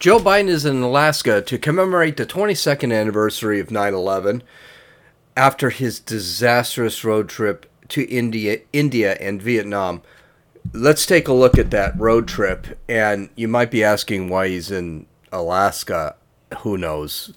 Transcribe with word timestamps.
Joe 0.00 0.18
Biden 0.18 0.48
is 0.48 0.64
in 0.64 0.80
Alaska 0.80 1.42
to 1.42 1.58
commemorate 1.58 2.16
the 2.16 2.24
22nd 2.24 2.90
anniversary 2.90 3.60
of 3.60 3.70
9 3.70 3.92
11 3.92 4.42
after 5.36 5.68
his 5.68 6.00
disastrous 6.00 7.04
road 7.04 7.28
trip 7.28 7.66
to 7.88 8.08
India, 8.08 8.60
India 8.72 9.18
and 9.20 9.42
Vietnam. 9.42 10.00
Let's 10.72 11.04
take 11.04 11.28
a 11.28 11.34
look 11.34 11.58
at 11.58 11.70
that 11.72 12.00
road 12.00 12.26
trip. 12.26 12.78
And 12.88 13.28
you 13.36 13.46
might 13.46 13.70
be 13.70 13.84
asking 13.84 14.30
why 14.30 14.48
he's 14.48 14.70
in 14.70 15.04
Alaska. 15.32 16.16
Who 16.60 16.78
knows? 16.78 17.34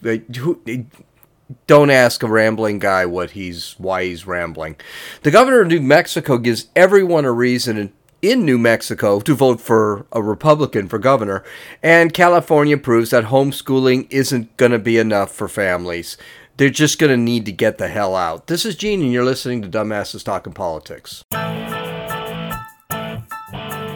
Don't 1.67 1.89
ask 1.89 2.23
a 2.23 2.29
rambling 2.29 2.79
guy 2.79 3.05
what 3.05 3.31
he's 3.31 3.75
why 3.77 4.05
he's 4.05 4.25
rambling. 4.25 4.77
The 5.23 5.31
governor 5.31 5.63
of 5.63 5.67
New 5.67 5.81
Mexico 5.81 6.37
gives 6.37 6.67
everyone 6.77 7.25
a 7.25 7.31
reason 7.33 7.91
in 8.23 8.45
New 8.45 8.57
Mexico 8.57 9.19
to 9.19 9.35
vote 9.35 9.59
for 9.59 10.05
a 10.13 10.23
Republican 10.23 10.87
for 10.87 10.97
governor, 10.97 11.43
and 11.83 12.13
California 12.13 12.77
proves 12.77 13.09
that 13.09 13.25
homeschooling 13.25 14.07
isn't 14.09 14.55
going 14.55 14.71
to 14.71 14.79
be 14.79 14.97
enough 14.97 15.29
for 15.29 15.49
families. 15.49 16.15
They're 16.55 16.69
just 16.69 16.99
going 16.99 17.09
to 17.09 17.17
need 17.17 17.45
to 17.45 17.51
get 17.51 17.77
the 17.77 17.89
hell 17.89 18.15
out. 18.15 18.47
This 18.47 18.65
is 18.65 18.77
Gene, 18.77 19.01
and 19.01 19.11
you're 19.11 19.25
listening 19.25 19.61
to 19.61 19.67
Dumbasses 19.67 20.23
Talking 20.23 20.53
Politics. 20.53 21.23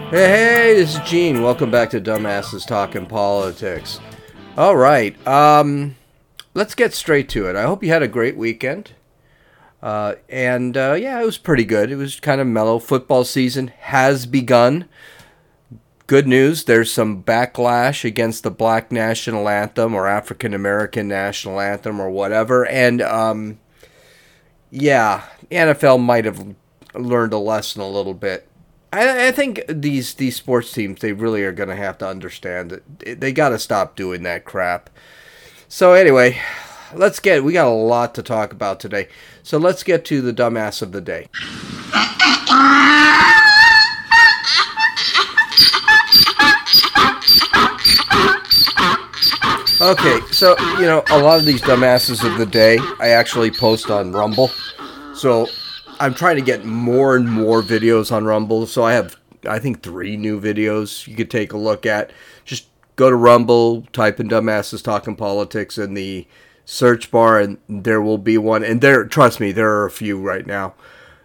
Hey, 0.10 0.28
hey, 0.30 0.74
this 0.76 0.96
is 0.96 1.10
Gene. 1.10 1.42
Welcome 1.42 1.72
back 1.72 1.90
to 1.92 2.02
Dumbasses 2.02 2.68
Talking 2.68 3.06
Politics. 3.06 4.02
All 4.58 4.76
right, 4.76 5.16
um, 5.26 5.96
let's 6.54 6.76
get 6.76 6.94
straight 6.94 7.30
to 7.30 7.48
it. 7.48 7.56
I 7.56 7.64
hope 7.64 7.82
you 7.82 7.90
had 7.90 8.04
a 8.04 8.08
great 8.10 8.36
weekend. 8.36 8.92
Uh, 9.82 10.16
and 10.28 10.76
uh, 10.76 10.94
yeah, 10.94 11.22
it 11.22 11.26
was 11.26 11.38
pretty 11.38 11.66
good. 11.66 11.92
It 11.92 11.98
was 11.98 12.20
kind 12.20 12.42
of 12.42 12.48
mellow. 12.48 12.80
Football 12.80 13.24
season 13.24 13.68
has 13.80 14.26
begun. 14.26 14.88
Good 16.08 16.28
news 16.28 16.64
there's 16.64 16.92
some 16.92 17.22
backlash 17.22 18.06
against 18.06 18.44
the 18.44 18.52
black 18.52 18.92
national 18.92 19.50
anthem 19.50 19.94
or 19.94 20.08
African 20.08 20.54
American 20.54 21.08
national 21.08 21.60
anthem 21.60 22.00
or 22.00 22.10
whatever. 22.10 22.66
And 22.66 23.02
um, 23.02 23.60
yeah, 24.72 25.24
NFL 25.52 26.02
might 26.02 26.26
have 26.26 26.56
learned 26.94 27.34
a 27.34 27.38
lesson 27.38 27.82
a 27.82 27.90
little 27.90 28.14
bit. 28.14 28.48
I, 28.92 29.28
I 29.28 29.32
think 29.32 29.62
these, 29.68 30.14
these 30.14 30.38
sports 30.38 30.72
teams, 30.72 31.02
they 31.02 31.12
really 31.12 31.44
are 31.44 31.52
going 31.52 31.70
to 31.70 31.76
have 31.76 31.98
to 32.00 32.08
understand 32.08 32.72
that 32.72 33.20
they 33.20 33.34
got 33.34 33.50
to 33.50 33.60
stop 33.60 33.96
doing 33.96 34.24
that 34.24 34.46
crap. 34.46 34.90
So, 35.68 35.94
anyway, 35.94 36.40
let's 36.94 37.20
get 37.20 37.44
we 37.44 37.54
got 37.54 37.68
a 37.68 37.70
lot 37.70 38.16
to 38.16 38.24
talk 38.24 38.52
about 38.52 38.80
today. 38.80 39.08
So 39.44 39.58
let's 39.58 39.84
get 39.84 40.06
to 40.06 40.22
the 40.22 40.34
dumbass 40.34 40.82
of 40.82 40.92
the 40.92 41.02
day. 41.02 41.28
Okay, 49.80 50.20
so 50.32 50.56
you 50.80 50.88
know 50.88 51.04
a 51.12 51.20
lot 51.20 51.40
of 51.40 51.46
these 51.46 51.62
dumbasses 51.62 52.26
of 52.26 52.38
the 52.40 52.46
day 52.46 52.80
I 53.00 53.10
actually 53.10 53.52
post 53.52 53.92
on 53.92 54.12
Rumble. 54.12 54.50
So 55.14 55.48
I'm 56.00 56.14
trying 56.14 56.36
to 56.38 56.42
get 56.42 56.66
more 56.66 57.16
and 57.16 57.30
more 57.30 57.62
videos 57.62 58.12
on 58.12 58.26
Rumble. 58.26 58.66
So 58.66 58.84
I 58.84 58.94
have 58.94 59.16
I 59.48 59.60
think 59.60 59.84
three 59.84 60.18
new 60.18 60.42
videos 60.42 61.08
you 61.08 61.16
could 61.16 61.30
take 61.30 61.54
a 61.54 61.58
look 61.58 61.86
at. 61.86 62.12
Just 62.44 62.68
go 62.96 63.10
to 63.10 63.16
Rumble, 63.16 63.84
type 63.94 64.20
in 64.20 64.28
dumbasses 64.28 64.84
talking 64.84 65.16
politics 65.16 65.78
in 65.78 65.94
the 65.94 66.26
search 66.70 67.10
bar 67.10 67.40
and 67.40 67.58
there 67.70 68.02
will 68.02 68.18
be 68.18 68.38
one. 68.38 68.62
And 68.64 68.82
there 68.82 69.06
trust 69.06 69.40
me 69.40 69.52
there 69.52 69.72
are 69.72 69.86
a 69.86 69.92
few 69.92 70.20
right 70.20 70.46
now 70.46 70.76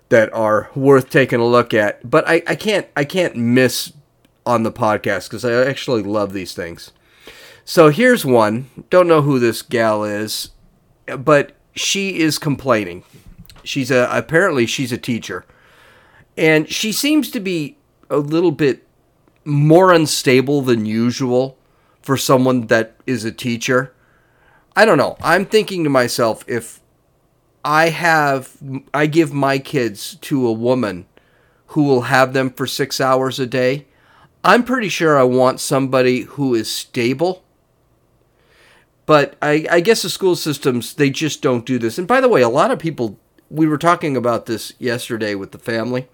that 0.08 0.32
are 0.32 0.70
worth 0.74 1.10
taking 1.10 1.40
a 1.40 1.46
look 1.46 1.74
at. 1.74 2.08
But 2.08 2.26
i, 2.28 2.42
I 2.46 2.54
can't 2.54 2.86
i 2.96 3.04
can't 3.04 3.36
miss 3.36 3.92
on 4.46 4.62
the 4.62 4.72
podcast 4.72 5.28
because 5.28 5.44
i 5.44 5.52
actually 5.52 6.02
love 6.02 6.32
these 6.32 6.54
things. 6.54 6.92
So 7.64 7.90
here's 7.90 8.24
one. 8.24 8.70
Don't 8.88 9.08
know 9.08 9.22
who 9.22 9.38
this 9.38 9.62
gal 9.62 10.04
is 10.04 10.50
but 11.18 11.52
she 11.74 12.20
is 12.20 12.38
complaining. 12.38 13.02
She's 13.64 13.90
a 13.90 14.08
apparently 14.10 14.66
she's 14.66 14.92
a 14.92 14.98
teacher. 14.98 15.44
And 16.36 16.70
she 16.70 16.92
seems 16.92 17.30
to 17.32 17.40
be 17.40 17.76
a 18.08 18.16
little 18.18 18.52
bit 18.52 18.86
more 19.44 19.92
unstable 19.92 20.62
than 20.62 20.86
usual 20.86 21.58
for 22.00 22.16
someone 22.16 22.68
that 22.68 22.94
is 23.06 23.24
a 23.24 23.32
teacher 23.32 23.91
I 24.74 24.84
don't 24.84 24.98
know. 24.98 25.16
I'm 25.22 25.44
thinking 25.44 25.84
to 25.84 25.90
myself 25.90 26.44
if 26.48 26.80
I 27.64 27.90
have 27.90 28.56
I 28.92 29.06
give 29.06 29.32
my 29.32 29.58
kids 29.58 30.16
to 30.22 30.46
a 30.46 30.52
woman 30.52 31.06
who 31.68 31.84
will 31.84 32.02
have 32.02 32.32
them 32.32 32.50
for 32.50 32.66
6 32.66 33.00
hours 33.00 33.38
a 33.38 33.46
day, 33.46 33.86
I'm 34.44 34.64
pretty 34.64 34.88
sure 34.88 35.18
I 35.18 35.22
want 35.22 35.60
somebody 35.60 36.22
who 36.22 36.54
is 36.54 36.70
stable. 36.70 37.44
But 39.06 39.36
I, 39.42 39.66
I 39.70 39.80
guess 39.80 40.02
the 40.02 40.10
school 40.10 40.36
systems 40.36 40.94
they 40.94 41.10
just 41.10 41.42
don't 41.42 41.66
do 41.66 41.78
this. 41.78 41.98
And 41.98 42.08
by 42.08 42.20
the 42.20 42.28
way, 42.28 42.42
a 42.42 42.48
lot 42.48 42.70
of 42.70 42.78
people 42.78 43.18
we 43.50 43.66
were 43.66 43.78
talking 43.78 44.16
about 44.16 44.46
this 44.46 44.72
yesterday 44.78 45.34
with 45.34 45.52
the 45.52 45.58
family. 45.58 46.08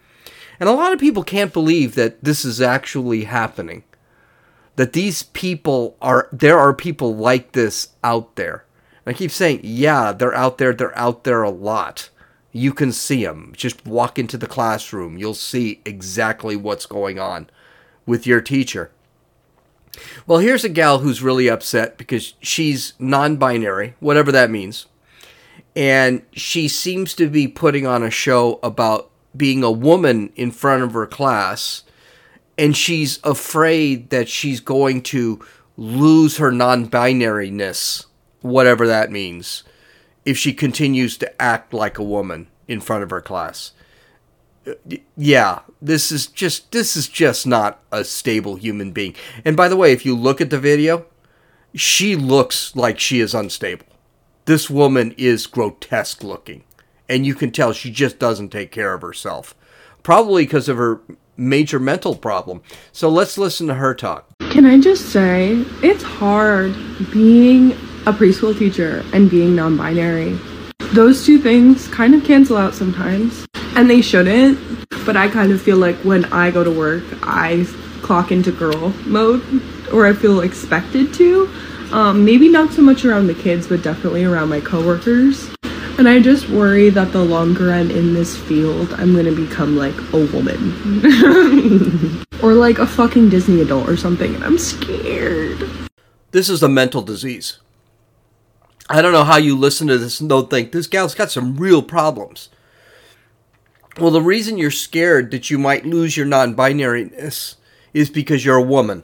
And 0.58 0.68
a 0.68 0.72
lot 0.72 0.92
of 0.92 0.98
people 0.98 1.22
can't 1.22 1.52
believe 1.52 1.94
that 1.94 2.24
this 2.24 2.44
is 2.44 2.60
actually 2.60 3.24
happening 3.24 3.84
that 4.78 4.92
these 4.92 5.24
people 5.24 5.96
are 6.00 6.28
there 6.30 6.56
are 6.56 6.72
people 6.72 7.16
like 7.16 7.50
this 7.50 7.88
out 8.04 8.36
there. 8.36 8.64
And 9.04 9.12
I 9.12 9.18
keep 9.18 9.32
saying, 9.32 9.60
yeah, 9.64 10.12
they're 10.12 10.34
out 10.36 10.58
there. 10.58 10.72
They're 10.72 10.96
out 10.96 11.24
there 11.24 11.42
a 11.42 11.50
lot. 11.50 12.10
You 12.52 12.72
can 12.72 12.92
see 12.92 13.24
them. 13.24 13.52
Just 13.56 13.84
walk 13.84 14.20
into 14.20 14.38
the 14.38 14.46
classroom. 14.46 15.18
You'll 15.18 15.34
see 15.34 15.80
exactly 15.84 16.54
what's 16.54 16.86
going 16.86 17.18
on 17.18 17.50
with 18.06 18.24
your 18.24 18.40
teacher. 18.40 18.92
Well, 20.28 20.38
here's 20.38 20.62
a 20.62 20.68
gal 20.68 21.00
who's 21.00 21.24
really 21.24 21.50
upset 21.50 21.98
because 21.98 22.34
she's 22.40 22.92
non 23.00 23.36
binary, 23.36 23.96
whatever 23.98 24.30
that 24.30 24.48
means. 24.48 24.86
And 25.74 26.22
she 26.32 26.68
seems 26.68 27.14
to 27.14 27.28
be 27.28 27.48
putting 27.48 27.84
on 27.84 28.04
a 28.04 28.10
show 28.10 28.60
about 28.62 29.10
being 29.36 29.64
a 29.64 29.72
woman 29.72 30.32
in 30.36 30.52
front 30.52 30.84
of 30.84 30.92
her 30.92 31.06
class 31.06 31.82
and 32.58 32.76
she's 32.76 33.20
afraid 33.22 34.10
that 34.10 34.28
she's 34.28 34.60
going 34.60 35.00
to 35.00 35.40
lose 35.76 36.38
her 36.38 36.50
non-binariness, 36.50 38.06
whatever 38.42 38.86
that 38.88 39.12
means, 39.12 39.62
if 40.24 40.36
she 40.36 40.52
continues 40.52 41.16
to 41.16 41.40
act 41.42 41.72
like 41.72 41.96
a 41.98 42.02
woman 42.02 42.48
in 42.66 42.80
front 42.80 43.04
of 43.04 43.10
her 43.10 43.20
class. 43.20 43.72
Uh, 44.66 44.72
yeah, 45.16 45.60
this 45.80 46.10
is 46.10 46.26
just 46.26 46.72
this 46.72 46.96
is 46.96 47.08
just 47.08 47.46
not 47.46 47.80
a 47.92 48.04
stable 48.04 48.56
human 48.56 48.90
being. 48.90 49.14
And 49.44 49.56
by 49.56 49.68
the 49.68 49.76
way, 49.76 49.92
if 49.92 50.04
you 50.04 50.16
look 50.16 50.40
at 50.40 50.50
the 50.50 50.58
video, 50.58 51.06
she 51.74 52.16
looks 52.16 52.74
like 52.74 52.98
she 52.98 53.20
is 53.20 53.34
unstable. 53.34 53.86
This 54.46 54.68
woman 54.68 55.14
is 55.16 55.46
grotesque 55.46 56.24
looking, 56.24 56.64
and 57.08 57.24
you 57.24 57.34
can 57.34 57.52
tell 57.52 57.72
she 57.72 57.90
just 57.90 58.18
doesn't 58.18 58.50
take 58.50 58.72
care 58.72 58.94
of 58.94 59.02
herself. 59.02 59.54
Probably 60.02 60.44
because 60.44 60.68
of 60.68 60.76
her 60.76 61.00
major 61.38 61.78
mental 61.78 62.14
problem. 62.14 62.60
So 62.92 63.08
let's 63.08 63.38
listen 63.38 63.68
to 63.68 63.74
her 63.74 63.94
talk. 63.94 64.28
Can 64.50 64.66
I 64.66 64.78
just 64.80 65.10
say, 65.10 65.64
it's 65.82 66.02
hard 66.02 66.74
being 67.12 67.72
a 68.06 68.12
preschool 68.12 68.58
teacher 68.58 69.04
and 69.12 69.30
being 69.30 69.54
non 69.54 69.76
binary. 69.76 70.38
Those 70.92 71.24
two 71.24 71.38
things 71.38 71.86
kind 71.88 72.14
of 72.14 72.24
cancel 72.24 72.56
out 72.56 72.74
sometimes, 72.74 73.46
and 73.76 73.88
they 73.88 74.00
shouldn't. 74.00 74.58
But 75.04 75.16
I 75.16 75.28
kind 75.28 75.52
of 75.52 75.60
feel 75.60 75.76
like 75.76 75.96
when 75.96 76.24
I 76.26 76.50
go 76.50 76.64
to 76.64 76.70
work, 76.70 77.04
I 77.22 77.66
clock 78.02 78.32
into 78.32 78.50
girl 78.50 78.90
mode, 79.04 79.42
or 79.92 80.06
I 80.06 80.12
feel 80.12 80.40
expected 80.40 81.12
to. 81.14 81.48
Um, 81.92 82.24
maybe 82.24 82.48
not 82.48 82.72
so 82.72 82.82
much 82.82 83.04
around 83.04 83.26
the 83.26 83.34
kids, 83.34 83.66
but 83.66 83.82
definitely 83.82 84.24
around 84.24 84.48
my 84.48 84.60
coworkers. 84.60 85.50
And 85.98 86.08
I 86.08 86.20
just 86.20 86.48
worry 86.48 86.90
that 86.90 87.10
the 87.10 87.24
longer 87.24 87.72
I'm 87.72 87.90
in 87.90 88.14
this 88.14 88.36
field, 88.36 88.92
I'm 88.92 89.16
gonna 89.16 89.32
become 89.32 89.76
like 89.76 89.96
a 90.12 90.26
woman. 90.32 92.24
or 92.40 92.54
like 92.54 92.78
a 92.78 92.86
fucking 92.86 93.30
Disney 93.30 93.62
adult 93.62 93.88
or 93.88 93.96
something, 93.96 94.32
and 94.32 94.44
I'm 94.44 94.58
scared. 94.58 95.68
This 96.30 96.48
is 96.48 96.62
a 96.62 96.68
mental 96.68 97.02
disease. 97.02 97.58
I 98.88 99.02
don't 99.02 99.10
know 99.10 99.24
how 99.24 99.38
you 99.38 99.56
listen 99.56 99.88
to 99.88 99.98
this 99.98 100.20
and 100.20 100.28
don't 100.28 100.48
think 100.48 100.70
this 100.70 100.86
gal's 100.86 101.16
got 101.16 101.32
some 101.32 101.56
real 101.56 101.82
problems. 101.82 102.48
Well, 103.98 104.12
the 104.12 104.22
reason 104.22 104.56
you're 104.56 104.70
scared 104.70 105.32
that 105.32 105.50
you 105.50 105.58
might 105.58 105.84
lose 105.84 106.16
your 106.16 106.26
non 106.26 106.54
binariness 106.54 107.56
is 107.92 108.08
because 108.08 108.44
you're 108.44 108.54
a 108.54 108.62
woman. 108.62 109.02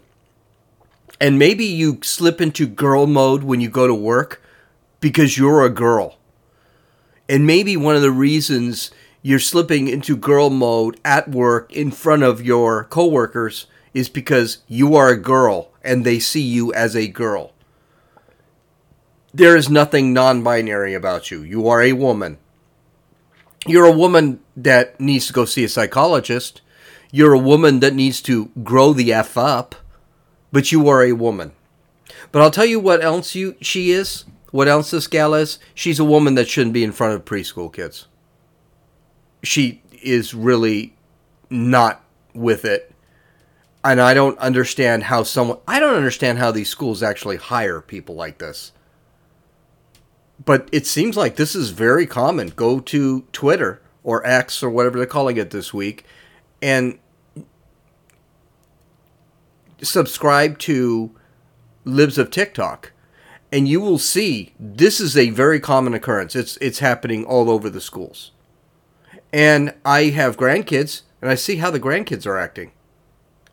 And 1.21 1.41
maybe 1.41 1.65
you 1.65 1.99
slip 2.05 2.41
into 2.41 2.69
girl 2.69 3.09
mode 3.09 3.43
when 3.43 3.61
you 3.61 3.69
go 3.69 3.89
to 3.89 3.95
work 3.95 4.41
because 5.01 5.37
you're 5.37 5.65
a 5.65 5.71
girl. 5.71 6.19
And 7.29 7.47
maybe 7.47 7.77
one 7.77 7.97
of 7.97 8.03
the 8.03 8.11
reasons 8.11 8.91
you're 9.23 9.39
slipping 9.39 9.89
into 9.89 10.17
girl 10.17 10.51
mode 10.51 11.01
at 11.05 11.29
work 11.31 11.73
in 11.73 11.91
front 11.91 12.23
of 12.23 12.43
your 12.43 12.85
coworkers 12.85 13.67
is 13.95 14.09
because 14.09 14.59
you 14.69 14.97
are 14.97 15.09
a 15.09 15.17
girl 15.17 15.71
and 15.83 16.05
they 16.05 16.19
see 16.19 16.43
you 16.43 16.73
as 16.75 16.95
a 16.95 17.09
girl. 17.09 17.53
There 19.33 19.57
is 19.57 19.71
nothing 19.71 20.13
non 20.13 20.43
binary 20.43 20.95
about 20.95 21.31
you. 21.31 21.43
You 21.43 21.67
are 21.69 21.83
a 21.83 21.93
woman. 21.93 22.39
You're 23.67 23.87
a 23.87 23.93
woman 23.93 24.41
that 24.57 25.01
needs 25.01 25.27
to 25.29 25.33
go 25.33 25.45
see 25.45 25.65
a 25.65 25.69
psychologist. 25.69 26.61
You're 27.11 27.33
a 27.33 27.39
woman 27.39 27.81
that 27.81 27.95
needs 27.95 28.21
to 28.23 28.51
grow 28.63 28.93
the 28.93 29.13
F 29.13 29.39
up, 29.39 29.75
but 30.53 30.71
you 30.71 30.89
are 30.89 31.03
a 31.03 31.13
woman. 31.13 31.53
But 32.31 32.43
I'll 32.43 32.51
tell 32.51 32.67
you 32.67 32.79
what 32.79 33.03
else 33.03 33.35
you 33.35 33.57
she 33.61 33.91
is. 33.91 34.25
What 34.55 34.69
else 34.69 34.93
this 34.93 35.09
gal 35.09 35.35
is? 35.35 35.59
She's 35.75 35.99
a 35.99 36.05
woman 36.05 36.37
that 36.37 36.49
shouldn't 36.49 36.75
be 36.75 36.85
in 36.85 36.93
front 36.93 37.13
of 37.13 37.25
preschool 37.25 37.73
kids. 37.73 38.07
She 39.43 39.83
is 40.01 40.33
really 40.33 40.95
not 41.51 42.05
with 42.35 42.65
it. 42.65 42.95
And 43.83 44.01
I 44.01 44.15
don't 44.15 44.39
understand 44.39 45.03
how 45.03 45.25
someone 45.25 45.59
I 45.67 45.81
don't 45.81 45.97
understand 45.97 46.39
how 46.39 46.53
these 46.53 46.69
schools 46.69 47.03
actually 47.03 47.35
hire 47.35 47.81
people 47.81 48.15
like 48.15 48.39
this. 48.39 48.71
But 50.45 50.69
it 50.71 50.87
seems 50.87 51.17
like 51.17 51.35
this 51.35 51.57
is 51.57 51.71
very 51.71 52.07
common. 52.07 52.51
Go 52.51 52.79
to 52.79 53.23
Twitter 53.33 53.83
or 54.05 54.25
X 54.25 54.63
or 54.63 54.71
whatever 54.71 54.99
they're 54.99 55.07
calling 55.07 55.37
it 55.37 55.51
this 55.51 55.75
week 55.75 56.05
and 56.63 57.01
subscribe 59.83 60.61
to 60.61 61.11
Libs 61.85 62.19
of 62.19 62.31
TikTok 62.31 62.93
and 63.55 63.69
you 63.69 63.81
will 63.81 63.99
see 63.99 64.53
this 64.59 64.99
is 64.99 65.17
a 65.17 65.31
very 65.31 65.61
common 65.61 65.95
occurrence. 65.95 66.35
It's 66.35 66.57
it's 66.57 66.81
happening 66.81 67.25
all 67.25 67.49
over 67.49 67.71
the 67.71 67.81
schools. 67.81 68.33
And 69.33 69.75
I 69.85 70.07
have 70.07 70.37
grandkids 70.37 71.03
and 71.23 71.31
I 71.31 71.37
see 71.37 71.57
how 71.57 71.71
the 71.71 71.79
grandkids 71.79 72.27
are 72.27 72.37
acting. 72.37 72.73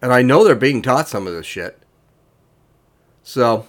And 0.01 0.12
I 0.12 0.24
know 0.24 0.44
they're 0.44 0.56
being 0.56 0.81
taught 0.81 1.07
some 1.07 1.27
of 1.27 1.33
this 1.33 1.45
shit. 1.45 1.83
So, 3.21 3.68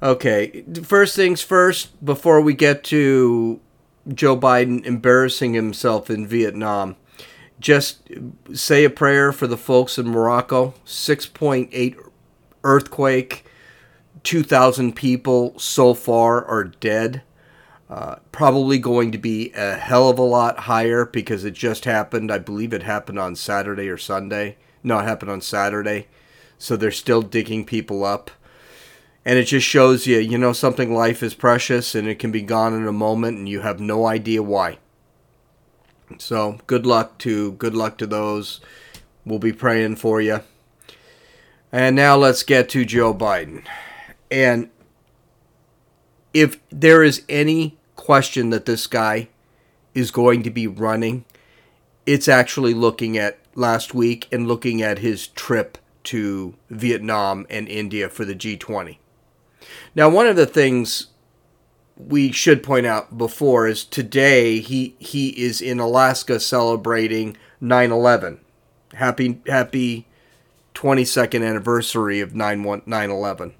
okay, 0.00 0.62
first 0.84 1.16
things 1.16 1.42
first 1.42 2.04
before 2.04 2.40
we 2.40 2.54
get 2.54 2.84
to 2.84 3.60
Joe 4.06 4.36
Biden 4.36 4.86
embarrassing 4.86 5.54
himself 5.54 6.10
in 6.10 6.28
Vietnam 6.28 6.94
just 7.58 8.08
say 8.52 8.84
a 8.84 8.90
prayer 8.90 9.32
for 9.32 9.46
the 9.46 9.56
folks 9.56 9.98
in 9.98 10.06
Morocco. 10.08 10.74
6.8 10.84 11.96
earthquake. 12.62 13.44
2,000 14.22 14.94
people 14.94 15.58
so 15.58 15.94
far 15.94 16.44
are 16.44 16.64
dead. 16.64 17.22
Uh, 17.90 18.16
probably 18.32 18.78
going 18.78 19.12
to 19.12 19.18
be 19.18 19.52
a 19.52 19.74
hell 19.74 20.08
of 20.08 20.18
a 20.18 20.22
lot 20.22 20.60
higher 20.60 21.04
because 21.04 21.44
it 21.44 21.52
just 21.52 21.84
happened. 21.84 22.32
I 22.32 22.38
believe 22.38 22.72
it 22.72 22.82
happened 22.82 23.18
on 23.18 23.36
Saturday 23.36 23.88
or 23.88 23.98
Sunday. 23.98 24.56
No, 24.82 24.98
it 24.98 25.04
happened 25.04 25.30
on 25.30 25.40
Saturday. 25.40 26.08
So 26.58 26.76
they're 26.76 26.90
still 26.90 27.22
digging 27.22 27.64
people 27.64 28.04
up. 28.04 28.30
And 29.24 29.38
it 29.38 29.44
just 29.44 29.66
shows 29.66 30.06
you, 30.06 30.18
you 30.18 30.38
know, 30.38 30.52
something 30.52 30.94
life 30.94 31.22
is 31.22 31.34
precious 31.34 31.94
and 31.94 32.06
it 32.06 32.18
can 32.18 32.30
be 32.30 32.42
gone 32.42 32.74
in 32.74 32.86
a 32.86 32.92
moment 32.92 33.38
and 33.38 33.48
you 33.48 33.60
have 33.60 33.80
no 33.80 34.06
idea 34.06 34.42
why. 34.42 34.78
So 36.18 36.58
good 36.66 36.84
luck 36.86 37.18
to 37.18 37.52
good 37.52 37.74
luck 37.74 37.96
to 37.98 38.06
those. 38.06 38.60
We'll 39.24 39.38
be 39.38 39.52
praying 39.52 39.96
for 39.96 40.20
you. 40.20 40.40
And 41.72 41.96
now 41.96 42.16
let's 42.16 42.42
get 42.42 42.68
to 42.70 42.84
Joe 42.84 43.14
Biden. 43.14 43.64
And 44.30 44.70
if 46.32 46.58
there 46.70 47.02
is 47.02 47.22
any 47.28 47.78
question 47.96 48.50
that 48.50 48.66
this 48.66 48.86
guy 48.86 49.28
is 49.94 50.10
going 50.10 50.42
to 50.42 50.50
be 50.50 50.66
running, 50.66 51.24
it's 52.06 52.28
actually 52.28 52.74
looking 52.74 53.16
at 53.16 53.38
last 53.54 53.94
week 53.94 54.28
and 54.32 54.48
looking 54.48 54.82
at 54.82 54.98
his 54.98 55.28
trip 55.28 55.78
to 56.04 56.54
Vietnam 56.68 57.46
and 57.48 57.68
India 57.68 58.08
for 58.08 58.24
the 58.24 58.34
G20. 58.34 58.98
Now, 59.94 60.08
one 60.08 60.26
of 60.26 60.36
the 60.36 60.46
things 60.46 61.08
we 61.96 62.32
should 62.32 62.62
point 62.62 62.86
out 62.86 63.16
before 63.16 63.66
is 63.68 63.84
today 63.84 64.58
he 64.58 64.96
he 64.98 65.28
is 65.30 65.60
in 65.60 65.78
Alaska 65.78 66.40
celebrating 66.40 67.36
9/11. 67.62 68.38
Happy 68.94 69.40
happy 69.46 70.06
22nd 70.74 71.46
anniversary 71.48 72.20
of 72.20 72.32
9/11. 72.32 73.52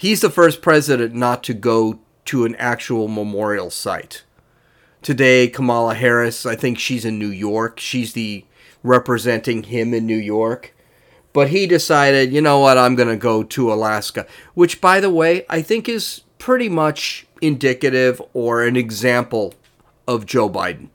He's 0.00 0.22
the 0.22 0.30
first 0.30 0.62
president 0.62 1.14
not 1.14 1.44
to 1.44 1.52
go 1.52 2.00
to 2.24 2.46
an 2.46 2.54
actual 2.54 3.06
memorial 3.06 3.68
site. 3.68 4.24
Today 5.02 5.46
Kamala 5.46 5.94
Harris, 5.94 6.46
I 6.46 6.56
think 6.56 6.78
she's 6.78 7.04
in 7.04 7.18
New 7.18 7.28
York. 7.28 7.78
She's 7.78 8.14
the 8.14 8.46
representing 8.82 9.64
him 9.64 9.92
in 9.92 10.06
New 10.06 10.16
York. 10.16 10.74
But 11.34 11.50
he 11.50 11.66
decided, 11.66 12.32
you 12.32 12.40
know 12.40 12.60
what, 12.60 12.78
I'm 12.78 12.94
going 12.94 13.10
to 13.10 13.16
go 13.16 13.42
to 13.42 13.70
Alaska, 13.70 14.26
which 14.54 14.80
by 14.80 15.00
the 15.00 15.10
way, 15.10 15.44
I 15.50 15.60
think 15.60 15.86
is 15.86 16.22
pretty 16.38 16.70
much 16.70 17.26
indicative 17.42 18.22
or 18.32 18.62
an 18.62 18.76
example 18.76 19.52
of 20.08 20.24
Joe 20.24 20.48
Biden. 20.48 20.88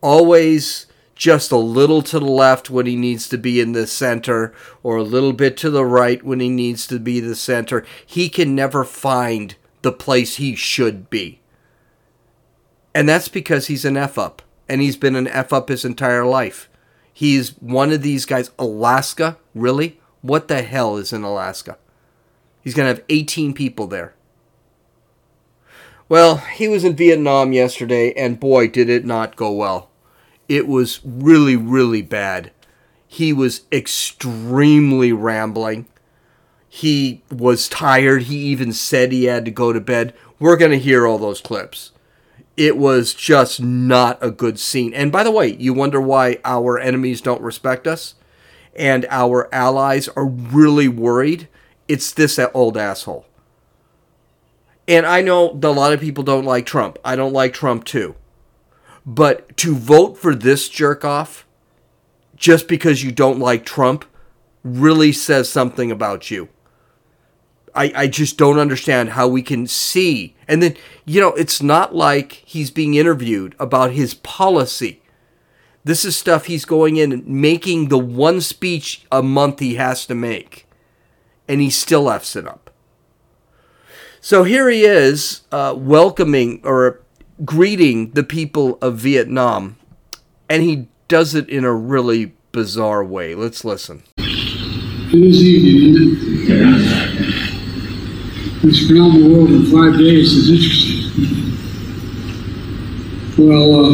Always 0.00 0.86
just 1.18 1.50
a 1.50 1.56
little 1.56 2.00
to 2.00 2.20
the 2.20 2.24
left 2.24 2.70
when 2.70 2.86
he 2.86 2.94
needs 2.94 3.28
to 3.28 3.36
be 3.36 3.60
in 3.60 3.72
the 3.72 3.88
center, 3.88 4.54
or 4.84 4.96
a 4.96 5.02
little 5.02 5.32
bit 5.34 5.56
to 5.58 5.68
the 5.68 5.84
right 5.84 6.22
when 6.22 6.38
he 6.38 6.48
needs 6.48 6.86
to 6.86 6.98
be 7.00 7.18
the 7.18 7.34
center. 7.34 7.84
He 8.06 8.28
can 8.28 8.54
never 8.54 8.84
find 8.84 9.56
the 9.82 9.92
place 9.92 10.36
he 10.36 10.54
should 10.54 11.10
be. 11.10 11.40
And 12.94 13.08
that's 13.08 13.28
because 13.28 13.66
he's 13.66 13.84
an 13.84 13.96
F 13.96 14.16
up. 14.16 14.42
And 14.68 14.80
he's 14.80 14.96
been 14.96 15.16
an 15.16 15.26
F 15.26 15.52
up 15.52 15.68
his 15.68 15.84
entire 15.84 16.24
life. 16.24 16.70
He's 17.12 17.50
one 17.58 17.92
of 17.92 18.02
these 18.02 18.24
guys. 18.24 18.52
Alaska? 18.58 19.38
Really? 19.54 20.00
What 20.22 20.46
the 20.46 20.62
hell 20.62 20.96
is 20.96 21.12
in 21.12 21.24
Alaska? 21.24 21.78
He's 22.62 22.74
going 22.74 22.86
to 22.86 23.00
have 23.00 23.04
18 23.08 23.54
people 23.54 23.88
there. 23.88 24.14
Well, 26.08 26.36
he 26.36 26.68
was 26.68 26.84
in 26.84 26.94
Vietnam 26.94 27.52
yesterday, 27.52 28.12
and 28.12 28.38
boy, 28.38 28.68
did 28.68 28.88
it 28.88 29.04
not 29.04 29.36
go 29.36 29.50
well. 29.50 29.87
It 30.48 30.66
was 30.66 31.00
really, 31.04 31.56
really 31.56 32.02
bad. 32.02 32.50
He 33.06 33.32
was 33.32 33.62
extremely 33.72 35.12
rambling. 35.12 35.86
He 36.68 37.22
was 37.30 37.68
tired. 37.68 38.24
He 38.24 38.36
even 38.36 38.72
said 38.72 39.12
he 39.12 39.24
had 39.24 39.44
to 39.44 39.50
go 39.50 39.72
to 39.72 39.80
bed. 39.80 40.14
We're 40.38 40.56
going 40.56 40.70
to 40.72 40.78
hear 40.78 41.06
all 41.06 41.18
those 41.18 41.40
clips. 41.40 41.92
It 42.56 42.76
was 42.76 43.14
just 43.14 43.60
not 43.60 44.18
a 44.20 44.30
good 44.30 44.58
scene. 44.58 44.92
And 44.92 45.12
by 45.12 45.22
the 45.22 45.30
way, 45.30 45.54
you 45.54 45.72
wonder 45.72 46.00
why 46.00 46.38
our 46.44 46.78
enemies 46.78 47.20
don't 47.20 47.40
respect 47.40 47.86
us 47.86 48.14
and 48.74 49.06
our 49.10 49.52
allies 49.52 50.08
are 50.08 50.26
really 50.26 50.88
worried? 50.88 51.48
It's 51.88 52.12
this 52.12 52.38
old 52.54 52.76
asshole. 52.76 53.26
And 54.86 55.04
I 55.04 55.20
know 55.20 55.50
a 55.50 55.68
lot 55.68 55.92
of 55.92 56.00
people 56.00 56.24
don't 56.24 56.44
like 56.44 56.64
Trump. 56.64 56.98
I 57.04 57.16
don't 57.16 57.32
like 57.32 57.52
Trump 57.52 57.84
too. 57.84 58.14
But 59.08 59.56
to 59.56 59.74
vote 59.74 60.18
for 60.18 60.34
this 60.34 60.68
jerk 60.68 61.02
off 61.02 61.46
just 62.36 62.68
because 62.68 63.02
you 63.02 63.10
don't 63.10 63.38
like 63.38 63.64
Trump 63.64 64.04
really 64.62 65.12
says 65.12 65.48
something 65.48 65.90
about 65.90 66.30
you. 66.30 66.50
I, 67.74 67.90
I 67.96 68.06
just 68.06 68.36
don't 68.36 68.58
understand 68.58 69.10
how 69.10 69.26
we 69.26 69.40
can 69.40 69.66
see. 69.66 70.36
And 70.46 70.62
then, 70.62 70.76
you 71.06 71.22
know, 71.22 71.32
it's 71.34 71.62
not 71.62 71.94
like 71.94 72.42
he's 72.44 72.70
being 72.70 72.94
interviewed 72.94 73.54
about 73.58 73.92
his 73.92 74.12
policy. 74.12 75.00
This 75.84 76.04
is 76.04 76.14
stuff 76.14 76.44
he's 76.44 76.66
going 76.66 76.98
in 76.98 77.10
and 77.10 77.26
making 77.26 77.88
the 77.88 77.96
one 77.96 78.42
speech 78.42 79.06
a 79.10 79.22
month 79.22 79.60
he 79.60 79.76
has 79.76 80.04
to 80.04 80.14
make. 80.14 80.66
And 81.48 81.62
he 81.62 81.70
still 81.70 82.10
F's 82.10 82.36
it 82.36 82.46
up. 82.46 82.70
So 84.20 84.44
here 84.44 84.68
he 84.68 84.84
is, 84.84 85.42
uh, 85.50 85.74
welcoming 85.74 86.60
or 86.62 87.00
greeting 87.44 88.10
the 88.10 88.24
people 88.24 88.78
of 88.82 88.96
Vietnam, 88.96 89.76
and 90.48 90.62
he 90.62 90.88
does 91.08 91.34
it 91.34 91.48
in 91.48 91.64
a 91.64 91.72
really 91.72 92.32
bizarre 92.52 93.04
way. 93.04 93.34
Let's 93.34 93.64
listen. 93.64 94.02
It 94.18 95.14
is 95.14 95.42
evening? 95.42 96.16
It's 98.60 98.90
around 98.90 99.20
the 99.20 99.28
world 99.32 99.50
in 99.50 99.66
five 99.66 99.96
days 99.98 100.32
is 100.32 100.50
interesting. 100.50 100.98
Well, 103.38 103.86
uh, 103.86 103.92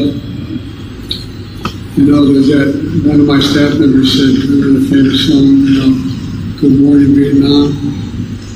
you 1.96 2.04
know, 2.10 2.32
there's 2.32 2.48
that 2.48 3.04
one 3.06 3.20
of 3.20 3.26
my 3.26 3.38
staff 3.40 3.78
members 3.78 4.12
said, 4.12 4.48
remember 4.48 4.80
the 4.80 4.88
famous 4.88 5.28
song, 5.28 5.44
you 5.44 5.74
know, 5.78 5.90
Good 6.60 6.80
Morning 6.80 7.14
Vietnam? 7.14 7.76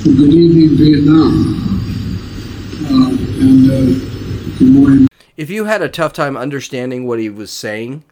Well, 0.03 0.15
good 0.17 0.33
evening, 0.33 0.75
Vietnam. 0.75 1.31
Uh, 2.85 3.09
and 3.39 3.69
uh. 3.71 4.08
If 4.61 5.49
you 5.49 5.65
had 5.65 5.81
a 5.81 5.87
tough 5.87 6.11
time 6.11 6.35
understanding 6.35 7.05
what 7.05 7.19
he 7.19 7.29
was 7.29 7.49
saying, 7.49 8.03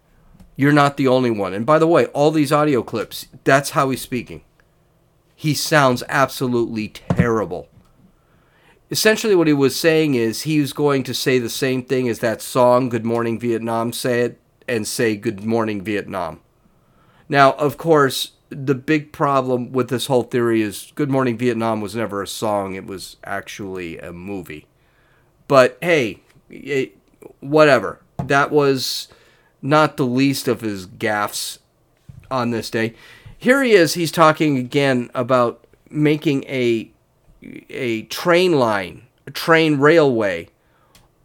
you're 0.55 0.71
not 0.71 0.95
the 0.95 1.07
only 1.07 1.29
one. 1.29 1.53
And 1.53 1.65
by 1.65 1.77
the 1.77 1.87
way, 1.87 2.05
all 2.07 2.31
these 2.31 2.53
audio 2.53 2.81
clips, 2.81 3.27
that's 3.43 3.71
how 3.71 3.89
he's 3.89 4.01
speaking. 4.01 4.43
He 5.35 5.53
sounds 5.53 6.03
absolutely 6.07 6.87
terrible. 6.87 7.67
Essentially, 8.89 9.35
what 9.35 9.47
he 9.47 9.53
was 9.53 9.75
saying 9.75 10.15
is 10.15 10.43
he 10.43 10.61
was 10.61 10.71
going 10.71 11.03
to 11.03 11.13
say 11.13 11.37
the 11.37 11.49
same 11.49 11.83
thing 11.83 12.07
as 12.07 12.19
that 12.19 12.41
song, 12.41 12.87
Good 12.87 13.05
Morning 13.05 13.37
Vietnam, 13.37 13.91
say 13.91 14.21
it, 14.21 14.39
and 14.69 14.87
say 14.87 15.17
Good 15.17 15.43
Morning 15.43 15.81
Vietnam. 15.81 16.39
Now, 17.27 17.53
of 17.53 17.77
course, 17.77 18.31
the 18.49 18.75
big 18.75 19.11
problem 19.11 19.73
with 19.73 19.89
this 19.89 20.05
whole 20.05 20.23
theory 20.23 20.61
is 20.61 20.93
Good 20.95 21.11
Morning 21.11 21.37
Vietnam 21.37 21.81
was 21.81 21.93
never 21.93 22.21
a 22.21 22.27
song, 22.27 22.75
it 22.75 22.87
was 22.87 23.17
actually 23.25 23.99
a 23.99 24.13
movie. 24.13 24.65
But 25.49 25.77
hey, 25.81 26.21
it, 26.49 26.97
whatever. 27.39 28.01
That 28.23 28.51
was 28.51 29.07
not 29.61 29.97
the 29.97 30.05
least 30.05 30.47
of 30.47 30.61
his 30.61 30.87
gaffes 30.87 31.59
on 32.29 32.51
this 32.51 32.69
day. 32.69 32.95
Here 33.37 33.63
he 33.63 33.73
is, 33.73 33.93
he's 33.93 34.11
talking 34.11 34.57
again 34.57 35.09
about 35.13 35.65
making 35.89 36.43
a 36.45 36.91
a 37.69 38.03
train 38.03 38.53
line, 38.59 39.03
a 39.25 39.31
train 39.31 39.77
railway, 39.77 40.49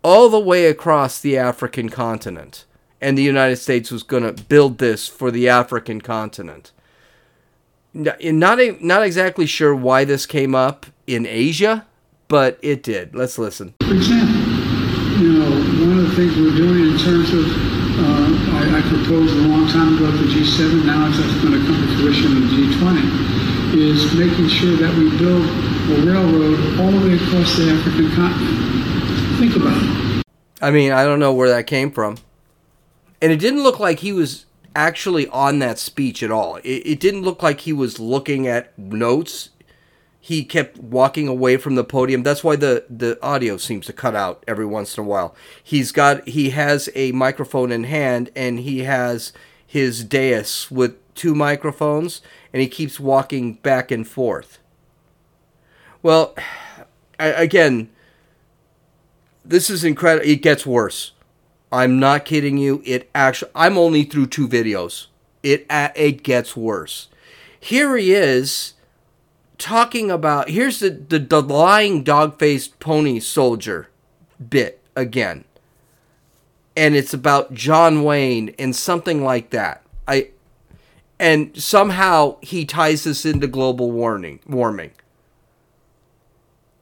all 0.05 0.29
the 0.29 0.39
way 0.39 0.67
across 0.67 1.19
the 1.19 1.39
African 1.39 1.89
continent. 1.89 2.65
And 3.01 3.19
the 3.19 3.23
United 3.23 3.57
States 3.57 3.91
was 3.91 4.03
going 4.03 4.23
to 4.23 4.45
build 4.45 4.79
this 4.79 5.09
for 5.09 5.31
the 5.31 5.49
African 5.49 6.01
continent. 6.01 6.71
Not, 7.95 8.23
not 8.23 9.03
exactly 9.03 9.47
sure 9.47 9.75
why 9.75 10.05
this 10.05 10.25
came 10.25 10.55
up 10.55 10.87
in 11.07 11.27
Asia, 11.27 11.87
but 12.29 12.59
it 12.63 12.83
did. 12.83 13.15
Let's 13.15 13.39
listen. 13.39 13.75
For 13.81 13.95
example, 13.95 14.42
things 16.23 16.37
we're 16.37 16.57
doing 16.57 16.93
in 16.93 16.99
terms 16.99 17.33
of, 17.33 17.43
uh, 17.99 18.55
I, 18.55 18.79
I, 18.79 18.83
proposed 18.83 19.35
a 19.35 19.49
long 19.49 19.67
time 19.67 19.97
ago 19.97 20.07
at 20.07 20.15
the 20.15 20.29
G7, 20.31 20.85
now 20.87 21.09
it's 21.09 21.19
going 21.43 21.59
to 21.59 21.67
come 21.67 21.83
to 21.83 21.97
fruition 21.97 22.37
in 22.37 22.47
the 22.47 22.55
G20, 22.55 23.75
is 23.75 24.15
making 24.15 24.47
sure 24.47 24.77
that 24.77 24.95
we 24.97 25.11
build 25.19 25.43
a 25.43 26.07
railroad 26.07 26.79
all 26.79 26.93
the 26.93 27.09
way 27.09 27.15
across 27.17 27.57
the 27.57 27.71
African 27.71 28.09
continent. 28.13 29.39
Think 29.41 29.57
about 29.57 29.83
it. 29.83 30.23
I 30.61 30.71
mean, 30.71 30.93
I 30.93 31.03
don't 31.03 31.19
know 31.19 31.33
where 31.33 31.49
that 31.49 31.67
came 31.67 31.91
from. 31.91 32.19
And 33.21 33.33
it 33.33 33.41
didn't 33.41 33.65
look 33.65 33.81
like 33.81 33.99
he 33.99 34.13
was 34.13 34.47
actually 34.77 35.27
on 35.29 35.59
that 35.59 35.81
speech 35.81 36.23
at 36.23 36.31
all. 36.31 36.57
It, 36.57 36.87
it 36.87 37.01
didn't 37.01 37.23
look 37.23 37.43
like 37.43 37.63
he 37.63 37.73
was 37.73 37.99
looking 37.99 38.47
at 38.47 38.79
notes 38.79 39.49
he 40.25 40.45
kept 40.45 40.79
walking 40.79 41.27
away 41.27 41.57
from 41.57 41.75
the 41.75 41.83
podium. 41.83 42.23
That's 42.23 42.45
why 42.45 42.55
the 42.55 42.85
the 42.89 43.19
audio 43.21 43.57
seems 43.57 43.87
to 43.87 43.93
cut 43.93 44.15
out 44.15 44.45
every 44.47 44.65
once 44.65 44.97
in 44.97 45.03
a 45.03 45.07
while. 45.07 45.35
He's 45.61 45.91
got 45.91 46.29
he 46.29 46.51
has 46.51 46.89
a 46.95 47.11
microphone 47.11 47.73
in 47.73 47.83
hand 47.83 48.31
and 48.37 48.61
he 48.61 48.85
has 48.85 49.33
his 49.67 50.05
dais 50.05 50.71
with 50.71 50.95
two 51.17 51.35
microphones 51.35 52.21
and 52.53 52.63
he 52.63 52.69
keeps 52.69 53.01
walking 53.01 53.55
back 53.55 53.91
and 53.91 54.07
forth. 54.07 54.61
Well, 56.05 56.37
I, 57.19 57.27
again, 57.27 57.91
this 59.45 59.69
is 59.69 59.83
incredible. 59.83 60.29
It 60.29 60.41
gets 60.41 60.65
worse. 60.65 61.13
I'm 61.73 61.99
not 61.99 62.25
kidding 62.25 62.59
you. 62.59 62.81
It 62.85 63.11
actually 63.13 63.51
I'm 63.57 63.77
only 63.77 64.05
through 64.05 64.29
two 64.29 64.47
videos. 64.47 65.09
It 65.43 65.67
it 65.69 66.23
gets 66.23 66.57
worse. 66.57 67.09
Here 67.59 67.97
he 67.97 68.13
is 68.13 68.75
talking 69.63 70.11
about 70.11 70.51
here's 70.51 70.81
the, 70.81 70.91
the, 70.91 71.21
the 71.21 71.41
lying 71.41 72.03
dog 72.03 72.39
faced 72.39 72.81
pony 72.81 73.21
soldier 73.21 73.89
bit 74.51 74.83
again. 74.97 75.45
And 76.77 76.97
it's 76.97 77.15
about 77.15 77.55
John 77.55 78.03
Wayne 78.03 78.55
and 78.59 78.75
something 78.75 79.23
like 79.23 79.51
that. 79.51 79.83
I 80.09 80.31
and 81.21 81.57
somehow 81.57 82.39
he 82.43 82.65
ties 82.65 83.05
this 83.05 83.25
into 83.25 83.47
global 83.47 83.93
warming 83.93 84.41
warming. 84.47 84.91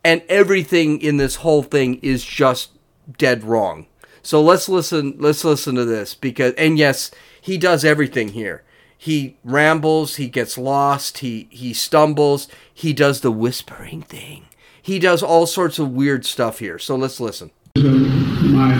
And 0.02 0.22
everything 0.30 1.02
in 1.02 1.18
this 1.18 1.36
whole 1.36 1.62
thing 1.62 1.96
is 1.96 2.24
just 2.24 2.70
dead 3.18 3.44
wrong. 3.44 3.86
So 4.22 4.40
let's 4.40 4.68
listen 4.68 5.16
let's 5.18 5.44
listen 5.44 5.74
to 5.74 5.84
this 5.84 6.14
because 6.14 6.54
and 6.54 6.78
yes, 6.78 7.10
he 7.42 7.58
does 7.58 7.84
everything 7.84 8.28
here 8.28 8.64
he 9.00 9.38
rambles, 9.44 10.16
he 10.16 10.28
gets 10.28 10.58
lost, 10.58 11.18
he 11.18 11.48
he 11.50 11.72
stumbles, 11.72 12.48
he 12.74 12.92
does 12.92 13.22
the 13.22 13.32
whispering 13.32 14.02
thing. 14.02 14.44
He 14.82 14.98
does 14.98 15.22
all 15.22 15.46
sorts 15.46 15.78
of 15.78 15.92
weird 15.92 16.26
stuff 16.26 16.58
here. 16.58 16.78
So 16.78 16.96
let's 16.96 17.18
listen. 17.18 17.50
my 17.78 18.76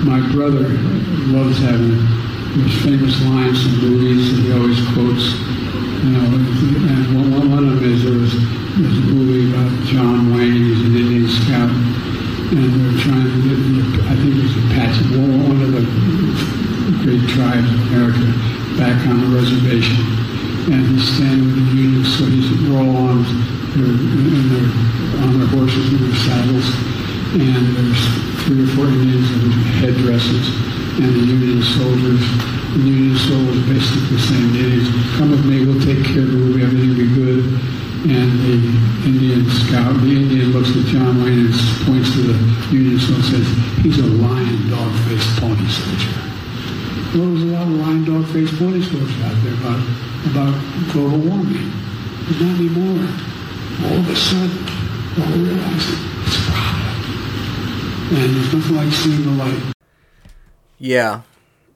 my 0.00 0.32
brother 0.32 0.64
loves 1.28 1.58
having 1.58 1.92
these 2.56 2.82
famous 2.82 3.20
lines 3.20 3.60
from 3.60 3.84
movies 3.84 4.32
that 4.32 4.40
he 4.40 4.52
always 4.56 4.80
quotes. 4.96 5.28
You 5.28 6.16
know, 6.16 6.24
and 6.88 7.30
one, 7.36 7.50
one 7.50 7.68
of 7.68 7.76
them 7.76 7.84
is 7.84 8.02
there 8.02 8.16
was, 8.16 8.32
there 8.32 8.88
was 8.88 8.96
a 8.96 9.12
movie 9.12 9.52
about 9.52 9.68
John 9.84 10.32
Wayne. 10.32 10.72
He's 10.72 10.80
an 10.88 10.96
Indian 10.96 11.28
scout, 11.28 11.68
and 11.68 12.80
they're 12.80 12.96
trying 13.04 13.28
to 13.28 13.38
get. 13.44 14.08
I 14.08 14.16
think 14.16 14.40
it 14.40 14.42
was 14.42 14.56
Apache, 14.56 15.04
one 15.20 15.60
of 15.60 15.72
the 15.76 15.84
great 17.04 17.28
tribes 17.28 17.68
of 17.68 17.92
America 17.92 18.56
back 18.80 18.96
on 19.08 19.20
the 19.20 19.36
reservation. 19.36 20.00
And 20.72 20.80
he's 20.88 21.04
standing 21.16 21.52
with 21.52 21.56
the 21.56 21.68
Union 21.76 22.04
soldiers 22.04 22.48
in 22.48 22.72
roll 22.72 22.96
arms, 22.96 23.28
they're, 23.76 23.92
they're 23.92 24.72
on 25.20 25.36
their 25.36 25.48
horses 25.52 25.92
and 25.92 26.00
their 26.00 26.16
saddles. 26.24 26.68
And 27.36 27.76
there's 27.76 28.02
three 28.48 28.64
or 28.64 28.70
four 28.72 28.86
Indians 28.88 29.28
in 29.36 29.52
headdresses. 29.84 30.48
And 30.96 31.12
the 31.12 31.24
Union 31.28 31.60
soldiers, 31.60 32.24
the 32.72 32.84
Union 32.88 33.16
soldiers 33.20 33.60
basically 33.68 34.16
saying 34.16 34.52
to 34.52 34.60
Indians, 34.64 34.88
come 35.16 35.30
with 35.30 35.44
me, 35.44 35.64
we'll 35.64 35.84
take 35.84 36.00
care 36.04 36.24
of 36.24 36.32
you, 36.32 36.64
everything 36.64 36.88
will 36.88 37.04
be 37.04 37.12
good. 37.12 37.44
And 38.00 38.28
the 38.40 38.56
Indian 39.04 39.44
scout, 39.50 39.92
the 40.00 40.08
Indian 40.08 40.56
looks 40.56 40.72
at 40.72 40.88
John 40.88 41.20
Wayne 41.20 41.52
and 41.52 41.54
points 41.84 42.16
to 42.16 42.32
the 42.32 42.38
Union 42.72 42.98
soldier 42.98 43.36
and 43.36 43.44
says, 43.44 43.46
he's 43.84 43.98
a 43.98 44.08
lion, 44.08 44.70
dog-faced 44.70 45.36
pony 45.36 45.68
soldier. 45.68 46.30
Well, 47.12 47.26
there's 47.26 47.42
a 47.42 47.46
lot 47.46 47.62
of 47.62 47.70
lying 47.70 48.04
dog-faced 48.04 48.56
pony 48.56 48.80
stories 48.82 49.20
out 49.22 49.34
there 49.42 49.54
about, 49.54 49.82
about 50.30 50.54
global 50.92 51.18
warming. 51.18 51.72
But 52.22 52.38
not 52.38 52.54
anymore. 52.54 53.02
All 53.82 53.98
of 53.98 54.08
a 54.08 54.14
sudden, 54.14 54.62
we're 55.18 55.42
realizing 55.42 55.98
it's 56.22 56.38
a 56.38 56.42
problem. 56.46 56.94
And 58.14 58.36
there's 58.36 58.54
nothing 58.54 58.76
like 58.76 58.92
seeing 58.92 59.24
the 59.24 59.30
light. 59.42 59.74
Yeah, 60.82 61.22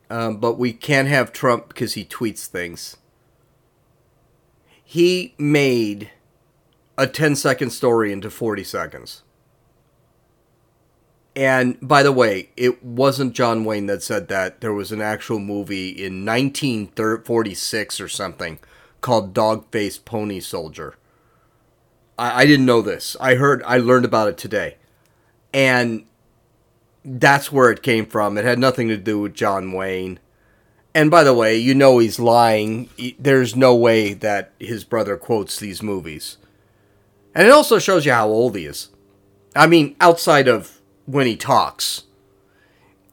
um, 0.08 0.38
but 0.38 0.58
we 0.58 0.72
can't 0.72 1.08
have 1.08 1.30
Trump 1.30 1.68
because 1.68 1.92
he 1.92 2.06
tweets 2.06 2.46
things. 2.46 2.96
He 4.82 5.34
made 5.36 6.10
a 6.96 7.06
10 7.06 7.36
second 7.36 7.70
story 7.70 8.12
into 8.12 8.30
40 8.30 8.64
seconds. 8.64 9.22
And 11.36 11.76
by 11.82 12.02
the 12.02 12.12
way, 12.12 12.48
it 12.56 12.82
wasn't 12.82 13.34
John 13.34 13.64
Wayne 13.66 13.86
that 13.86 14.02
said 14.02 14.28
that. 14.28 14.62
There 14.62 14.72
was 14.72 14.90
an 14.90 15.02
actual 15.02 15.38
movie 15.38 15.90
in 15.90 16.24
1946 16.24 18.00
or 18.00 18.08
something 18.08 18.58
called 19.02 19.34
Dog 19.34 19.70
Faced 19.70 20.06
Pony 20.06 20.40
Soldier. 20.40 20.94
I, 22.18 22.42
I 22.42 22.46
didn't 22.46 22.64
know 22.64 22.80
this. 22.80 23.18
I 23.20 23.34
heard, 23.34 23.62
I 23.64 23.76
learned 23.76 24.06
about 24.06 24.28
it 24.28 24.38
today. 24.38 24.76
And 25.52 26.06
that's 27.04 27.52
where 27.52 27.70
it 27.70 27.82
came 27.82 28.06
from. 28.06 28.38
It 28.38 28.44
had 28.44 28.58
nothing 28.58 28.88
to 28.88 28.96
do 28.96 29.20
with 29.20 29.34
John 29.34 29.72
Wayne. 29.72 30.18
And 30.94 31.10
by 31.10 31.24
the 31.24 31.34
way, 31.34 31.56
you 31.56 31.74
know 31.74 31.98
he's 31.98 32.18
lying. 32.18 32.88
There's 33.18 33.54
no 33.54 33.74
way 33.74 34.14
that 34.14 34.52
his 34.58 34.84
brother 34.84 35.16
quotes 35.16 35.58
these 35.58 35.82
movies. 35.82 36.38
And 37.34 37.46
it 37.46 37.50
also 37.50 37.78
shows 37.78 38.06
you 38.06 38.12
how 38.12 38.28
old 38.28 38.56
he 38.56 38.64
is. 38.64 38.90
I 39.56 39.66
mean, 39.66 39.96
outside 40.00 40.48
of 40.48 40.80
when 41.04 41.26
he 41.26 41.36
talks. 41.36 42.04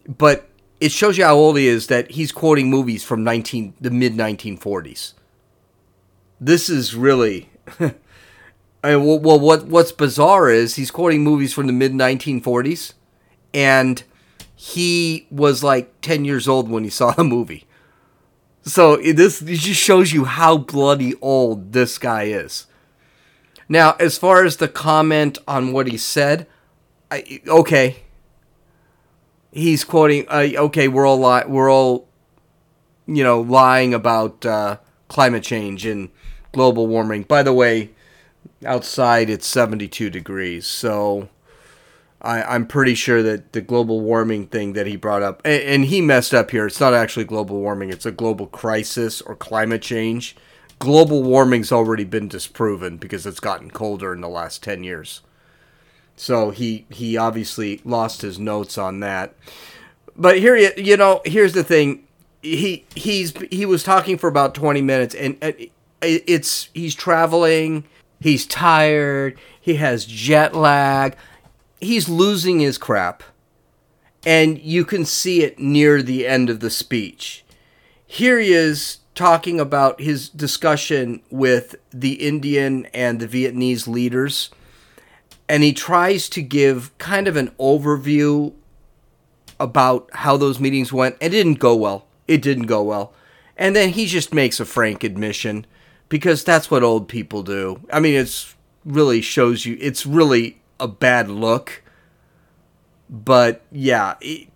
But 0.08 0.48
it 0.80 0.92
shows 0.92 1.18
you 1.18 1.24
how 1.24 1.36
old 1.36 1.58
he 1.58 1.68
is 1.68 1.88
that 1.88 2.12
he's 2.12 2.32
quoting 2.32 2.70
movies 2.70 3.04
from 3.04 3.24
19 3.24 3.74
the 3.82 3.92
mid 3.92 4.14
1940s. 4.14 5.14
This 6.40 6.70
is 6.70 6.96
really 6.96 7.50
I 8.84 8.96
mean, 8.96 9.22
well, 9.22 9.40
what 9.40 9.68
what's 9.68 9.92
bizarre 9.92 10.50
is 10.50 10.76
he's 10.76 10.92
quoting 10.92 11.24
movies 11.24 11.54
from 11.54 11.68
the 11.68 11.74
mid 11.74 11.94
1940s 11.94 12.94
and 13.53 14.03
he 14.55 15.27
was 15.31 15.63
like 15.63 16.01
10 16.01 16.25
years 16.25 16.48
old 16.48 16.70
when 16.70 16.84
he 16.84 16.89
saw 16.89 17.12
the 17.12 17.24
movie. 17.24 17.65
So 18.63 18.98
this 18.98 19.39
just 19.39 19.79
shows 19.79 20.13
you 20.13 20.25
how 20.25 20.58
bloody 20.58 21.15
old 21.15 21.74
this 21.74 21.98
guy 21.98 22.24
is. 22.24 22.67
Now, 23.67 23.96
as 24.00 24.17
far 24.17 24.43
as 24.43 24.58
the 24.58 24.67
comment 24.67 25.38
on 25.48 25.72
what 25.72 25.88
he 25.88 25.98
said, 25.98 26.46
I, 27.10 27.41
okay. 27.48 28.03
He's 29.51 29.84
quoting. 29.84 30.25
Uh, 30.29 30.48
okay, 30.55 30.88
we're 30.88 31.08
all 31.08 31.20
li- 31.20 31.46
we're 31.48 31.72
all, 31.72 32.08
you 33.08 33.24
know, 33.24 33.41
lying 33.41 33.93
about 33.93 34.46
uh, 34.46 34.77
climate 35.08 35.43
change 35.43 35.86
and 35.86 36.10
global 36.53 36.88
warming. 36.88 37.24
By 37.24 37.43
the 37.43 37.53
way, 37.53 37.91
outside 38.65 39.29
it's 39.29 39.48
72 39.48 40.10
degrees, 40.10 40.67
so 40.67 41.29
I, 42.22 42.44
I'm 42.44 42.68
pretty 42.68 42.96
sure 42.96 43.24
that 43.24 43.54
the 43.54 43.62
global 43.62 44.01
warming 44.01 44.48
thing 44.48 44.74
that 44.74 44.88
he 44.88 44.96
brought 44.96 45.24
up, 45.24 45.42
and, 45.44 45.63
and 45.63 45.86
he 45.86 46.01
messed 46.01 46.34
up 46.34 46.51
here. 46.51 46.68
It's 46.68 46.80
not 46.80 46.94
actually 46.94 47.25
global 47.25 47.60
warming; 47.60 47.90
it's 47.90 48.06
a 48.06 48.12
global 48.12 48.48
crisis 48.48 49.22
or 49.22 49.36
climate 49.36 49.82
change. 49.82 50.36
Global 50.80 51.24
warming's 51.24 51.72
already 51.72 52.04
been 52.04 52.28
disproven 52.28 52.98
because 52.98 53.25
it's 53.25 53.40
gotten 53.40 53.70
colder 53.70 54.13
in 54.13 54.22
the 54.22 54.30
last 54.30 54.63
10 54.63 54.84
years. 54.84 55.22
So 56.16 56.51
he 56.51 56.86
he 56.90 57.18
obviously 57.18 57.82
lost 57.84 58.22
his 58.22 58.38
notes 58.38 58.78
on 58.78 59.00
that. 59.00 59.34
But 60.16 60.40
here 60.40 60.56
you, 60.56 60.72
you 60.78 60.98
know, 60.98 61.22
here's 61.25 61.54
the 61.54 61.63
thing. 61.63 62.08
He 62.42 62.86
he's 62.96 63.34
he 63.50 63.66
was 63.66 63.84
talking 63.84 64.18
for 64.18 64.28
about 64.28 64.54
20 64.56 64.82
minutes 64.82 65.16
and 65.16 65.38
it's 66.01 66.70
he's 66.74 66.96
traveling, 66.96 67.86
he's 68.20 68.46
tired, 68.46 69.40
he 69.60 69.75
has 69.75 70.06
jet 70.06 70.56
lag. 70.56 71.16
He's 71.82 72.08
losing 72.08 72.60
his 72.60 72.78
crap. 72.78 73.24
And 74.24 74.60
you 74.60 74.86
can 74.86 75.04
see 75.04 75.44
it 75.44 75.58
near 75.60 76.02
the 76.02 76.28
end 76.28 76.50
of 76.50 76.60
the 76.60 76.70
speech. 76.70 77.44
Here 78.06 78.40
he 78.40 78.54
is 78.54 79.00
talking 79.16 79.60
about 79.60 80.00
his 80.00 80.30
discussion 80.30 81.22
with 81.32 81.76
the 81.90 82.14
Indian 82.14 82.86
and 82.94 83.20
the 83.20 83.28
Vietnamese 83.28 83.88
leaders 83.88 84.52
and 85.52 85.64
he 85.64 85.74
tries 85.74 86.30
to 86.30 86.42
give 86.42 86.98
kind 86.98 87.28
of 87.28 87.36
an 87.36 87.50
overview 87.60 88.54
about 89.60 90.10
how 90.14 90.38
those 90.38 90.62
meetings 90.62 90.94
went. 90.94 91.18
It 91.20 91.28
didn't 91.28 91.60
go 91.60 91.76
well. 91.76 92.08
It 92.26 92.42
didn't 92.42 92.68
go 92.68 92.82
well. 92.82 93.14
And 93.58 93.76
then 93.76 93.90
he 93.90 94.06
just 94.06 94.34
makes 94.34 94.62
a 94.62 94.66
frank 94.66 95.04
admission 95.04 95.68
because 96.08 96.46
that's 96.46 96.72
what 96.72 96.84
old 96.84 97.10
people 97.10 97.44
do. 97.44 97.82
I 97.92 98.00
mean, 98.00 98.16
it's 98.16 98.56
really 98.86 99.20
shows 99.20 99.66
you 99.66 99.78
it's 99.82 100.06
really 100.06 100.61
a 100.82 100.88
bad 100.88 101.30
look. 101.30 101.84
But 103.10 103.62
yeah, 103.72 104.16
it, 104.22 104.50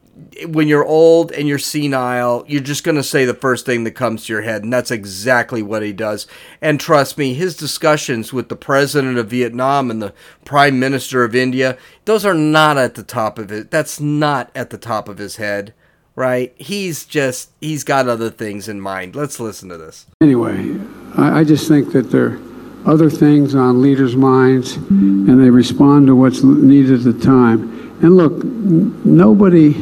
when 0.48 0.68
you're 0.68 0.86
old 0.86 1.32
and 1.32 1.48
you're 1.48 1.60
senile, 1.60 2.46
you're 2.48 2.62
just 2.62 2.84
going 2.84 2.96
to 2.96 3.04
say 3.04 3.26
the 3.26 3.34
first 3.34 3.66
thing 3.66 3.84
that 3.84 3.92
comes 3.92 4.26
to 4.26 4.34
your 4.34 4.44
head, 4.44 4.64
and 4.64 4.72
that's 4.72 4.92
exactly 4.92 5.62
what 5.62 5.84
he 5.84 5.92
does. 5.92 6.26
And 6.62 6.80
trust 6.80 7.18
me, 7.18 7.34
his 7.34 7.58
discussions 7.58 8.32
with 8.32 8.48
the 8.48 8.56
president 8.56 9.18
of 9.18 9.30
Vietnam 9.30 9.92
and 9.92 10.02
the 10.02 10.14
prime 10.46 10.80
minister 10.80 11.24
of 11.24 11.36
India, 11.36 11.78
those 12.06 12.26
are 12.26 12.34
not 12.34 12.78
at 12.78 12.96
the 12.96 13.04
top 13.04 13.38
of 13.38 13.52
it. 13.52 13.72
That's 13.72 14.00
not 14.00 14.52
at 14.56 14.70
the 14.70 14.78
top 14.78 15.10
of 15.10 15.18
his 15.18 15.36
head, 15.36 15.74
right? 16.16 16.54
He's 16.58 17.06
just 17.06 17.52
he's 17.60 17.84
got 17.84 18.08
other 18.08 18.30
things 18.30 18.70
in 18.70 18.80
mind. 18.80 19.16
Let's 19.16 19.40
listen 19.40 19.68
to 19.70 19.78
this. 19.78 20.06
Anyway, 20.22 20.80
I, 21.16 21.42
I 21.42 21.44
just 21.44 21.68
think 21.68 21.92
that 21.92 22.12
there 22.12 22.26
are 22.28 22.55
other 22.86 23.10
things 23.10 23.56
on 23.56 23.82
leaders' 23.82 24.16
minds, 24.16 24.76
and 24.76 25.42
they 25.42 25.50
respond 25.50 26.08
to 26.08 26.16
what's 26.16 26.44
needed 26.44 27.00
at 27.00 27.04
the 27.04 27.26
time. 27.26 27.72
And 28.02 28.16
look, 28.16 28.44
nobody 28.44 29.74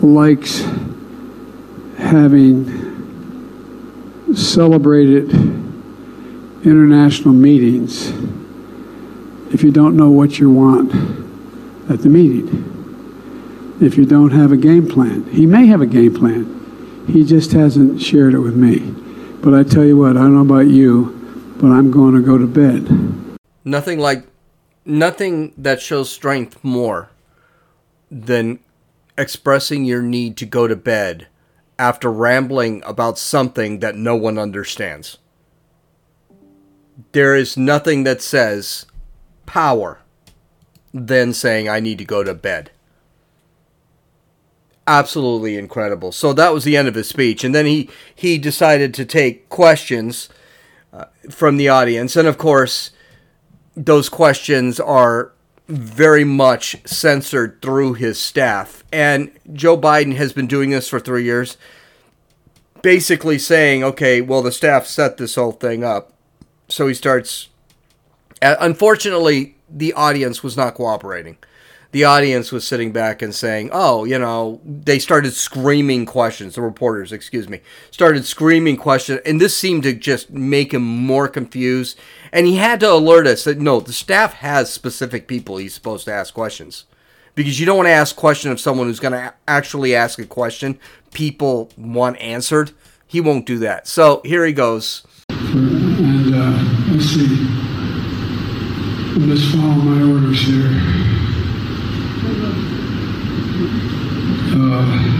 likes 0.00 0.60
having 1.96 2.86
celebrated 4.34 5.30
international 6.64 7.32
meetings 7.32 8.12
if 9.52 9.62
you 9.62 9.70
don't 9.70 9.96
know 9.96 10.10
what 10.10 10.38
you 10.38 10.50
want 10.50 10.90
at 11.90 12.02
the 12.02 12.08
meeting. 12.08 12.64
If 13.80 13.96
you 13.96 14.04
don't 14.04 14.32
have 14.32 14.52
a 14.52 14.56
game 14.56 14.88
plan. 14.88 15.24
He 15.30 15.46
may 15.46 15.66
have 15.66 15.80
a 15.80 15.86
game 15.86 16.14
plan. 16.14 17.06
He 17.06 17.24
just 17.24 17.52
hasn't 17.52 18.02
shared 18.02 18.34
it 18.34 18.40
with 18.40 18.56
me. 18.56 18.94
But 19.40 19.54
I 19.54 19.62
tell 19.62 19.84
you 19.84 19.96
what, 19.96 20.16
I 20.16 20.20
don't 20.20 20.34
know 20.34 20.54
about 20.54 20.66
you, 20.66 21.56
but 21.60 21.68
I'm 21.68 21.90
going 21.90 22.14
to 22.14 22.20
go 22.20 22.38
to 22.38 22.46
bed. 22.46 23.38
Nothing 23.64 23.98
like 23.98 24.24
nothing 24.84 25.54
that 25.56 25.80
shows 25.80 26.10
strength 26.10 26.62
more 26.64 27.10
than 28.10 28.58
expressing 29.16 29.84
your 29.84 30.02
need 30.02 30.36
to 30.38 30.46
go 30.46 30.66
to 30.66 30.76
bed 30.76 31.28
after 31.78 32.10
rambling 32.10 32.82
about 32.84 33.18
something 33.18 33.78
that 33.78 33.94
no 33.94 34.16
one 34.16 34.38
understands. 34.38 35.18
There 37.12 37.36
is 37.36 37.56
nothing 37.56 38.04
that 38.04 38.20
says 38.20 38.86
power 39.46 40.00
than 40.92 41.32
saying 41.32 41.68
I 41.68 41.78
need 41.78 41.98
to 41.98 42.04
go 42.04 42.24
to 42.24 42.34
bed. 42.34 42.70
Absolutely 44.90 45.58
incredible. 45.58 46.12
So 46.12 46.32
that 46.32 46.54
was 46.54 46.64
the 46.64 46.74
end 46.74 46.88
of 46.88 46.94
his 46.94 47.06
speech, 47.06 47.44
and 47.44 47.54
then 47.54 47.66
he 47.66 47.90
he 48.14 48.38
decided 48.38 48.94
to 48.94 49.04
take 49.04 49.50
questions 49.50 50.30
uh, 50.94 51.04
from 51.30 51.58
the 51.58 51.68
audience, 51.68 52.16
and 52.16 52.26
of 52.26 52.38
course, 52.38 52.90
those 53.76 54.08
questions 54.08 54.80
are 54.80 55.32
very 55.68 56.24
much 56.24 56.76
censored 56.86 57.60
through 57.60 57.92
his 57.94 58.18
staff. 58.18 58.82
And 58.90 59.30
Joe 59.52 59.76
Biden 59.76 60.16
has 60.16 60.32
been 60.32 60.46
doing 60.46 60.70
this 60.70 60.88
for 60.88 60.98
three 60.98 61.24
years, 61.24 61.58
basically 62.80 63.38
saying, 63.38 63.84
okay, 63.84 64.22
well, 64.22 64.40
the 64.40 64.50
staff 64.50 64.86
set 64.86 65.18
this 65.18 65.34
whole 65.34 65.52
thing 65.52 65.84
up. 65.84 66.14
So 66.68 66.88
he 66.88 66.94
starts. 66.94 67.50
Uh, 68.40 68.56
unfortunately, 68.58 69.56
the 69.68 69.92
audience 69.92 70.42
was 70.42 70.56
not 70.56 70.76
cooperating. 70.76 71.36
The 71.90 72.04
audience 72.04 72.52
was 72.52 72.66
sitting 72.66 72.92
back 72.92 73.22
and 73.22 73.34
saying, 73.34 73.70
oh, 73.72 74.04
you 74.04 74.18
know, 74.18 74.60
they 74.62 74.98
started 74.98 75.32
screaming 75.32 76.04
questions. 76.04 76.54
The 76.54 76.60
reporters, 76.60 77.12
excuse 77.12 77.48
me, 77.48 77.60
started 77.90 78.26
screaming 78.26 78.76
questions. 78.76 79.20
And 79.24 79.40
this 79.40 79.56
seemed 79.56 79.84
to 79.84 79.94
just 79.94 80.30
make 80.30 80.74
him 80.74 80.82
more 80.82 81.28
confused 81.28 81.98
and 82.32 82.46
he 82.46 82.56
had 82.56 82.80
to 82.80 82.92
alert 82.92 83.26
us 83.26 83.44
that 83.44 83.58
no, 83.58 83.80
the 83.80 83.92
staff 83.92 84.34
has 84.34 84.72
specific 84.72 85.26
people 85.26 85.56
he's 85.56 85.74
supposed 85.74 86.04
to 86.06 86.12
ask 86.12 86.34
questions. 86.34 86.84
Because 87.34 87.60
you 87.60 87.66
don't 87.66 87.76
want 87.76 87.86
to 87.86 87.92
ask 87.92 88.16
question 88.16 88.50
of 88.50 88.60
someone 88.60 88.88
who's 88.88 89.00
going 89.00 89.12
to 89.12 89.32
actually 89.46 89.94
ask 89.94 90.18
a 90.18 90.26
question 90.26 90.78
people 91.12 91.70
want 91.76 92.18
answered. 92.20 92.72
He 93.06 93.20
won't 93.20 93.46
do 93.46 93.58
that. 93.60 93.86
So 93.86 94.20
here 94.24 94.44
he 94.44 94.52
goes. 94.52 95.06
And 95.30 96.34
uh, 96.34 96.92
let's 96.92 97.06
see. 97.06 97.46
Let's 99.20 99.50
follow 99.52 99.74
my 99.74 100.12
orders 100.12 100.40
here. 100.42 100.68
Uh, 104.60 105.18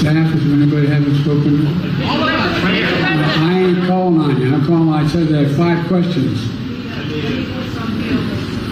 Staff, 0.00 0.34
is 0.34 1.19
I 1.32 1.32
ain't 3.64 3.86
calling 3.86 4.20
on 4.20 4.40
you. 4.40 4.52
I'm 4.52 4.66
calling. 4.66 4.88
I 4.88 5.06
said 5.06 5.28
there 5.28 5.46
are 5.46 5.48
five 5.50 5.86
questions. 5.86 6.42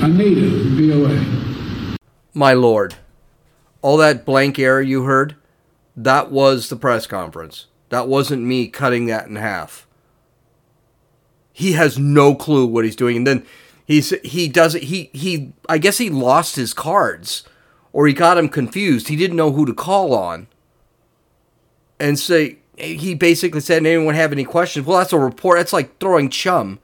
Anita, 0.03 0.65
BOA. 0.77 1.97
My 2.35 2.55
lord, 2.55 2.97
all 3.81 3.97
that 3.99 4.25
blank 4.25 4.59
air 4.59 4.83
you 4.83 5.05
heard, 5.05 5.37
that 5.97 6.33
was 6.33 6.69
the 6.69 6.75
press 6.75 7.07
conference. 7.07 7.67
That 7.91 8.09
wasn't 8.09 8.43
me 8.43 8.67
cutting 8.67 9.07
that 9.07 9.29
in 9.29 9.37
half. 9.37 9.87
He 11.53 11.73
has 11.73 11.97
no 11.97 12.35
clue 12.35 12.67
what 12.67 12.85
he's 12.85 12.97
doing, 12.97 13.19
and 13.19 13.27
then 13.27 13.47
he's 13.87 14.11
he 14.25 14.49
does 14.49 14.75
it. 14.75 14.85
He 14.85 15.11
he. 15.13 15.53
I 15.69 15.79
guess 15.79 15.99
he 15.99 16.11
lost 16.11 16.57
his 16.57 16.75
cards, 16.75 17.45
or 17.93 18.09
he 18.09 18.13
got 18.13 18.37
him 18.37 18.49
confused. 18.49 19.07
He 19.07 19.15
didn't 19.15 19.37
know 19.37 19.53
who 19.53 19.65
to 19.65 19.75
call 19.75 20.13
on 20.13 20.49
and 22.01 22.19
say 22.19 22.59
he 22.77 23.15
basically 23.15 23.61
said, 23.61 23.85
"Anyone 23.85 24.15
have 24.15 24.33
any 24.33 24.45
questions?" 24.45 24.87
Well, 24.87 24.99
that's 24.99 25.13
a 25.13 25.19
report. 25.19 25.59
That's 25.59 25.73
like 25.73 25.99
throwing 25.99 26.31
chum 26.31 26.79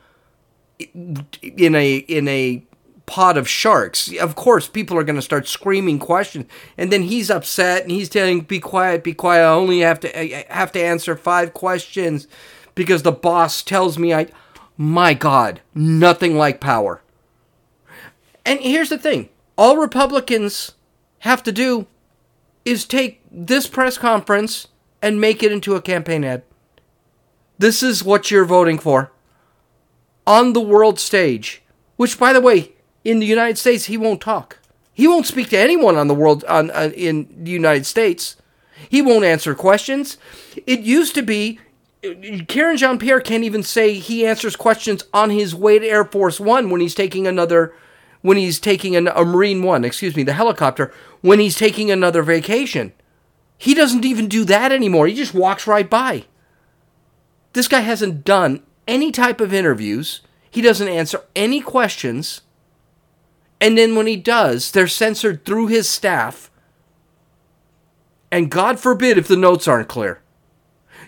in 0.78 1.74
a 1.74 1.96
in 1.96 2.28
a 2.28 2.64
pot 3.06 3.36
of 3.36 3.48
sharks. 3.48 4.12
Of 4.16 4.34
course, 4.34 4.66
people 4.66 4.96
are 4.98 5.04
going 5.04 5.16
to 5.16 5.22
start 5.22 5.46
screaming 5.46 5.98
questions, 5.98 6.46
and 6.76 6.90
then 6.90 7.02
he's 7.02 7.30
upset 7.30 7.82
and 7.82 7.90
he's 7.90 8.08
telling, 8.08 8.40
"Be 8.40 8.58
quiet, 8.58 9.04
be 9.04 9.14
quiet. 9.14 9.42
I 9.42 9.52
only 9.54 9.80
have 9.80 10.00
to 10.00 10.18
I 10.18 10.46
have 10.48 10.72
to 10.72 10.82
answer 10.82 11.16
five 11.16 11.54
questions 11.54 12.26
because 12.74 13.02
the 13.02 13.12
boss 13.12 13.62
tells 13.62 13.98
me 13.98 14.14
I." 14.14 14.28
My 14.76 15.14
God, 15.14 15.60
nothing 15.74 16.36
like 16.36 16.58
power. 16.58 17.00
And 18.44 18.58
here's 18.60 18.88
the 18.88 18.98
thing: 18.98 19.28
all 19.56 19.76
Republicans 19.76 20.72
have 21.20 21.42
to 21.44 21.52
do 21.52 21.86
is 22.64 22.84
take 22.84 23.20
this 23.30 23.66
press 23.66 23.98
conference 23.98 24.68
and 25.04 25.20
make 25.20 25.42
it 25.42 25.52
into 25.52 25.74
a 25.74 25.82
campaign 25.82 26.24
ad. 26.24 26.42
This 27.58 27.82
is 27.82 28.02
what 28.02 28.30
you're 28.30 28.46
voting 28.46 28.78
for. 28.78 29.12
On 30.26 30.54
the 30.54 30.62
world 30.62 30.98
stage, 30.98 31.62
which 31.96 32.18
by 32.18 32.32
the 32.32 32.40
way, 32.40 32.72
in 33.04 33.18
the 33.18 33.26
United 33.26 33.58
States 33.58 33.84
he 33.84 33.98
won't 33.98 34.22
talk. 34.22 34.60
He 34.94 35.06
won't 35.06 35.26
speak 35.26 35.50
to 35.50 35.58
anyone 35.58 35.96
on 35.96 36.08
the 36.08 36.14
world 36.14 36.42
on, 36.44 36.70
on 36.70 36.92
in 36.92 37.28
the 37.36 37.50
United 37.50 37.84
States. 37.84 38.36
He 38.88 39.02
won't 39.02 39.26
answer 39.26 39.54
questions. 39.54 40.16
It 40.66 40.80
used 40.80 41.14
to 41.16 41.22
be 41.22 41.60
Karine 42.02 42.78
Jean 42.78 42.98
Pierre 42.98 43.20
can't 43.20 43.44
even 43.44 43.62
say 43.62 43.94
he 43.94 44.26
answers 44.26 44.56
questions 44.56 45.04
on 45.12 45.28
his 45.28 45.54
way 45.54 45.78
to 45.78 45.86
Air 45.86 46.06
Force 46.06 46.40
One 46.40 46.70
when 46.70 46.80
he's 46.80 46.94
taking 46.94 47.26
another 47.26 47.74
when 48.22 48.38
he's 48.38 48.58
taking 48.58 48.96
an, 48.96 49.08
a 49.08 49.22
Marine 49.22 49.62
One, 49.62 49.84
excuse 49.84 50.16
me, 50.16 50.22
the 50.22 50.32
helicopter, 50.32 50.90
when 51.20 51.40
he's 51.40 51.56
taking 51.56 51.90
another 51.90 52.22
vacation. 52.22 52.94
He 53.58 53.74
doesn't 53.74 54.04
even 54.04 54.28
do 54.28 54.44
that 54.44 54.72
anymore. 54.72 55.06
He 55.06 55.14
just 55.14 55.34
walks 55.34 55.66
right 55.66 55.88
by. 55.88 56.24
This 57.52 57.68
guy 57.68 57.80
hasn't 57.80 58.24
done 58.24 58.62
any 58.86 59.10
type 59.10 59.40
of 59.40 59.54
interviews. 59.54 60.20
He 60.50 60.60
doesn't 60.60 60.88
answer 60.88 61.22
any 61.34 61.60
questions. 61.60 62.42
And 63.60 63.78
then 63.78 63.94
when 63.94 64.06
he 64.06 64.16
does, 64.16 64.70
they're 64.70 64.86
censored 64.86 65.44
through 65.44 65.68
his 65.68 65.88
staff. 65.88 66.50
And 68.30 68.50
God 68.50 68.80
forbid 68.80 69.16
if 69.16 69.28
the 69.28 69.36
notes 69.36 69.68
aren't 69.68 69.88
clear. 69.88 70.20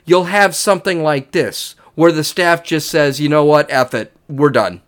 You'll 0.04 0.24
have 0.24 0.54
something 0.54 1.02
like 1.02 1.32
this, 1.32 1.74
where 1.96 2.12
the 2.12 2.22
staff 2.22 2.62
just 2.62 2.88
says, 2.88 3.20
you 3.20 3.28
know 3.28 3.44
what, 3.44 3.70
F 3.70 3.92
it, 3.92 4.12
we're 4.28 4.50
done. 4.50 4.80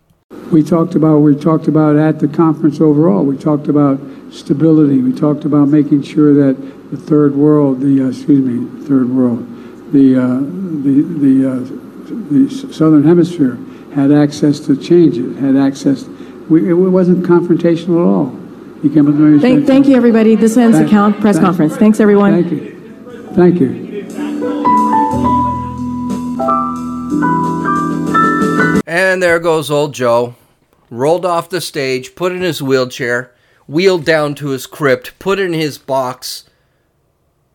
We 0.51 0.63
talked 0.63 0.95
about 0.95 1.19
we 1.19 1.35
talked 1.35 1.67
about 1.67 1.97
at 1.97 2.19
the 2.19 2.27
conference 2.27 2.79
overall. 2.79 3.25
We 3.25 3.37
talked 3.37 3.67
about 3.67 3.99
stability. 4.31 5.01
We 5.01 5.11
talked 5.11 5.43
about 5.43 5.67
making 5.67 6.03
sure 6.03 6.33
that 6.33 6.78
the 6.91 6.97
third 6.97 7.35
world, 7.35 7.81
the 7.81 8.03
uh, 8.03 8.09
excuse 8.09 8.43
me, 8.43 8.87
third 8.87 9.09
world, 9.09 9.45
the 9.91 10.15
uh, 10.15 10.39
the 10.83 11.01
the, 11.23 11.51
uh, 11.51 11.59
the 12.31 12.73
southern 12.73 13.03
hemisphere 13.03 13.57
had 13.93 14.11
access 14.11 14.59
to 14.61 14.75
change 14.75 15.17
it, 15.17 15.35
had 15.37 15.55
access. 15.55 16.05
We, 16.49 16.69
it 16.69 16.73
wasn't 16.73 17.25
confrontational 17.25 18.01
at 18.01 18.07
all. 18.07 18.81
He 18.81 18.89
came 18.89 19.07
up 19.07 19.13
to 19.13 19.19
me. 19.19 19.39
Thank, 19.39 19.67
thank 19.67 19.87
you, 19.87 19.95
everybody. 19.95 20.35
This 20.35 20.57
ends 20.57 20.77
thank, 20.77 20.89
the 20.89 20.91
count 20.91 21.19
press 21.19 21.35
thank, 21.35 21.45
conference. 21.45 21.75
Thanks, 21.75 21.99
everyone. 21.99 22.31
Thank 22.43 22.51
you. 22.51 22.79
Thank 23.35 23.59
you. 23.59 23.89
And 28.87 29.21
there 29.21 29.39
goes 29.39 29.69
old 29.69 29.93
Joe. 29.93 30.35
Rolled 30.89 31.23
off 31.23 31.49
the 31.49 31.61
stage, 31.61 32.15
put 32.15 32.31
in 32.31 32.41
his 32.41 32.63
wheelchair, 32.63 33.31
wheeled 33.67 34.05
down 34.05 34.33
to 34.35 34.49
his 34.49 34.65
crypt, 34.65 35.13
put 35.19 35.37
in 35.37 35.53
his 35.53 35.77
box, 35.77 36.48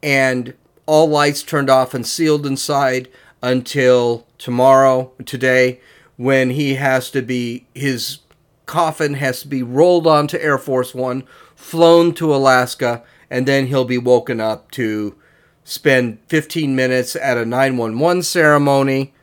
and 0.04 0.52
all 0.84 1.08
lights 1.08 1.42
turned 1.42 1.70
off 1.70 1.94
and 1.94 2.06
sealed 2.06 2.44
inside 2.44 3.08
until 3.42 4.26
tomorrow, 4.36 5.10
today, 5.24 5.80
when 6.16 6.50
he 6.50 6.74
has 6.74 7.10
to 7.10 7.22
be, 7.22 7.66
his 7.74 8.18
coffin 8.66 9.14
has 9.14 9.40
to 9.40 9.48
be 9.48 9.62
rolled 9.62 10.06
onto 10.06 10.38
Air 10.38 10.58
Force 10.58 10.94
One, 10.94 11.24
flown 11.56 12.12
to 12.14 12.34
Alaska, 12.34 13.02
and 13.30 13.48
then 13.48 13.66
he'll 13.66 13.86
be 13.86 13.98
woken 13.98 14.40
up 14.40 14.70
to 14.72 15.16
spend 15.64 16.18
15 16.28 16.76
minutes 16.76 17.16
at 17.16 17.38
a 17.38 17.46
911 17.46 18.22
ceremony 18.22 19.14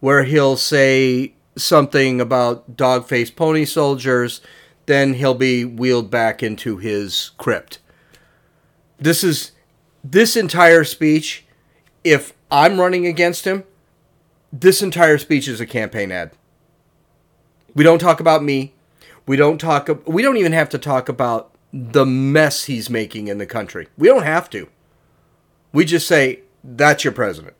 where 0.00 0.24
he'll 0.24 0.56
say 0.56 1.34
something 1.56 2.20
about 2.20 2.76
dog 2.76 3.06
faced 3.06 3.36
pony 3.36 3.64
soldiers, 3.64 4.40
then 4.86 5.14
he'll 5.14 5.34
be 5.34 5.64
wheeled 5.64 6.10
back 6.10 6.42
into 6.42 6.78
his 6.78 7.30
crypt. 7.38 7.78
This 8.98 9.22
is 9.22 9.52
this 10.10 10.36
entire 10.36 10.84
speech. 10.84 11.44
If 12.04 12.34
I'm 12.50 12.78
running 12.78 13.06
against 13.06 13.44
him, 13.46 13.64
this 14.52 14.80
entire 14.80 15.18
speech 15.18 15.48
is 15.48 15.60
a 15.60 15.66
campaign 15.66 16.12
ad. 16.12 16.30
We 17.74 17.82
don't 17.82 17.98
talk 17.98 18.20
about 18.20 18.44
me. 18.44 18.74
We 19.26 19.36
don't 19.36 19.58
talk. 19.58 19.88
We 20.06 20.22
don't 20.22 20.36
even 20.36 20.52
have 20.52 20.68
to 20.70 20.78
talk 20.78 21.08
about 21.08 21.52
the 21.72 22.06
mess 22.06 22.64
he's 22.64 22.88
making 22.88 23.28
in 23.28 23.38
the 23.38 23.46
country. 23.46 23.88
We 23.98 24.06
don't 24.06 24.22
have 24.22 24.48
to. 24.50 24.68
We 25.72 25.84
just 25.84 26.06
say 26.06 26.40
that's 26.62 27.02
your 27.02 27.12
president 27.12 27.56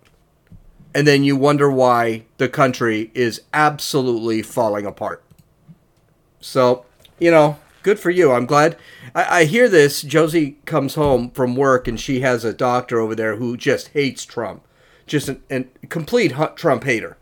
and 0.97 1.07
then 1.07 1.23
you 1.23 1.37
wonder 1.37 1.71
why 1.71 2.25
the 2.39 2.49
country 2.49 3.11
is 3.13 3.43
absolutely 3.53 4.41
falling 4.41 4.87
apart. 4.87 5.23
So, 6.41 6.87
you 7.19 7.31
know, 7.31 7.59
good 7.87 8.01
for 8.01 8.11
you. 8.11 8.33
I'm 8.33 8.47
glad. 8.47 8.77
I, 9.15 9.43
I, 9.43 9.45
hear 9.45 9.69
this. 9.69 10.03
Josie 10.03 10.59
comes 10.65 10.97
home 10.97 11.31
from 11.31 11.55
work 11.55 11.87
and 11.87 12.01
she 12.01 12.19
has 12.19 12.45
a 12.45 12.53
doctor 12.53 12.99
over 12.99 13.15
there 13.15 13.37
who 13.37 13.57
just 13.57 13.91
hates 13.91 14.25
Trump, 14.25 14.65
just 15.07 15.29
a 15.29 15.39
an 15.49 15.71
complete 15.89 16.35
Trump 16.57 16.83
hater. 16.83 17.17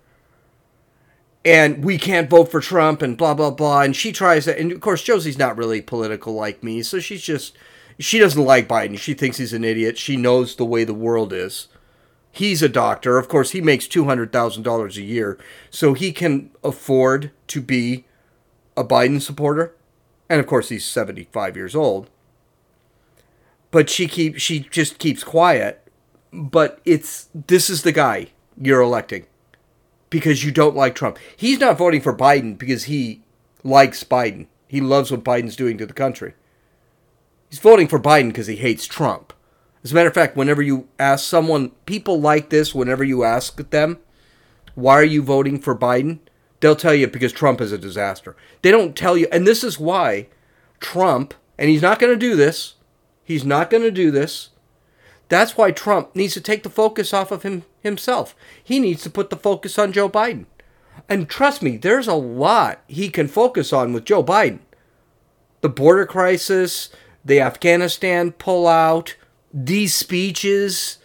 And 1.44 1.84
we 1.84 1.98
can't 1.98 2.30
vote 2.30 2.50
for 2.50 2.62
Trump 2.62 3.02
and 3.02 3.14
blah, 3.14 3.34
blah, 3.34 3.50
blah. 3.50 3.82
And 3.82 3.94
she 3.94 4.10
tries 4.10 4.46
that. 4.46 4.58
And 4.58 4.72
of 4.72 4.80
course, 4.80 5.02
Josie's 5.02 5.36
not 5.36 5.58
really 5.58 5.82
political 5.82 6.32
like 6.32 6.64
me. 6.64 6.82
So 6.82 6.98
she's 6.98 7.22
just, 7.22 7.54
she 7.98 8.18
doesn't 8.18 8.42
like 8.42 8.66
Biden. 8.66 8.98
She 8.98 9.12
thinks 9.12 9.36
he's 9.36 9.52
an 9.52 9.64
idiot. 9.64 9.98
She 9.98 10.16
knows 10.16 10.56
the 10.56 10.64
way 10.64 10.84
the 10.84 10.94
world 10.94 11.34
is 11.34 11.68
he's 12.32 12.62
a 12.62 12.68
doctor. 12.70 13.16
Of 13.16 13.28
course, 13.28 13.52
he 13.52 13.60
makes 13.60 13.86
$200,000 13.86 14.96
a 14.96 15.02
year, 15.02 15.38
so 15.70 15.92
he 15.92 16.10
can 16.10 16.50
afford 16.64 17.30
to 17.48 17.60
be 17.60 18.06
a 18.76 18.82
Biden 18.82 19.22
supporter. 19.22 19.72
And 20.28 20.40
of 20.40 20.46
course, 20.46 20.68
he's 20.68 20.84
75 20.84 21.56
years 21.56 21.74
old. 21.74 22.10
But 23.70 23.90
she 23.90 24.06
keep 24.06 24.38
she 24.38 24.60
just 24.60 24.98
keeps 24.98 25.24
quiet. 25.24 25.86
But 26.32 26.80
it's 26.84 27.28
this 27.34 27.68
is 27.68 27.82
the 27.82 27.92
guy 27.92 28.28
you're 28.60 28.80
electing 28.80 29.26
because 30.10 30.44
you 30.44 30.52
don't 30.52 30.76
like 30.76 30.94
Trump. 30.94 31.18
He's 31.36 31.58
not 31.58 31.78
voting 31.78 32.00
for 32.00 32.16
Biden 32.16 32.56
because 32.56 32.84
he 32.84 33.22
likes 33.62 34.04
Biden. 34.04 34.46
He 34.68 34.80
loves 34.80 35.10
what 35.10 35.24
Biden's 35.24 35.56
doing 35.56 35.78
to 35.78 35.86
the 35.86 35.92
country. 35.92 36.34
He's 37.50 37.58
voting 37.58 37.88
for 37.88 38.00
Biden 38.00 38.28
because 38.28 38.46
he 38.46 38.56
hates 38.56 38.86
Trump. 38.86 39.32
As 39.82 39.92
a 39.92 39.94
matter 39.94 40.08
of 40.08 40.14
fact, 40.14 40.36
whenever 40.36 40.62
you 40.62 40.88
ask 40.98 41.24
someone, 41.24 41.70
people 41.84 42.20
like 42.20 42.50
this, 42.50 42.74
whenever 42.74 43.04
you 43.04 43.22
ask 43.22 43.56
them, 43.70 43.98
why 44.74 44.94
are 44.94 45.04
you 45.04 45.22
voting 45.22 45.60
for 45.60 45.76
Biden? 45.76 46.20
They'll 46.64 46.74
tell 46.74 46.94
you 46.94 47.08
because 47.08 47.34
Trump 47.34 47.60
is 47.60 47.72
a 47.72 47.76
disaster. 47.76 48.34
They 48.62 48.70
don't 48.70 48.96
tell 48.96 49.18
you, 49.18 49.28
and 49.30 49.46
this 49.46 49.62
is 49.62 49.78
why 49.78 50.28
Trump, 50.80 51.34
and 51.58 51.68
he's 51.68 51.82
not 51.82 51.98
going 51.98 52.10
to 52.10 52.18
do 52.18 52.34
this, 52.36 52.76
he's 53.22 53.44
not 53.44 53.68
going 53.68 53.82
to 53.82 53.90
do 53.90 54.10
this. 54.10 54.48
That's 55.28 55.58
why 55.58 55.72
Trump 55.72 56.16
needs 56.16 56.32
to 56.32 56.40
take 56.40 56.62
the 56.62 56.70
focus 56.70 57.12
off 57.12 57.30
of 57.30 57.42
him 57.42 57.64
himself. 57.82 58.34
He 58.64 58.80
needs 58.80 59.02
to 59.02 59.10
put 59.10 59.28
the 59.28 59.36
focus 59.36 59.78
on 59.78 59.92
Joe 59.92 60.08
Biden. 60.08 60.46
And 61.06 61.28
trust 61.28 61.60
me, 61.60 61.76
there's 61.76 62.08
a 62.08 62.14
lot 62.14 62.80
he 62.86 63.10
can 63.10 63.28
focus 63.28 63.70
on 63.70 63.92
with 63.92 64.06
Joe 64.06 64.24
Biden. 64.24 64.60
The 65.60 65.68
border 65.68 66.06
crisis, 66.06 66.88
the 67.22 67.42
Afghanistan 67.42 68.32
pullout, 68.32 69.16
these 69.52 69.94
speeches, 69.94 70.96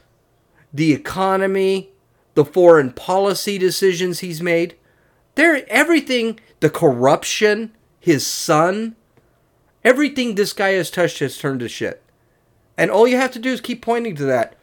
the 0.74 0.94
economy, 0.94 1.90
the 2.36 2.46
foreign 2.46 2.94
policy 2.94 3.58
decisions 3.58 4.22
he's 4.22 4.42
made, 4.42 4.78
they're 5.40 5.70
everything, 5.70 6.40
the 6.60 6.70
corruption, 6.70 7.72
his 8.00 8.28
son, 8.28 8.96
everything 9.84 10.36
this 10.36 10.54
guy 10.54 10.72
has 10.72 10.92
touched 10.92 11.20
has 11.20 11.38
turned 11.38 11.62
to 11.62 11.70
shit. 11.70 12.04
And 12.78 12.92
all 12.92 13.08
you 13.08 13.18
have 13.18 13.32
to 13.32 13.40
do 13.40 13.52
is 13.52 13.62
keep 13.62 13.82
pointing 13.82 14.16
to 14.18 14.26
that. 14.26 14.56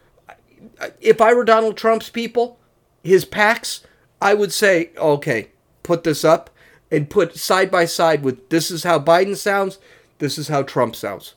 If 1.00 1.20
I 1.20 1.34
were 1.34 1.44
Donald 1.44 1.76
Trump's 1.76 2.10
people, 2.10 2.58
his 3.02 3.24
PACs, 3.24 3.84
I 4.20 4.34
would 4.34 4.52
say, 4.52 4.90
okay, 4.96 5.48
put 5.82 6.04
this 6.04 6.24
up 6.24 6.50
and 6.90 7.10
put 7.10 7.36
side 7.36 7.70
by 7.70 7.84
side 7.84 8.22
with 8.22 8.48
this 8.50 8.70
is 8.70 8.84
how 8.84 8.98
Biden 8.98 9.36
sounds, 9.36 9.78
this 10.18 10.38
is 10.38 10.48
how 10.48 10.62
Trump 10.62 10.94
sounds 10.94 11.34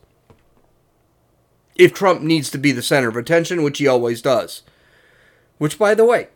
if 1.80 1.93
Trump 1.93 2.21
needs 2.21 2.52
to 2.52 2.58
be 2.58 2.73
the 2.73 2.82
center 2.82 3.08
of 3.08 3.15
attention, 3.15 3.63
which 3.63 3.78
he 3.78 3.88
always 3.88 4.21
does. 4.21 4.63
Which, 5.60 5.80
by 5.80 5.95
the 5.95 6.04
way, 6.04 6.28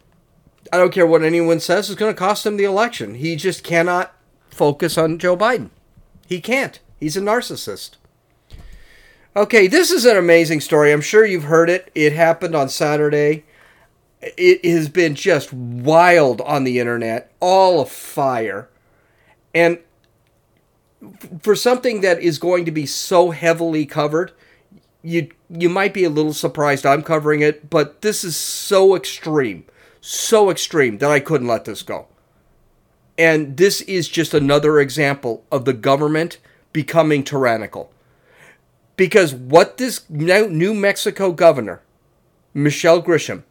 I 0.73 0.77
don't 0.77 0.91
care 0.91 1.05
what 1.05 1.21
anyone 1.21 1.59
says, 1.59 1.87
is 1.87 1.95
going 1.95 2.11
to 2.11 2.17
cost 2.17 2.47
him 2.47 2.57
the 2.57 2.63
election. 2.63 3.13
He 3.13 3.35
just 3.35 3.63
cannot 3.63 4.11
focus 4.49 4.97
on 4.97 5.19
Joe 5.19 5.37
Biden. 5.37 5.69
He 6.25 6.41
can't. 6.41 6.79
He's 6.99 7.15
a 7.15 7.21
narcissist. 7.21 7.97
Okay, 9.35 9.67
this 9.67 9.91
is 9.91 10.03
an 10.03 10.17
amazing 10.17 10.61
story. 10.61 10.91
I'm 10.91 10.99
sure 11.01 11.25
you've 11.25 11.43
heard 11.43 11.69
it. 11.69 11.91
It 11.93 12.13
happened 12.13 12.55
on 12.55 12.69
Saturday. 12.69 13.45
It 14.21 14.65
has 14.65 14.89
been 14.89 15.13
just 15.13 15.53
wild 15.53 16.41
on 16.41 16.63
the 16.63 16.79
internet, 16.79 17.31
all 17.39 17.79
afire. 17.79 18.67
And 19.53 19.77
for 21.43 21.55
something 21.55 22.01
that 22.01 22.19
is 22.19 22.39
going 22.39 22.65
to 22.65 22.71
be 22.71 22.87
so 22.87 23.29
heavily 23.29 23.85
covered, 23.85 24.31
you 25.03 25.29
you 25.49 25.69
might 25.69 25.93
be 25.93 26.03
a 26.03 26.09
little 26.09 26.33
surprised 26.33 26.83
I'm 26.83 27.03
covering 27.03 27.41
it, 27.41 27.69
but 27.69 28.01
this 28.01 28.23
is 28.23 28.35
so 28.35 28.95
extreme, 28.95 29.65
so 30.05 30.49
extreme 30.49 30.97
that 30.97 31.09
I 31.09 31.21
couldn't 31.21 31.47
let 31.47 31.63
this 31.63 31.81
go. 31.81 32.07
And 33.17 33.55
this 33.55 33.79
is 33.81 34.09
just 34.09 34.33
another 34.33 34.77
example 34.77 35.45
of 35.49 35.63
the 35.63 35.71
government 35.71 36.39
becoming 36.73 37.23
tyrannical. 37.23 37.89
Because 38.97 39.33
what 39.33 39.77
this 39.77 40.09
New 40.09 40.73
Mexico 40.73 41.31
governor, 41.31 41.81
Michelle 42.53 43.01
Grisham, 43.01 43.43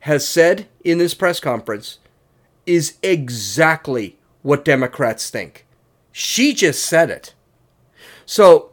has 0.00 0.26
said 0.26 0.68
in 0.84 0.96
this 0.96 1.12
press 1.12 1.38
conference 1.38 1.98
is 2.64 2.96
exactly 3.02 4.16
what 4.40 4.64
Democrats 4.64 5.28
think. 5.28 5.66
She 6.12 6.54
just 6.54 6.82
said 6.82 7.10
it. 7.10 7.34
So 8.24 8.70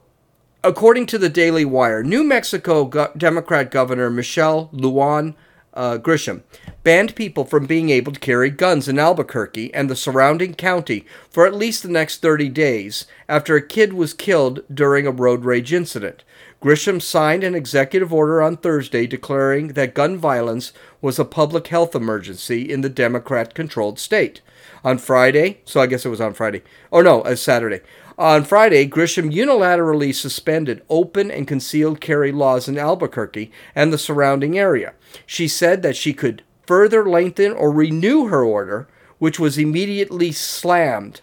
according 0.64 1.08
to 1.08 1.18
the 1.18 1.30
Daily 1.30 1.66
Wire, 1.66 2.04
New 2.04 2.24
Mexico 2.24 2.90
Democrat 3.18 3.70
Governor 3.70 4.10
Michelle 4.10 4.70
Lujan 4.74 5.36
uh, 5.76 5.98
Grisham 5.98 6.44
banned 6.84 7.16
people 7.16 7.46
from 7.46 7.66
being 7.66 7.90
able 7.90 8.12
to 8.12 8.20
carry 8.20 8.50
guns 8.50 8.88
in 8.88 9.00
Albuquerque 9.00 9.74
and 9.74 9.90
the 9.90 9.96
surrounding 9.96 10.54
county 10.54 11.06
for 11.30 11.46
at 11.46 11.54
least 11.54 11.84
the 11.84 11.90
next 11.90 12.22
30 12.22 12.50
days 12.50 13.06
after 13.28 13.56
a 13.56 13.68
kid 13.68 13.94
was 13.94 14.14
killed 14.14 14.62
during 14.74 15.06
a 15.08 15.12
road 15.12 15.46
rage 15.46 15.74
incident. 15.74 16.24
Grisham 16.62 17.02
signed 17.02 17.44
an 17.44 17.54
executive 17.54 18.14
order 18.14 18.42
on 18.42 18.58
Thursday 18.58 19.06
declaring 19.06 19.70
that 19.70 19.94
gun 19.94 20.18
violence 20.18 20.74
was 21.02 21.20
a 21.20 21.26
public 21.26 21.68
health 21.68 21.94
emergency 21.94 22.72
in 22.72 22.82
the 22.82 22.90
Democrat 22.90 23.54
controlled 23.54 24.00
state. 24.00 24.42
On 24.84 24.98
Friday, 25.00 25.62
so 25.66 25.82
I 25.82 25.88
guess 25.88 26.06
it 26.06 26.10
was 26.10 26.22
on 26.22 26.36
Friday, 26.36 26.62
or 26.92 27.02
no, 27.02 27.22
as 27.22 27.42
Saturday. 27.42 27.82
On 28.18 28.46
Friday, 28.46 28.88
Grisham 28.88 29.34
unilaterally 29.34 30.16
suspended 30.16 30.82
open 30.90 31.30
and 31.30 31.48
concealed 31.48 32.00
carry 32.00 32.32
laws 32.32 32.70
in 32.70 32.78
Albuquerque 32.78 33.52
and 33.76 33.92
the 33.92 33.98
surrounding 33.98 34.58
area. 34.58 34.94
She 35.26 35.50
said 35.50 35.82
that 35.82 35.98
she 35.98 36.14
could 36.14 36.42
further 36.66 37.08
lengthen 37.08 37.52
or 37.52 37.72
renew 37.72 38.28
her 38.28 38.44
order, 38.44 38.88
which 39.20 39.38
was 39.38 39.58
immediately 39.58 40.32
slammed 40.32 41.22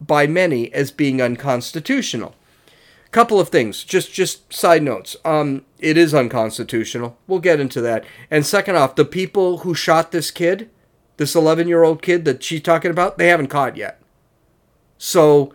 by 0.00 0.26
many 0.26 0.72
as 0.72 0.90
being 0.90 1.20
unconstitutional. 1.20 2.34
Couple 3.10 3.38
of 3.38 3.50
things, 3.50 3.84
just 3.84 4.10
just 4.10 4.50
side 4.50 4.82
notes. 4.82 5.16
Um, 5.22 5.66
it 5.78 5.98
is 5.98 6.14
unconstitutional. 6.14 7.18
We'll 7.26 7.40
get 7.40 7.60
into 7.60 7.82
that. 7.82 8.06
And 8.30 8.46
second 8.46 8.76
off, 8.76 8.96
the 8.96 9.04
people 9.04 9.58
who 9.58 9.74
shot 9.74 10.12
this 10.12 10.30
kid, 10.30 10.70
this 11.18 11.34
11 11.34 11.68
year 11.68 11.82
old 11.82 12.00
kid 12.00 12.24
that 12.24 12.42
she's 12.42 12.62
talking 12.62 12.90
about, 12.90 13.18
they 13.18 13.28
haven't 13.28 13.48
caught 13.48 13.76
yet. 13.76 14.00
So 14.96 15.52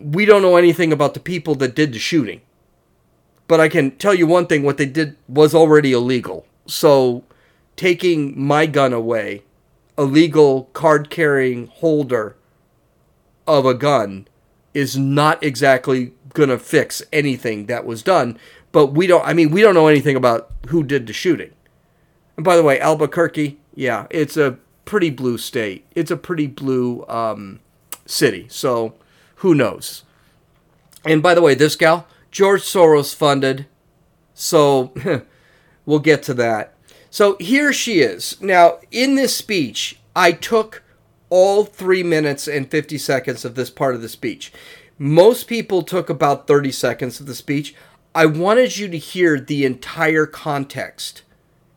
we 0.00 0.24
don't 0.24 0.42
know 0.42 0.56
anything 0.56 0.92
about 0.92 1.14
the 1.14 1.20
people 1.20 1.54
that 1.56 1.74
did 1.74 1.92
the 1.92 1.98
shooting. 1.98 2.40
But 3.46 3.60
I 3.60 3.68
can 3.68 3.92
tell 3.92 4.14
you 4.14 4.26
one 4.26 4.46
thing 4.46 4.62
what 4.62 4.76
they 4.76 4.86
did 4.86 5.16
was 5.28 5.54
already 5.54 5.92
illegal. 5.92 6.46
So 6.66 7.24
taking 7.76 8.40
my 8.40 8.66
gun 8.66 8.92
away, 8.92 9.42
a 9.98 10.04
legal 10.04 10.64
card 10.72 11.10
carrying 11.10 11.66
holder 11.66 12.36
of 13.46 13.66
a 13.66 13.74
gun, 13.74 14.28
is 14.72 14.96
not 14.96 15.42
exactly 15.42 16.12
going 16.32 16.48
to 16.48 16.58
fix 16.58 17.02
anything 17.12 17.66
that 17.66 17.84
was 17.84 18.02
done. 18.02 18.38
But 18.72 18.88
we 18.88 19.06
don't, 19.06 19.26
I 19.26 19.32
mean, 19.32 19.50
we 19.50 19.62
don't 19.62 19.74
know 19.74 19.88
anything 19.88 20.14
about 20.16 20.50
who 20.68 20.84
did 20.84 21.06
the 21.06 21.12
shooting. 21.12 21.50
And 22.36 22.44
by 22.44 22.56
the 22.56 22.62
way, 22.62 22.78
Albuquerque, 22.78 23.58
yeah, 23.74 24.06
it's 24.10 24.36
a 24.36 24.58
pretty 24.84 25.10
blue 25.10 25.38
state. 25.38 25.84
It's 25.94 26.10
a 26.10 26.16
pretty 26.16 26.46
blue 26.46 27.04
um, 27.08 27.58
city. 28.06 28.46
So 28.48 28.94
who 29.40 29.54
knows? 29.54 30.04
And 31.04 31.22
by 31.22 31.34
the 31.34 31.40
way, 31.40 31.54
this 31.54 31.76
gal, 31.76 32.06
George 32.30 32.62
Soros 32.62 33.14
funded. 33.14 33.66
So 34.34 34.92
we'll 35.86 35.98
get 35.98 36.22
to 36.24 36.34
that. 36.34 36.74
So 37.08 37.36
here 37.40 37.72
she 37.72 38.00
is. 38.00 38.40
Now, 38.40 38.80
in 38.90 39.14
this 39.14 39.34
speech, 39.34 39.98
I 40.14 40.32
took 40.32 40.82
all 41.30 41.64
three 41.64 42.02
minutes 42.02 42.46
and 42.46 42.70
50 42.70 42.98
seconds 42.98 43.44
of 43.44 43.54
this 43.54 43.70
part 43.70 43.94
of 43.94 44.02
the 44.02 44.08
speech. 44.10 44.52
Most 44.98 45.44
people 45.44 45.82
took 45.82 46.10
about 46.10 46.46
30 46.46 46.70
seconds 46.70 47.18
of 47.18 47.26
the 47.26 47.34
speech. 47.34 47.74
I 48.14 48.26
wanted 48.26 48.76
you 48.76 48.88
to 48.88 48.98
hear 48.98 49.40
the 49.40 49.64
entire 49.64 50.26
context. 50.26 51.22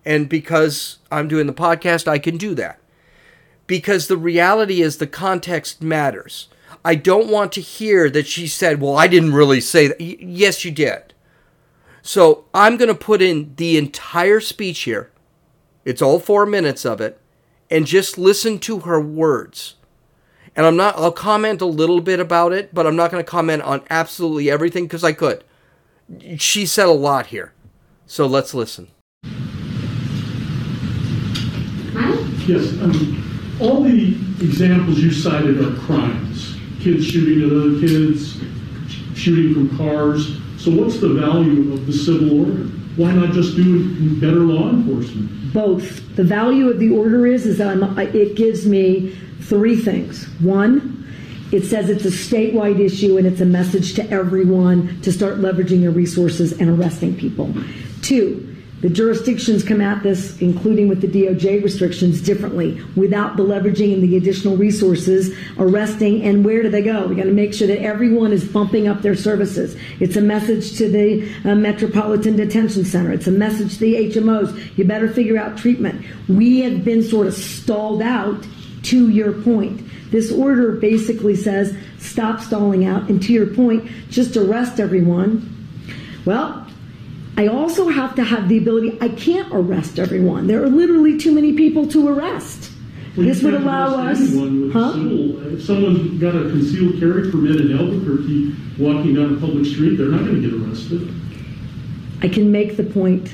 And 0.03 0.27
because 0.27 0.97
I'm 1.09 1.29
doing 1.29 1.47
the 1.47 1.53
podcast, 1.53 2.09
I 2.09 2.19
can 2.19 2.35
do 2.35 2.53
that. 2.55 2.79
Because 3.67 4.07
the 4.07 4.17
reality 4.17 4.81
is 4.81 4.97
the 4.97 5.07
context 5.07 5.81
matters. 5.81 6.49
I 6.85 6.95
don't 6.95 7.29
want 7.29 7.51
to 7.53 7.61
hear 7.61 8.09
that 8.09 8.27
she 8.27 8.47
said, 8.47 8.81
Well, 8.81 8.97
I 8.97 9.07
didn't 9.07 9.33
really 9.33 9.61
say 9.61 9.87
that. 9.87 9.99
Y- 9.99 10.17
yes, 10.19 10.65
you 10.65 10.71
did. 10.71 11.13
So 12.01 12.45
I'm 12.53 12.75
going 12.77 12.89
to 12.89 12.95
put 12.95 13.21
in 13.21 13.53
the 13.55 13.77
entire 13.77 14.41
speech 14.41 14.81
here. 14.81 15.09
It's 15.85 16.01
all 16.01 16.19
four 16.19 16.45
minutes 16.45 16.85
of 16.85 16.99
it. 16.99 17.19
And 17.69 17.87
just 17.87 18.17
listen 18.17 18.59
to 18.59 18.79
her 18.81 18.99
words. 18.99 19.75
And 20.55 20.65
I'm 20.65 20.75
not, 20.75 20.97
I'll 20.97 21.11
comment 21.11 21.61
a 21.61 21.65
little 21.65 22.01
bit 22.01 22.19
about 22.19 22.51
it, 22.53 22.73
but 22.75 22.85
I'm 22.85 22.95
not 22.95 23.09
going 23.09 23.23
to 23.23 23.29
comment 23.29 23.63
on 23.63 23.81
absolutely 23.89 24.51
everything 24.51 24.85
because 24.85 25.03
I 25.03 25.13
could. 25.13 25.43
She 26.37 26.65
said 26.65 26.87
a 26.87 26.91
lot 26.91 27.27
here. 27.27 27.53
So 28.05 28.27
let's 28.27 28.53
listen. 28.53 28.89
Yes, 32.45 32.73
um, 32.81 33.57
all 33.61 33.81
the 33.83 34.09
examples 34.41 34.99
you 34.99 35.11
cited 35.11 35.59
are 35.61 35.79
crimes. 35.79 36.52
Kids 36.83 37.05
shooting 37.05 37.45
at 37.45 37.55
other 37.55 37.79
kids, 37.79 38.37
shooting 39.15 39.53
from 39.53 39.77
cars. 39.77 40.37
So 40.57 40.71
what's 40.71 40.99
the 40.99 41.09
value 41.09 41.73
of 41.73 41.87
the 41.87 41.93
civil 41.93 42.41
order? 42.41 42.63
Why 42.95 43.11
not 43.11 43.33
just 43.33 43.55
do 43.55 44.19
better 44.19 44.39
law 44.39 44.69
enforcement? 44.69 45.43
both. 45.53 46.15
The 46.15 46.23
value 46.23 46.69
of 46.69 46.79
the 46.79 46.89
order 46.89 47.25
is 47.27 47.45
is 47.45 47.61
I'm, 47.61 47.97
it 47.99 48.35
gives 48.35 48.65
me 48.65 49.15
three 49.41 49.77
things. 49.77 50.25
One, 50.39 50.99
it 51.51 51.63
says 51.65 51.89
it's 51.89 52.05
a 52.05 52.09
statewide 52.09 52.79
issue 52.79 53.17
and 53.17 53.27
it's 53.27 53.39
a 53.39 53.45
message 53.45 53.93
to 53.95 54.09
everyone 54.09 54.99
to 55.01 55.11
start 55.11 55.37
leveraging 55.37 55.81
your 55.81 55.91
resources 55.91 56.53
and 56.53 56.69
arresting 56.69 57.15
people. 57.15 57.53
Two, 58.01 58.52
the 58.83 58.89
jurisdictions 58.89 59.63
come 59.63 59.79
at 59.79 60.03
this, 60.03 60.37
including 60.41 60.89
with 60.89 60.99
the 60.99 61.07
DOJ 61.07 61.63
restrictions, 61.63 62.19
differently 62.19 62.83
without 62.97 63.37
the 63.37 63.43
leveraging 63.43 63.93
and 63.93 64.03
the 64.03 64.17
additional 64.17 64.57
resources, 64.57 65.33
arresting, 65.57 66.21
and 66.23 66.43
where 66.43 66.61
do 66.61 66.69
they 66.69 66.81
go? 66.81 67.07
We 67.07 67.15
got 67.15 67.23
to 67.23 67.31
make 67.31 67.53
sure 67.53 67.65
that 67.67 67.81
everyone 67.81 68.33
is 68.33 68.43
bumping 68.43 68.89
up 68.89 69.01
their 69.01 69.15
services. 69.15 69.77
It's 70.01 70.17
a 70.17 70.21
message 70.21 70.77
to 70.79 70.89
the 70.89 71.33
uh, 71.49 71.55
Metropolitan 71.55 72.35
Detention 72.35 72.83
Center. 72.83 73.13
It's 73.13 73.27
a 73.27 73.31
message 73.31 73.75
to 73.75 73.79
the 73.79 73.95
HMOs. 74.11 74.77
You 74.77 74.83
better 74.83 75.07
figure 75.07 75.37
out 75.37 75.57
treatment. 75.57 76.05
We 76.27 76.59
have 76.59 76.83
been 76.83 77.03
sort 77.03 77.27
of 77.27 77.35
stalled 77.35 78.01
out 78.01 78.45
to 78.83 79.09
your 79.09 79.31
point. 79.31 79.81
This 80.11 80.29
order 80.29 80.73
basically 80.73 81.37
says 81.37 81.73
stop 81.99 82.41
stalling 82.41 82.83
out, 82.83 83.09
and 83.09 83.23
to 83.23 83.31
your 83.31 83.47
point, 83.47 83.89
just 84.09 84.35
arrest 84.35 84.81
everyone. 84.81 85.49
Well, 86.25 86.62
I 87.35 87.47
also 87.47 87.87
have 87.89 88.13
to 88.15 88.23
have 88.23 88.47
the 88.47 88.57
ability, 88.59 88.97
I 89.01 89.09
can't 89.09 89.51
arrest 89.51 89.97
everyone. 89.97 90.45
There 90.47 90.61
are 90.63 90.67
literally 90.69 91.17
too 91.17 91.31
many 91.33 91.53
people 91.53 91.87
to 91.87 92.07
arrest. 92.07 92.71
Well, 93.17 93.25
This 93.25 93.41
would 93.43 93.53
allow 93.55 93.95
us, 94.07 94.19
huh? 94.19 94.93
civil- 94.93 95.53
If 95.53 95.63
someone's 95.63 96.19
got 96.21 96.35
a 96.35 96.49
concealed 96.49 96.99
carry 96.99 97.29
permit 97.31 97.59
in 97.61 97.77
Albuquerque 97.77 98.55
walking 98.77 99.15
down 99.15 99.33
a 99.35 99.37
public 99.37 99.65
street, 99.65 99.97
they're 99.97 100.07
not 100.07 100.21
going 100.25 100.41
to 100.41 100.49
get 100.49 100.53
arrested. 100.59 101.09
I 102.21 102.27
can 102.27 102.51
make 102.51 102.77
the 102.77 102.83
point 102.83 103.31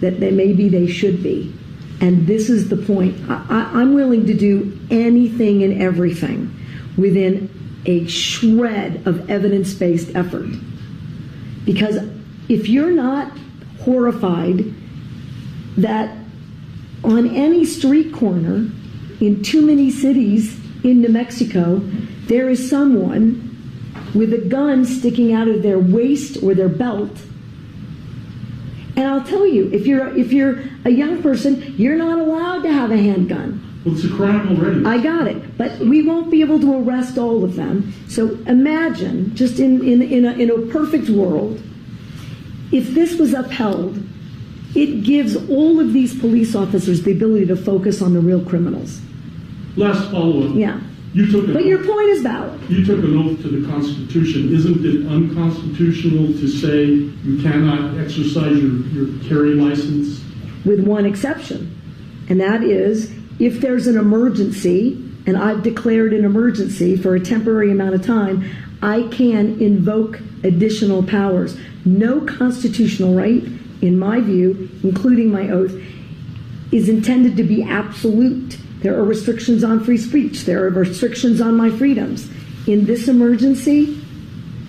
that 0.00 0.20
they, 0.20 0.30
maybe 0.30 0.68
they 0.68 0.86
should 0.86 1.22
be. 1.22 1.52
And 2.00 2.26
this 2.28 2.48
is 2.48 2.68
the 2.68 2.76
point. 2.76 3.16
I, 3.28 3.44
I, 3.48 3.80
I'm 3.80 3.94
willing 3.94 4.26
to 4.26 4.34
do 4.34 4.78
anything 4.90 5.62
and 5.64 5.80
everything 5.82 6.54
within 6.96 7.50
a 7.86 8.06
shred 8.06 9.04
of 9.06 9.28
evidence 9.30 9.74
based 9.74 10.14
effort. 10.14 10.46
Because 11.64 11.98
if 12.48 12.68
you're 12.68 12.90
not 12.90 13.32
horrified 13.80 14.74
that 15.76 16.16
on 17.04 17.34
any 17.34 17.64
street 17.64 18.12
corner 18.12 18.70
in 19.20 19.42
too 19.42 19.62
many 19.62 19.90
cities 19.90 20.58
in 20.84 21.00
New 21.00 21.08
Mexico, 21.08 21.78
there 22.26 22.48
is 22.48 22.68
someone 22.68 23.44
with 24.14 24.32
a 24.32 24.38
gun 24.38 24.84
sticking 24.84 25.32
out 25.32 25.48
of 25.48 25.62
their 25.62 25.78
waist 25.78 26.42
or 26.42 26.54
their 26.54 26.68
belt 26.68 27.16
and 28.98 29.06
I'll 29.06 29.22
tell 29.22 29.46
you, 29.46 29.70
if 29.72 29.86
you're 29.86 30.08
if 30.18 30.32
you're 30.32 30.64
a 30.84 30.90
young 30.90 31.22
person, 31.22 31.72
you're 31.78 31.94
not 31.94 32.18
allowed 32.18 32.62
to 32.62 32.72
have 32.72 32.90
a 32.90 32.96
handgun. 32.96 33.62
Well, 33.84 33.94
it's 33.94 34.04
a 34.04 34.08
crime 34.08 34.48
already. 34.48 34.84
I 34.84 34.98
got 34.98 35.28
it, 35.28 35.56
but 35.56 35.78
we 35.78 36.02
won't 36.02 36.32
be 36.32 36.40
able 36.40 36.58
to 36.58 36.82
arrest 36.82 37.16
all 37.16 37.44
of 37.44 37.54
them. 37.54 37.94
So 38.08 38.30
imagine, 38.48 39.36
just 39.36 39.60
in 39.60 39.86
in 39.86 40.02
in 40.02 40.24
a, 40.24 40.32
in 40.32 40.50
a 40.50 40.58
perfect 40.72 41.08
world, 41.10 41.62
if 42.72 42.94
this 42.94 43.18
was 43.18 43.34
upheld, 43.34 44.02
it 44.74 45.02
gives 45.02 45.36
all 45.48 45.80
of 45.80 45.92
these 45.92 46.18
police 46.18 46.54
officers 46.54 47.02
the 47.02 47.12
ability 47.12 47.46
to 47.46 47.56
focus 47.56 48.02
on 48.02 48.14
the 48.14 48.20
real 48.20 48.44
criminals. 48.44 49.00
Last 49.76 50.10
follow-up. 50.10 50.54
Yeah. 50.54 50.80
You 51.14 51.30
took 51.30 51.52
But 51.52 51.64
your 51.64 51.82
point 51.84 52.10
is 52.10 52.22
valid. 52.22 52.60
You 52.68 52.84
took 52.84 53.02
an 53.02 53.16
oath 53.16 53.40
to 53.40 53.48
the 53.48 53.66
Constitution. 53.66 54.54
Isn't 54.54 54.84
it 54.84 55.06
unconstitutional 55.10 56.26
to 56.34 56.48
say 56.48 56.84
you 56.84 57.42
cannot 57.42 57.98
exercise 57.98 58.58
your, 58.58 58.86
your 58.88 59.24
carry 59.24 59.54
license? 59.54 60.22
with 60.64 60.86
one 60.86 61.06
exception, 61.06 61.74
and 62.28 62.40
that 62.40 62.62
is 62.62 63.12
if 63.38 63.60
there's 63.60 63.86
an 63.86 63.96
emergency, 63.96 65.02
and 65.26 65.36
I've 65.36 65.62
declared 65.62 66.12
an 66.12 66.24
emergency 66.24 66.96
for 66.96 67.14
a 67.14 67.20
temporary 67.20 67.70
amount 67.70 67.94
of 67.94 68.04
time, 68.04 68.48
I 68.82 69.02
can 69.10 69.60
invoke 69.60 70.20
additional 70.44 71.02
powers. 71.02 71.56
No 71.96 72.20
constitutional 72.20 73.14
right, 73.14 73.42
in 73.80 73.98
my 73.98 74.20
view, 74.20 74.68
including 74.82 75.30
my 75.30 75.48
oath, 75.48 75.72
is 76.70 76.88
intended 76.88 77.36
to 77.38 77.42
be 77.42 77.62
absolute. 77.62 78.58
There 78.82 78.94
are 78.94 79.04
restrictions 79.04 79.64
on 79.64 79.82
free 79.82 79.96
speech, 79.96 80.44
there 80.44 80.64
are 80.64 80.70
restrictions 80.70 81.40
on 81.40 81.56
my 81.56 81.70
freedoms. 81.70 82.30
In 82.66 82.84
this 82.84 83.08
emergency, 83.08 84.04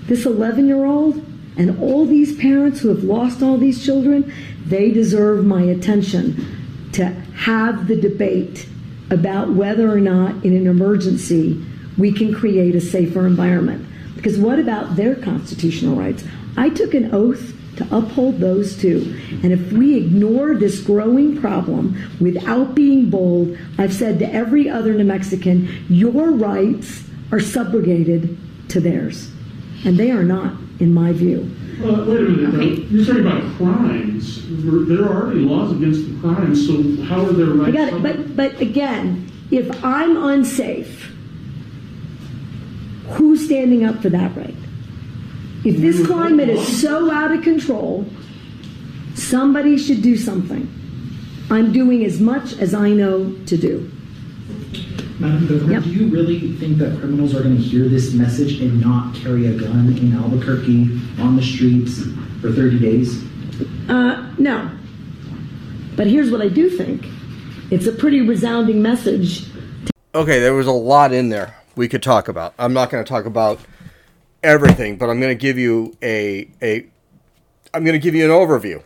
this 0.06 0.26
11 0.26 0.68
year 0.68 0.86
old 0.86 1.18
and 1.58 1.78
all 1.82 2.06
these 2.06 2.38
parents 2.38 2.80
who 2.80 2.88
have 2.88 3.04
lost 3.04 3.44
all 3.44 3.58
these 3.58 3.84
children, 3.84 4.34
they 4.66 4.90
deserve 4.90 5.46
my 5.46 5.62
attention 5.62 6.90
to 6.94 7.06
have 7.06 7.88
the 7.88 8.00
debate 8.00 8.66
about 9.12 9.50
whether 9.50 9.92
or 9.92 10.00
not 10.00 10.46
in 10.46 10.56
an 10.56 10.68
emergency 10.68 11.62
we 11.98 12.14
can 12.14 12.34
create 12.34 12.76
a 12.76 12.82
safer 12.82 13.28
environment. 13.28 13.86
Because 14.16 14.38
what 14.38 14.58
about 14.58 14.96
their 14.96 15.16
constitutional 15.16 15.96
rights? 15.96 16.24
I 16.58 16.70
took 16.70 16.94
an 16.94 17.14
oath 17.14 17.54
to 17.78 17.88
uphold 17.96 18.40
those 18.40 18.78
two. 18.78 19.18
And 19.42 19.54
if 19.54 19.72
we 19.72 19.96
ignore 19.96 20.56
this 20.56 20.82
growing 20.82 21.40
problem 21.40 21.98
without 22.20 22.76
being 22.76 23.10
bold, 23.10 23.58
I've 23.78 23.94
said 23.94 24.20
to 24.20 24.34
every 24.34 24.70
other 24.70 24.94
New 24.94 25.06
Mexican, 25.06 25.86
your 25.90 26.32
rights 26.32 27.04
are 27.32 27.40
subrogated 27.40 28.38
to 28.70 28.82
theirs. 28.82 29.32
And 29.86 29.98
they 29.98 30.12
are 30.12 30.24
not, 30.24 30.54
in 30.80 30.94
my 30.94 31.14
view. 31.14 31.50
Uh, 31.82 32.04
wait 32.06 32.20
a 32.20 32.24
minute, 32.24 32.52
though. 32.52 32.62
You're 32.62 33.06
talking 33.06 33.26
about 33.26 33.56
crimes. 33.56 34.46
There 34.64 34.98
there 34.98 35.06
are 35.06 35.24
already 35.24 35.40
laws 35.40 35.72
against 35.72 36.06
the 36.10 36.20
crimes, 36.20 36.68
so 36.68 37.04
how 37.06 37.26
are 37.26 37.32
their 37.32 37.46
rights? 37.46 37.70
I 37.70 37.72
got 37.72 37.94
it. 37.94 38.04
But, 38.04 38.36
but 38.36 38.60
again, 38.60 39.32
if 39.52 39.84
I'm 39.86 40.22
unsafe, 40.22 41.16
who's 43.12 43.46
standing 43.46 43.86
up 43.86 44.02
for 44.02 44.10
that 44.10 44.36
right? 44.36 44.56
If 45.66 45.78
this 45.78 46.06
climate 46.08 46.50
is 46.50 46.82
so 46.82 47.12
out 47.12 47.32
of 47.32 47.42
control, 47.44 48.06
somebody 49.16 49.78
should 49.78 50.02
do 50.02 50.16
something. 50.18 50.68
I'm 51.52 51.72
doing 51.74 52.06
as 52.06 52.20
much 52.22 52.54
as 52.60 52.74
I 52.74 52.90
know 52.92 53.34
to 53.46 53.58
do. 53.58 53.92
Madam 55.20 55.48
Governor, 55.48 55.74
Yep. 55.74 55.84
do 55.84 55.90
you 55.90 56.08
really 56.08 56.54
think 56.54 56.78
that 56.78 56.98
criminals 57.00 57.36
are 57.36 57.44
going 57.44 57.58
to 57.58 57.62
hear 57.62 57.90
this 57.90 58.14
message 58.14 58.62
and 58.62 58.80
not 58.80 59.14
carry 59.16 59.48
a 59.48 59.54
gun 59.54 59.94
in 59.98 60.14
Albuquerque 60.16 60.98
on 61.20 61.36
the 61.36 61.42
streets 61.44 62.02
for 62.42 62.52
30 62.54 62.80
days? 62.80 63.22
Uh, 63.90 64.32
no. 64.38 64.70
But 65.98 66.08
here's 66.08 66.32
what 66.32 66.42
I 66.42 66.48
do 66.48 66.70
think 66.70 67.06
it's 67.70 67.86
a 67.86 67.92
pretty 67.92 68.22
resounding 68.22 68.82
message. 68.82 69.46
Okay, 70.16 70.40
there 70.40 70.54
was 70.54 70.68
a 70.68 70.72
lot 70.72 71.12
in 71.12 71.28
there 71.30 71.54
we 71.76 71.90
could 71.90 72.02
talk 72.02 72.30
about. 72.30 72.54
I'm 72.58 72.74
not 72.74 72.90
going 72.90 73.04
to 73.04 73.08
talk 73.10 73.26
about 73.26 73.60
everything, 74.44 74.98
but 74.98 75.10
I'm 75.10 75.20
going 75.20 75.36
to 75.36 75.42
give 75.42 75.58
you 75.58 75.96
a 76.02 76.50
a 76.62 76.88
I'm 77.74 77.84
going 77.84 77.94
to 77.94 78.00
give 78.00 78.16
you 78.16 78.26
an 78.26 78.32
overview. 78.32 78.84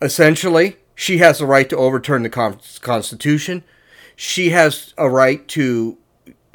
Essentially, 0.00 0.76
she 0.94 1.18
has 1.18 1.38
the 1.38 1.46
right 1.46 1.68
to 1.68 1.76
overturn 1.76 2.22
the 2.22 2.30
con- 2.30 2.60
Constitution. 2.80 3.64
She 4.16 4.50
has 4.50 4.94
a 4.96 5.08
right 5.08 5.46
to 5.48 5.98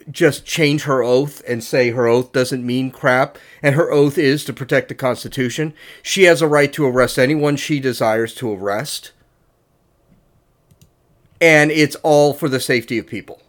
just 0.09 0.45
change 0.45 0.83
her 0.83 1.03
oath 1.03 1.41
and 1.47 1.63
say 1.63 1.91
her 1.91 2.07
oath 2.07 2.31
doesn't 2.31 2.65
mean 2.65 2.89
crap 2.89 3.37
and 3.61 3.75
her 3.75 3.91
oath 3.91 4.17
is 4.17 4.43
to 4.45 4.53
protect 4.53 4.87
the 4.87 4.95
Constitution. 4.95 5.73
She 6.01 6.23
has 6.23 6.41
a 6.41 6.47
right 6.47 6.71
to 6.73 6.85
arrest 6.85 7.19
anyone 7.19 7.57
she 7.57 7.79
desires 7.79 8.33
to 8.35 8.51
arrest. 8.51 9.11
And 11.41 11.71
it's 11.71 11.95
all 11.97 12.33
for 12.33 12.49
the 12.49 12.59
safety 12.59 12.97
of 12.97 13.07
people. 13.07 13.41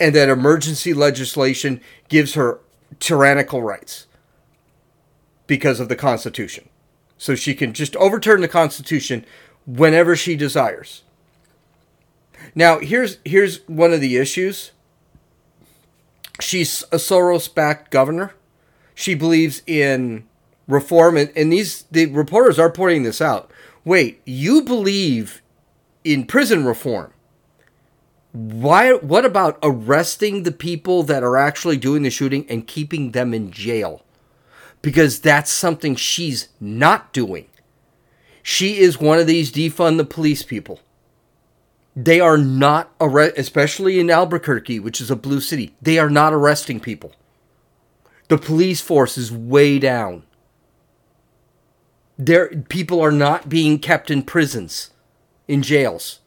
And 0.00 0.14
that 0.14 0.28
emergency 0.28 0.94
legislation 0.94 1.80
gives 2.08 2.34
her 2.34 2.60
tyrannical 3.00 3.62
rights 3.62 4.06
because 5.46 5.80
of 5.80 5.88
the 5.88 5.96
Constitution. 5.96 6.68
So 7.16 7.34
she 7.34 7.54
can 7.54 7.72
just 7.72 7.96
overturn 7.96 8.40
the 8.40 8.48
Constitution 8.48 9.24
whenever 9.66 10.14
she 10.14 10.36
desires. 10.36 11.02
Now, 12.54 12.78
here's 12.78 13.18
here's 13.24 13.66
one 13.68 13.92
of 13.92 14.00
the 14.00 14.16
issues. 14.16 14.70
She's 16.40 16.82
a 16.92 16.96
Soros-backed 16.96 17.90
governor. 17.90 18.34
She 18.94 19.14
believes 19.14 19.62
in 19.66 20.26
reform, 20.68 21.16
and, 21.16 21.32
and 21.34 21.52
these 21.52 21.82
the 21.90 22.06
reporters 22.06 22.58
are 22.58 22.70
pointing 22.70 23.02
this 23.02 23.20
out. 23.20 23.50
Wait, 23.84 24.20
you 24.24 24.62
believe 24.62 25.42
in 26.04 26.26
prison 26.26 26.64
reform? 26.64 27.12
Why? 28.38 28.92
What 28.92 29.24
about 29.24 29.58
arresting 29.64 30.44
the 30.44 30.52
people 30.52 31.02
that 31.02 31.24
are 31.24 31.36
actually 31.36 31.76
doing 31.76 32.04
the 32.04 32.10
shooting 32.10 32.46
and 32.48 32.68
keeping 32.68 33.10
them 33.10 33.34
in 33.34 33.50
jail? 33.50 34.04
Because 34.80 35.20
that's 35.20 35.50
something 35.50 35.96
she's 35.96 36.46
not 36.60 37.12
doing. 37.12 37.48
She 38.40 38.78
is 38.78 39.00
one 39.00 39.18
of 39.18 39.26
these 39.26 39.50
defund 39.50 39.96
the 39.96 40.04
police 40.04 40.44
people. 40.44 40.78
They 41.96 42.20
are 42.20 42.38
not 42.38 42.92
arrest, 43.00 43.36
especially 43.36 43.98
in 43.98 44.08
Albuquerque, 44.08 44.78
which 44.78 45.00
is 45.00 45.10
a 45.10 45.16
blue 45.16 45.40
city. 45.40 45.74
They 45.82 45.98
are 45.98 46.08
not 46.08 46.32
arresting 46.32 46.78
people. 46.78 47.14
The 48.28 48.38
police 48.38 48.80
force 48.80 49.18
is 49.18 49.32
way 49.32 49.80
down. 49.80 50.22
There, 52.16 52.48
people 52.68 53.00
are 53.00 53.10
not 53.10 53.48
being 53.48 53.80
kept 53.80 54.12
in 54.12 54.22
prisons, 54.22 54.90
in 55.48 55.60
jails. 55.60 56.20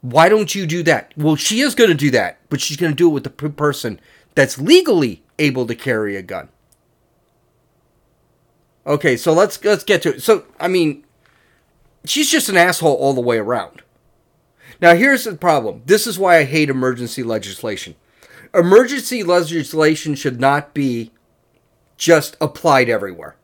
Why 0.00 0.28
don't 0.28 0.54
you 0.54 0.66
do 0.66 0.82
that? 0.84 1.12
Well, 1.16 1.36
she 1.36 1.60
is 1.60 1.74
going 1.74 1.90
to 1.90 1.96
do 1.96 2.10
that, 2.12 2.38
but 2.48 2.60
she's 2.60 2.76
going 2.76 2.92
to 2.92 2.96
do 2.96 3.08
it 3.08 3.12
with 3.12 3.24
the 3.24 3.30
person 3.30 4.00
that's 4.34 4.58
legally 4.58 5.22
able 5.38 5.66
to 5.66 5.74
carry 5.74 6.16
a 6.16 6.22
gun. 6.22 6.48
Okay, 8.86 9.16
so 9.16 9.32
let's 9.32 9.62
let's 9.62 9.84
get 9.84 10.02
to 10.02 10.14
it. 10.14 10.22
So, 10.22 10.44
I 10.58 10.68
mean, 10.68 11.04
she's 12.04 12.30
just 12.30 12.48
an 12.48 12.56
asshole 12.56 12.94
all 12.94 13.12
the 13.12 13.20
way 13.20 13.38
around. 13.38 13.82
Now, 14.80 14.94
here's 14.94 15.24
the 15.24 15.36
problem. 15.36 15.82
This 15.84 16.06
is 16.06 16.18
why 16.18 16.38
I 16.38 16.44
hate 16.44 16.70
emergency 16.70 17.22
legislation. 17.22 17.94
Emergency 18.54 19.22
legislation 19.22 20.14
should 20.14 20.40
not 20.40 20.72
be 20.72 21.12
just 21.98 22.36
applied 22.40 22.88
everywhere. 22.88 23.36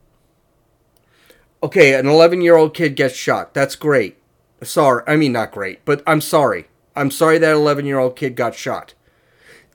Okay, 1.62 1.94
an 1.94 2.06
11 2.06 2.40
year 2.40 2.56
old 2.56 2.74
kid 2.74 2.96
gets 2.96 3.14
shot. 3.14 3.52
That's 3.52 3.76
great. 3.76 4.16
Sorry. 4.62 5.02
I 5.06 5.16
mean, 5.16 5.32
not 5.32 5.52
great, 5.52 5.84
but 5.84 6.02
I'm 6.06 6.20
sorry. 6.20 6.66
I'm 6.94 7.10
sorry 7.10 7.38
that 7.38 7.52
11 7.52 7.84
year 7.84 7.98
old 7.98 8.16
kid 8.16 8.36
got 8.36 8.54
shot. 8.54 8.94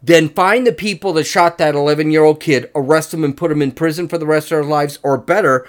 Then 0.03 0.29
find 0.29 0.65
the 0.65 0.71
people 0.71 1.13
that 1.13 1.25
shot 1.25 1.57
that 1.59 1.75
11 1.75 2.11
year 2.11 2.23
old 2.23 2.39
kid, 2.39 2.71
arrest 2.73 3.11
them, 3.11 3.23
and 3.23 3.37
put 3.37 3.49
them 3.49 3.61
in 3.61 3.71
prison 3.71 4.07
for 4.07 4.17
the 4.17 4.25
rest 4.25 4.47
of 4.51 4.57
their 4.57 4.63
lives, 4.63 4.97
or 5.03 5.17
better, 5.17 5.67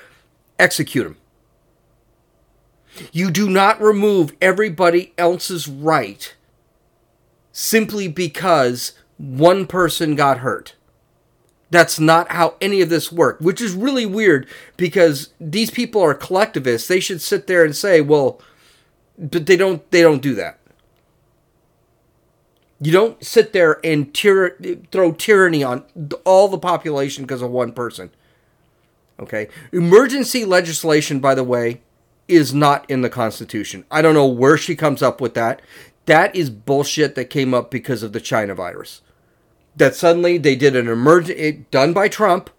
execute 0.59 1.05
them. 1.05 1.16
You 3.12 3.31
do 3.31 3.48
not 3.48 3.81
remove 3.81 4.35
everybody 4.40 5.12
else's 5.18 5.68
right 5.68 6.35
simply 7.53 8.09
because 8.09 8.92
one 9.18 9.66
person 9.66 10.14
got 10.14 10.38
hurt. 10.38 10.75
That's 11.70 11.98
not 11.98 12.33
how 12.33 12.57
any 12.61 12.83
of 12.83 12.90
this 12.90 13.11
worked, 13.11 13.40
which 13.40 13.61
is 13.61 13.72
really 13.72 14.05
weird 14.05 14.46
because 14.77 15.33
these 15.40 15.70
people 15.70 16.03
are 16.03 16.14
collectivists. 16.14 16.88
They 16.88 17.01
should 17.01 17.22
sit 17.22 17.46
there 17.46 17.64
and 17.64 17.75
say, 17.75 18.01
"Well, 18.03 18.40
but 19.18 19.46
they 19.46 19.57
don't 19.57 19.88
they 19.90 20.03
don't 20.03 20.22
do 20.22 20.35
that." 20.35 20.59
You 22.81 22.90
don't 22.90 23.25
sit 23.25 23.53
there 23.53 23.79
and 23.85 24.12
tyr- 24.12 24.57
throw 24.90 25.12
tyranny 25.12 25.62
on 25.62 25.85
all 26.25 26.48
the 26.48 26.59
population 26.59 27.22
because 27.22 27.40
of 27.40 27.51
one 27.51 27.72
person. 27.72 28.11
Okay? 29.20 29.48
Emergency 29.70 30.44
legislation, 30.44 31.20
by 31.20 31.37
the 31.37 31.44
way, 31.44 31.81
is 32.27 32.53
not 32.53 32.88
in 32.90 33.03
the 33.03 33.09
Constitution. 33.09 33.85
I 33.88 34.03
don't 34.03 34.14
know 34.14 34.27
where 34.27 34.57
she 34.57 34.75
comes 34.75 35.01
up 35.01 35.20
with 35.20 35.35
that. 35.35 35.62
That 36.07 36.35
is 36.35 36.51
bullshit 36.51 37.14
that 37.14 37.27
came 37.27 37.55
up 37.55 37.70
because 37.70 38.03
of 38.03 38.12
the 38.12 38.20
China 38.20 38.55
virus. 38.55 39.01
That 39.77 39.94
suddenly 39.94 40.37
they 40.38 40.57
did 40.57 40.75
an 40.75 40.88
emergency, 40.88 41.64
done 41.70 41.92
by 41.92 42.09
Trump, 42.09 42.51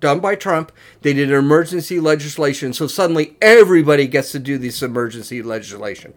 done 0.00 0.20
by 0.20 0.34
Trump, 0.34 0.72
they 1.02 1.12
did 1.12 1.30
an 1.30 1.38
emergency 1.38 2.00
legislation, 2.00 2.72
so 2.72 2.86
suddenly 2.86 3.36
everybody 3.40 4.06
gets 4.06 4.32
to 4.32 4.38
do 4.38 4.58
this 4.58 4.82
emergency 4.82 5.42
legislation. 5.42 6.14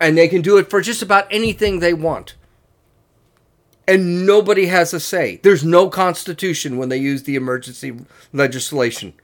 And 0.00 0.18
they 0.18 0.28
can 0.28 0.42
do 0.42 0.58
it 0.58 0.68
for 0.68 0.80
just 0.80 1.02
about 1.02 1.26
anything 1.30 1.78
they 1.78 1.94
want. 1.94 2.34
And 3.86 4.26
nobody 4.26 4.66
has 4.66 4.94
a 4.94 5.00
say. 5.00 5.40
There's 5.42 5.64
no 5.64 5.88
constitution 5.88 6.78
when 6.78 6.88
they 6.88 6.96
use 6.96 7.22
the 7.22 7.36
emergency 7.36 7.94
legislation. 8.32 9.14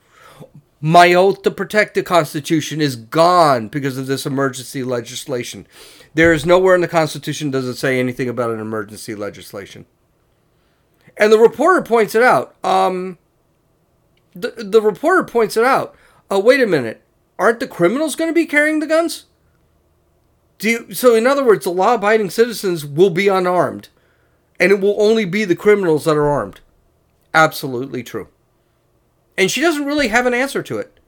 My 0.82 1.12
oath 1.12 1.42
to 1.42 1.50
protect 1.50 1.94
the 1.94 2.02
Constitution 2.02 2.80
is 2.80 2.96
gone 2.96 3.68
because 3.68 3.98
of 3.98 4.06
this 4.06 4.24
emergency 4.24 4.82
legislation. 4.82 5.66
There 6.14 6.32
is 6.32 6.46
nowhere 6.46 6.74
in 6.74 6.80
the 6.80 6.88
Constitution 6.88 7.50
does 7.50 7.66
it 7.66 7.76
say 7.76 8.00
anything 8.00 8.30
about 8.30 8.50
an 8.50 8.60
emergency 8.60 9.14
legislation. 9.14 9.84
And 11.20 11.30
the 11.30 11.38
reporter 11.38 11.82
points 11.82 12.14
it 12.14 12.22
out. 12.22 12.56
Um, 12.64 13.18
the, 14.34 14.54
the 14.56 14.80
reporter 14.80 15.22
points 15.22 15.54
it 15.54 15.64
out. 15.64 15.94
Oh, 16.30 16.38
wait 16.38 16.62
a 16.62 16.66
minute. 16.66 17.02
Aren't 17.38 17.60
the 17.60 17.68
criminals 17.68 18.16
going 18.16 18.30
to 18.30 18.34
be 18.34 18.46
carrying 18.46 18.80
the 18.80 18.86
guns? 18.86 19.26
Do 20.58 20.70
you, 20.70 20.94
so, 20.94 21.14
in 21.14 21.26
other 21.26 21.44
words, 21.44 21.64
the 21.64 21.70
law 21.70 21.94
abiding 21.94 22.30
citizens 22.30 22.86
will 22.86 23.10
be 23.10 23.28
unarmed. 23.28 23.90
And 24.58 24.72
it 24.72 24.80
will 24.80 25.00
only 25.00 25.26
be 25.26 25.44
the 25.44 25.54
criminals 25.54 26.06
that 26.06 26.16
are 26.16 26.26
armed. 26.26 26.60
Absolutely 27.34 28.02
true. 28.02 28.28
And 29.36 29.50
she 29.50 29.60
doesn't 29.60 29.84
really 29.84 30.08
have 30.08 30.24
an 30.24 30.34
answer 30.34 30.62
to 30.62 30.78
it. 30.78 30.98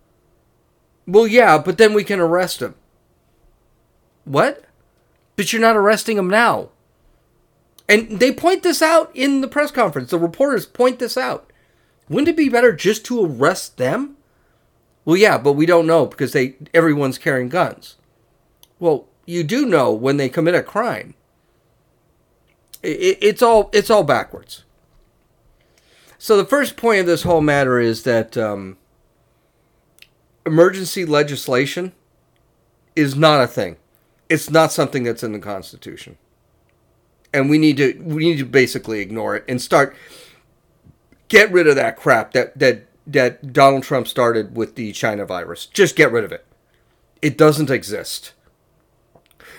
Well, 1.06 1.26
yeah, 1.26 1.56
but 1.56 1.78
then 1.78 1.94
we 1.94 2.04
can 2.04 2.20
arrest 2.20 2.60
him. 2.60 2.74
What? 4.24 4.64
But 5.36 5.52
you're 5.52 5.62
not 5.62 5.76
arresting 5.76 6.18
him 6.18 6.28
now. 6.28 6.68
And 7.88 8.20
they 8.20 8.32
point 8.32 8.62
this 8.62 8.80
out 8.80 9.10
in 9.14 9.40
the 9.40 9.48
press 9.48 9.70
conference. 9.70 10.10
The 10.10 10.18
reporters 10.18 10.66
point 10.66 10.98
this 10.98 11.16
out. 11.16 11.52
Wouldn't 12.08 12.28
it 12.28 12.36
be 12.36 12.48
better 12.48 12.72
just 12.72 13.04
to 13.06 13.24
arrest 13.24 13.76
them? 13.76 14.16
Well, 15.04 15.16
yeah, 15.16 15.38
but 15.38 15.54
we 15.54 15.66
don't 15.66 15.86
know 15.86 16.06
because 16.06 16.32
they 16.32 16.56
everyone's 16.72 17.18
carrying 17.18 17.48
guns. 17.48 17.96
Well, 18.78 19.06
you 19.26 19.42
do 19.42 19.66
know 19.66 19.92
when 19.92 20.16
they 20.16 20.28
commit 20.28 20.54
a 20.54 20.62
crime. 20.62 21.14
It, 22.82 23.18
it's 23.20 23.42
all 23.42 23.70
it's 23.72 23.90
all 23.90 24.04
backwards. 24.04 24.64
So 26.18 26.36
the 26.36 26.44
first 26.44 26.76
point 26.76 27.00
of 27.00 27.06
this 27.06 27.24
whole 27.24 27.40
matter 27.40 27.80
is 27.80 28.04
that 28.04 28.36
um, 28.36 28.76
emergency 30.46 31.04
legislation 31.04 31.92
is 32.94 33.16
not 33.16 33.42
a 33.42 33.48
thing. 33.48 33.76
It's 34.28 34.48
not 34.48 34.70
something 34.70 35.02
that's 35.02 35.24
in 35.24 35.32
the 35.32 35.38
Constitution, 35.40 36.16
and 37.32 37.48
we 37.48 37.58
need 37.58 37.76
to 37.78 38.00
we 38.02 38.24
need 38.24 38.38
to 38.38 38.44
basically 38.44 39.00
ignore 39.00 39.36
it 39.36 39.44
and 39.48 39.60
start 39.60 39.96
get 41.28 41.50
rid 41.52 41.66
of 41.66 41.76
that 41.76 41.96
crap 41.96 42.32
that 42.32 42.58
that 42.58 42.86
that 43.06 43.52
Donald 43.52 43.82
Trump 43.82 44.06
started 44.06 44.56
with 44.56 44.76
the 44.76 44.92
China 44.92 45.24
virus. 45.24 45.66
Just 45.66 45.96
get 45.96 46.12
rid 46.12 46.24
of 46.24 46.32
it. 46.32 46.46
It 47.20 47.36
doesn't 47.36 47.70
exist. 47.70 48.32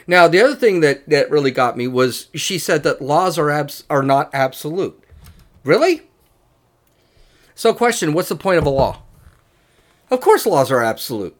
Now, 0.05 0.27
the 0.27 0.41
other 0.41 0.55
thing 0.55 0.81
that, 0.81 1.07
that 1.09 1.31
really 1.31 1.51
got 1.51 1.77
me 1.77 1.87
was 1.87 2.27
she 2.33 2.57
said 2.57 2.83
that 2.83 3.01
laws 3.01 3.37
are 3.37 3.49
abs- 3.49 3.85
are 3.89 4.03
not 4.03 4.29
absolute. 4.33 5.01
Really? 5.63 6.03
So, 7.55 7.73
question 7.73 8.13
what's 8.13 8.29
the 8.29 8.35
point 8.35 8.57
of 8.57 8.65
a 8.65 8.69
law? 8.69 9.01
Of 10.09 10.19
course, 10.19 10.45
laws 10.45 10.71
are 10.71 10.83
absolute. 10.83 11.35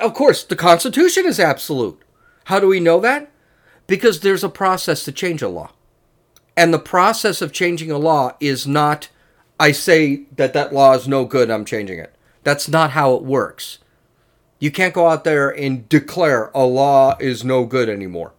Of 0.00 0.14
course, 0.14 0.44
the 0.44 0.56
Constitution 0.56 1.26
is 1.26 1.38
absolute. 1.38 2.00
How 2.44 2.60
do 2.60 2.68
we 2.68 2.80
know 2.80 3.00
that? 3.00 3.30
Because 3.86 4.20
there's 4.20 4.44
a 4.44 4.48
process 4.48 5.04
to 5.04 5.12
change 5.12 5.42
a 5.42 5.48
law. 5.48 5.72
And 6.56 6.72
the 6.72 6.78
process 6.78 7.42
of 7.42 7.52
changing 7.52 7.90
a 7.90 7.98
law 7.98 8.36
is 8.40 8.66
not, 8.66 9.08
I 9.58 9.72
say 9.72 10.26
that 10.36 10.52
that 10.52 10.72
law 10.72 10.92
is 10.94 11.08
no 11.08 11.24
good, 11.24 11.50
I'm 11.50 11.64
changing 11.64 11.98
it. 11.98 12.14
That's 12.44 12.68
not 12.68 12.90
how 12.90 13.14
it 13.14 13.22
works. 13.22 13.78
You 14.58 14.70
can't 14.70 14.94
go 14.94 15.08
out 15.08 15.24
there 15.24 15.50
and 15.50 15.88
declare 15.88 16.50
a 16.54 16.64
law 16.64 17.16
is 17.18 17.44
no 17.44 17.64
good 17.64 17.88
anymore. 17.88 18.32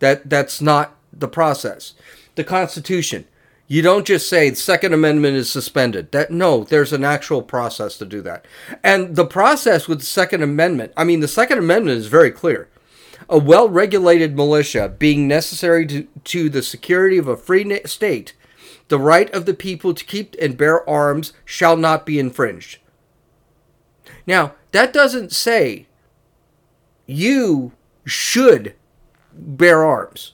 That 0.00 0.28
that's 0.28 0.60
not 0.60 0.96
the 1.12 1.28
process. 1.28 1.94
The 2.34 2.44
Constitution. 2.44 3.26
You 3.66 3.80
don't 3.80 4.06
just 4.06 4.28
say 4.28 4.50
the 4.50 4.56
Second 4.56 4.92
Amendment 4.92 5.36
is 5.36 5.50
suspended. 5.50 6.12
That 6.12 6.30
no, 6.30 6.64
there's 6.64 6.92
an 6.92 7.04
actual 7.04 7.42
process 7.42 7.96
to 7.98 8.04
do 8.04 8.20
that. 8.22 8.44
And 8.82 9.16
the 9.16 9.24
process 9.24 9.88
with 9.88 10.00
the 10.00 10.06
Second 10.06 10.42
Amendment, 10.42 10.92
I 10.96 11.04
mean 11.04 11.20
the 11.20 11.28
Second 11.28 11.58
Amendment 11.58 11.98
is 11.98 12.06
very 12.08 12.30
clear. 12.30 12.68
A 13.28 13.38
well-regulated 13.38 14.36
militia 14.36 14.88
being 14.88 15.26
necessary 15.26 15.86
to, 15.86 16.06
to 16.24 16.48
the 16.48 16.62
security 16.62 17.18
of 17.18 17.28
a 17.28 17.36
free 17.36 17.80
state, 17.86 18.34
the 18.88 18.98
right 18.98 19.32
of 19.34 19.46
the 19.46 19.54
people 19.54 19.94
to 19.94 20.04
keep 20.04 20.36
and 20.40 20.56
bear 20.56 20.88
arms 20.88 21.32
shall 21.44 21.76
not 21.76 22.04
be 22.04 22.18
infringed. 22.18 22.78
Now, 24.26 24.54
that 24.72 24.92
doesn't 24.92 25.32
say 25.32 25.86
you 27.06 27.72
should 28.04 28.74
bear 29.32 29.84
arms 29.84 30.32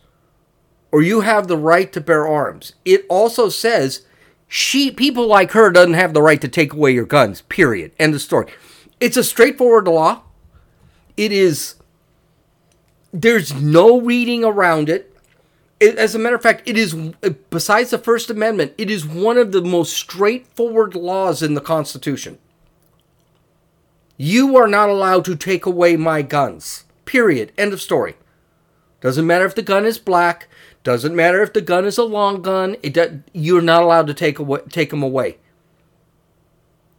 or 0.93 1.03
you 1.03 1.21
have 1.21 1.47
the 1.47 1.57
right 1.57 1.93
to 1.93 2.01
bear 2.01 2.27
arms. 2.27 2.75
It 2.85 3.07
also 3.09 3.49
says 3.49 4.05
she 4.49 4.91
people 4.91 5.27
like 5.27 5.53
her 5.53 5.71
doesn't 5.71 5.95
have 5.95 6.13
the 6.13 6.23
right 6.23 6.41
to 6.41 6.49
take 6.49 6.73
away 6.73 6.93
your 6.93 7.07
guns. 7.07 7.43
Period. 7.43 7.93
End 7.99 8.15
of 8.15 8.21
story. 8.21 8.53
It's 8.99 9.17
a 9.17 9.25
straightforward 9.25 9.87
law. 9.87 10.23
It 11.17 11.33
is 11.33 11.77
there's 13.13 13.53
no 13.53 14.01
reading 14.01 14.45
around 14.45 14.89
it. 14.89 15.15
it. 15.79 15.97
As 15.97 16.15
a 16.15 16.19
matter 16.19 16.37
of 16.37 16.43
fact, 16.43 16.63
it 16.67 16.77
is 16.77 16.95
besides 17.51 17.91
the 17.91 17.99
First 17.99 18.31
Amendment, 18.31 18.73
it 18.79 18.91
is 18.91 19.07
one 19.07 19.39
of 19.39 19.53
the 19.53 19.63
most 19.63 19.93
straightforward 19.93 20.95
laws 20.95 21.43
in 21.43 21.55
the 21.55 21.61
Constitution. 21.61 22.39
You 24.17 24.57
are 24.57 24.69
not 24.69 24.91
allowed 24.91 25.25
to 25.25 25.37
take 25.37 25.65
away 25.65 25.97
my 25.97 26.23
guns. 26.23 26.85
Period. 27.07 27.53
End 27.57 27.73
of 27.73 27.81
story. 27.81 28.17
Doesn't 29.01 29.27
matter 29.27 29.47
if 29.47 29.55
the 29.55 29.63
gun 29.63 29.87
is 29.87 29.99
black. 29.99 30.47
Doesn't 30.83 31.17
matter 31.17 31.43
if 31.43 31.53
the 31.53 31.61
gun 31.63 31.85
is 31.85 31.99
a 31.99 32.05
long 32.05 32.43
gun. 32.43 32.77
It 32.83 32.95
do, 32.95 33.23
you're 33.33 33.63
not 33.63 33.83
allowed 33.83 34.07
to 34.09 34.15
take 34.15 34.39
away, 34.39 34.61
take 34.69 34.91
them 34.91 35.03
away. 35.03 35.39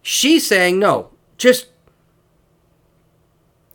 She's 0.01 0.47
saying 0.47 0.79
no. 0.79 1.11
Just 1.37 1.67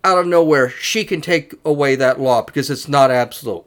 out 0.06 0.18
of 0.18 0.26
nowhere, 0.26 0.70
she 0.70 1.04
can 1.04 1.20
take 1.20 1.52
away 1.64 1.96
that 1.96 2.20
law 2.20 2.42
because 2.42 2.70
it's 2.70 2.86
not 2.86 3.10
absolute. 3.10 3.64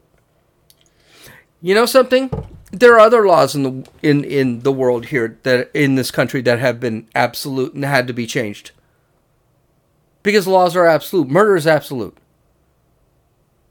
You 1.62 1.76
know 1.76 1.86
something? 1.86 2.32
There 2.72 2.94
are 2.94 3.00
other 3.00 3.28
laws 3.28 3.56
in 3.56 3.64
the 3.64 3.90
in 4.02 4.24
in 4.24 4.62
the 4.62 4.72
world 4.72 5.08
here 5.08 5.38
that 5.44 5.70
in 5.74 5.96
this 5.96 6.12
country 6.12 6.42
that 6.44 6.60
have 6.60 6.80
been 6.80 7.10
absolute 7.14 7.74
and 7.74 7.84
had 7.84 8.08
to 8.08 8.14
be 8.14 8.26
changed. 8.26 8.72
Because 10.24 10.48
laws 10.48 10.78
are 10.78 10.86
absolute. 10.86 11.28
Murder 11.28 11.58
is 11.58 11.68
absolute. 11.68 12.18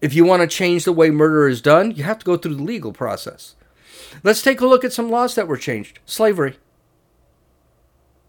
If 0.03 0.13
you 0.13 0.25
want 0.25 0.43
to 0.43 0.47
change 0.47 0.85
the 0.85 0.93
way 0.93 1.11
murder 1.11 1.49
is 1.49 1.63
done, 1.63 1.93
you 1.93 2.05
have 2.05 2.19
to 2.19 2.27
go 2.27 2.37
through 2.37 2.57
the 2.57 2.63
legal 2.63 2.93
process. 2.93 3.55
Let's 4.23 4.43
take 4.43 4.61
a 4.61 4.67
look 4.67 4.85
at 4.85 4.93
some 4.93 5.11
laws 5.11 5.35
that 5.37 5.49
were 5.49 5.57
changed. 5.57 6.01
Slavery. 6.05 6.59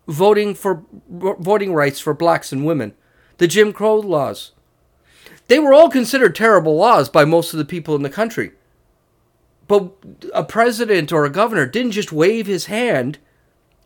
Voting 0.07 0.55
for 0.55 0.83
voting 1.09 1.73
rights 1.73 1.99
for 1.99 2.13
blacks 2.13 2.53
and 2.53 2.65
women. 2.65 2.93
The 3.39 3.47
Jim 3.47 3.71
Crow 3.71 3.95
laws. 3.95 4.51
They 5.47 5.59
were 5.59 5.73
all 5.73 5.89
considered 5.89 6.35
terrible 6.35 6.75
laws 6.75 7.09
by 7.09 7.25
most 7.25 7.53
of 7.53 7.57
the 7.57 7.65
people 7.65 7.95
in 7.95 8.03
the 8.03 8.09
country. 8.09 8.51
But 9.67 9.93
a 10.33 10.43
president 10.43 11.11
or 11.13 11.23
a 11.23 11.29
governor 11.29 11.65
didn't 11.65 11.91
just 11.91 12.11
wave 12.11 12.47
his 12.47 12.65
hand 12.65 13.17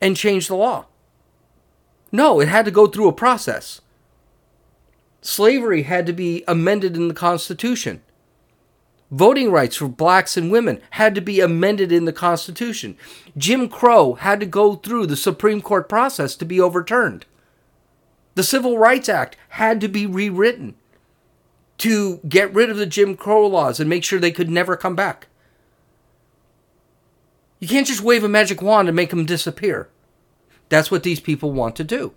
and 0.01 0.18
change 0.18 0.47
the 0.47 0.56
law. 0.56 0.88
No, 2.12 2.39
it 2.39 2.47
had 2.47 2.66
to 2.66 2.72
go 2.72 2.88
through 2.88 3.08
a 3.08 3.14
process. 3.14 3.82
Slavery 5.22 5.84
had 5.84 6.08
to 6.08 6.14
be 6.14 6.43
amended 6.47 6.97
in 6.97 7.08
the 7.08 7.14
Constitution. 7.14 8.01
Voting 9.12 9.51
rights 9.51 9.76
for 9.76 9.88
blacks 9.88 10.36
and 10.36 10.51
women 10.51 10.82
had 10.91 11.14
to 11.14 11.22
be 11.22 11.39
amended 11.39 11.91
in 11.91 12.06
the 12.06 12.12
Constitution. 12.12 12.97
Jim 13.38 13.70
Crow 13.70 14.14
had 14.16 14.39
to 14.39 14.47
go 14.47 14.76
through 14.76 15.06
the 15.06 15.16
Supreme 15.16 15.62
Court 15.62 15.88
process 15.88 16.36
to 16.38 16.45
be 16.45 16.60
overturned. 16.60 17.28
The 18.36 18.44
Civil 18.44 18.78
Rights 18.78 19.10
Act 19.10 19.38
had 19.50 19.80
to 19.82 19.88
be 19.88 20.06
rewritten 20.06 20.76
to 21.80 22.18
get 22.28 22.54
rid 22.54 22.70
of 22.70 22.78
the 22.78 22.86
Jim 22.86 23.16
Crow 23.16 23.46
laws 23.46 23.80
and 23.80 23.90
make 23.90 24.04
sure 24.04 24.20
they 24.20 24.32
could 24.32 24.50
never 24.50 24.76
come 24.76 24.96
back. 24.96 25.28
You 27.60 27.68
can't 27.68 27.88
just 27.88 28.02
wave 28.02 28.24
a 28.24 28.30
magic 28.30 28.62
wand 28.62 28.90
and 28.90 28.96
make 28.96 29.10
them 29.10 29.26
disappear. 29.26 29.90
That's 30.70 30.92
what 30.92 31.04
these 31.04 31.20
people 31.20 31.52
want 31.52 31.76
to 31.78 31.84
do. 31.84 32.14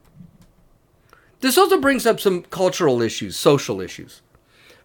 This 1.41 1.59
also 1.59 1.81
brings 1.81 2.07
up 2.07 2.19
some 2.19 2.43
cultural 2.43 3.03
issues, 3.03 3.37
social 3.37 3.81
issues. 3.81 4.23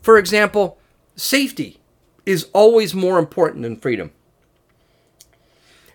For 0.01 0.17
example, 0.17 0.77
safety 1.15 1.79
is 2.25 2.47
always 2.53 2.93
more 2.93 3.17
important 3.17 3.63
than 3.63 3.77
freedom. 3.77 4.11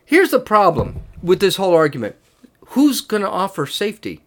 Here's 0.05 0.31
the 0.31 0.41
problem 0.41 1.01
with 1.23 1.41
this 1.41 1.57
whole 1.57 1.75
argument 1.75 2.17
who's 2.69 3.01
going 3.01 3.23
to 3.23 3.31
offer 3.31 3.67
safety? 3.67 4.23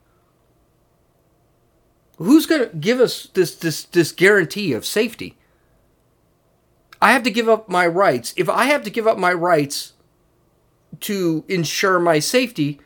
Who's 2.20 2.46
going 2.46 2.70
to 2.70 2.76
give 2.76 3.00
us 3.00 3.30
this, 3.34 3.56
this, 3.56 3.84
this 3.84 4.12
guarantee 4.12 4.74
of 4.74 4.86
safety? 4.86 5.38
I 7.02 7.14
have 7.14 7.24
to 7.24 7.32
give 7.32 7.48
up 7.48 7.70
my 7.70 7.88
rights. 7.88 8.34
If 8.36 8.50
I 8.50 8.66
have 8.66 8.84
to 8.84 8.90
give 8.90 9.08
up 9.08 9.18
my 9.18 9.32
rights 9.32 9.94
to 11.00 11.46
ensure 11.48 11.98
my 11.98 12.20
safety, 12.20 12.82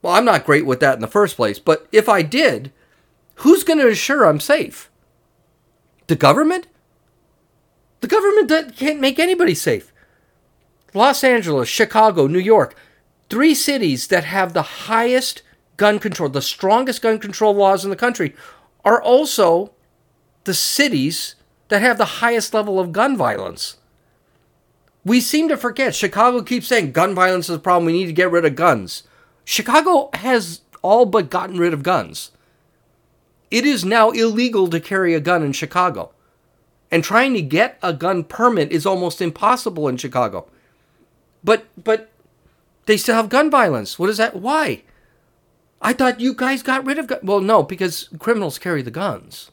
well, 0.00 0.14
I'm 0.14 0.24
not 0.24 0.46
great 0.46 0.64
with 0.64 0.78
that 0.78 0.94
in 0.94 1.00
the 1.00 1.08
first 1.08 1.34
place, 1.34 1.58
but 1.58 1.88
if 1.90 2.08
I 2.08 2.22
did, 2.22 2.70
who's 3.36 3.64
going 3.64 3.80
to 3.80 3.88
ensure 3.88 4.24
I'm 4.24 4.38
safe? 4.38 4.88
The 6.06 6.14
government? 6.14 6.68
The 8.00 8.06
government 8.06 8.76
can't 8.76 9.00
make 9.00 9.18
anybody 9.18 9.56
safe. 9.56 9.92
Los 10.94 11.24
Angeles, 11.24 11.68
Chicago, 11.68 12.28
New 12.28 12.38
York, 12.38 12.76
three 13.28 13.54
cities 13.54 14.06
that 14.06 14.24
have 14.24 14.52
the 14.52 14.62
highest 14.62 15.42
gun 15.80 15.98
control, 15.98 16.28
the 16.28 16.42
strongest 16.42 17.00
gun 17.00 17.18
control 17.18 17.54
laws 17.54 17.84
in 17.84 17.90
the 17.90 17.96
country, 17.96 18.34
are 18.84 19.00
also 19.00 19.72
the 20.44 20.52
cities 20.52 21.36
that 21.68 21.80
have 21.80 21.96
the 21.96 22.20
highest 22.20 22.52
level 22.52 22.78
of 22.78 22.92
gun 22.92 23.16
violence. 23.16 23.78
We 25.06 25.22
seem 25.22 25.48
to 25.48 25.56
forget. 25.56 25.94
Chicago 25.94 26.42
keeps 26.42 26.66
saying 26.66 26.92
gun 26.92 27.14
violence 27.14 27.48
is 27.48 27.56
a 27.56 27.58
problem. 27.58 27.86
We 27.86 27.94
need 27.94 28.08
to 28.08 28.12
get 28.12 28.30
rid 28.30 28.44
of 28.44 28.56
guns. 28.56 29.04
Chicago 29.46 30.10
has 30.12 30.60
all 30.82 31.06
but 31.06 31.30
gotten 31.30 31.56
rid 31.56 31.72
of 31.72 31.82
guns. 31.82 32.30
It 33.50 33.64
is 33.64 33.82
now 33.82 34.10
illegal 34.10 34.68
to 34.68 34.80
carry 34.80 35.14
a 35.14 35.20
gun 35.20 35.42
in 35.42 35.52
Chicago. 35.52 36.12
And 36.90 37.02
trying 37.02 37.32
to 37.32 37.40
get 37.40 37.78
a 37.82 37.94
gun 37.94 38.24
permit 38.24 38.70
is 38.70 38.84
almost 38.84 39.22
impossible 39.22 39.88
in 39.88 39.96
Chicago. 39.96 40.46
But 41.42 41.64
but 41.82 42.10
they 42.84 42.98
still 42.98 43.14
have 43.14 43.30
gun 43.30 43.50
violence. 43.50 43.98
What 43.98 44.10
is 44.10 44.18
that? 44.18 44.36
Why? 44.36 44.82
I 45.80 45.92
thought 45.92 46.20
you 46.20 46.34
guys 46.34 46.62
got 46.62 46.84
rid 46.84 46.98
of 46.98 47.06
guns. 47.06 47.22
Well, 47.22 47.40
no, 47.40 47.62
because 47.62 48.08
criminals 48.18 48.58
carry 48.58 48.82
the 48.82 48.90
guns. 48.90 49.50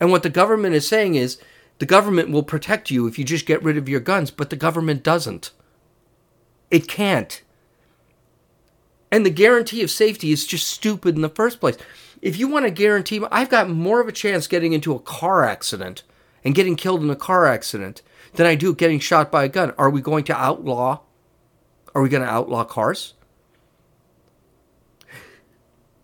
And 0.00 0.10
what 0.10 0.22
the 0.22 0.30
government 0.30 0.74
is 0.74 0.88
saying 0.88 1.14
is 1.14 1.38
the 1.78 1.86
government 1.86 2.30
will 2.30 2.42
protect 2.42 2.90
you 2.90 3.06
if 3.06 3.18
you 3.18 3.24
just 3.24 3.46
get 3.46 3.62
rid 3.62 3.76
of 3.76 3.88
your 3.88 4.00
guns, 4.00 4.30
but 4.30 4.50
the 4.50 4.56
government 4.56 5.02
doesn't. 5.02 5.50
It 6.70 6.88
can't. 6.88 7.42
And 9.10 9.24
the 9.24 9.30
guarantee 9.30 9.82
of 9.82 9.90
safety 9.90 10.32
is 10.32 10.46
just 10.46 10.66
stupid 10.66 11.14
in 11.14 11.22
the 11.22 11.28
first 11.28 11.60
place. 11.60 11.76
If 12.22 12.38
you 12.38 12.48
want 12.48 12.64
to 12.64 12.70
guarantee, 12.70 13.22
I've 13.30 13.50
got 13.50 13.68
more 13.68 14.00
of 14.00 14.08
a 14.08 14.12
chance 14.12 14.46
getting 14.46 14.72
into 14.72 14.94
a 14.94 15.00
car 15.00 15.44
accident 15.44 16.02
and 16.44 16.54
getting 16.54 16.76
killed 16.76 17.02
in 17.02 17.10
a 17.10 17.16
car 17.16 17.46
accident 17.46 18.02
than 18.34 18.46
I 18.46 18.54
do 18.54 18.74
getting 18.74 18.98
shot 18.98 19.30
by 19.30 19.44
a 19.44 19.48
gun. 19.48 19.72
Are 19.78 19.90
we 19.90 20.00
going 20.00 20.24
to 20.24 20.36
outlaw? 20.36 21.00
Are 21.94 22.02
we 22.02 22.08
going 22.08 22.22
to 22.22 22.28
outlaw 22.28 22.64
cars? 22.64 23.14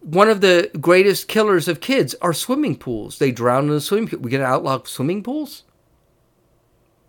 One 0.02 0.28
of 0.28 0.40
the 0.40 0.70
greatest 0.80 1.28
killers 1.28 1.68
of 1.68 1.80
kids 1.80 2.14
are 2.20 2.32
swimming 2.32 2.76
pools. 2.76 3.18
They 3.18 3.30
drown 3.30 3.64
in 3.64 3.70
the 3.70 3.80
swimming 3.80 4.08
pool. 4.08 4.18
We 4.20 4.30
going 4.30 4.42
to 4.42 4.46
outlaw 4.46 4.82
swimming 4.84 5.22
pools? 5.22 5.62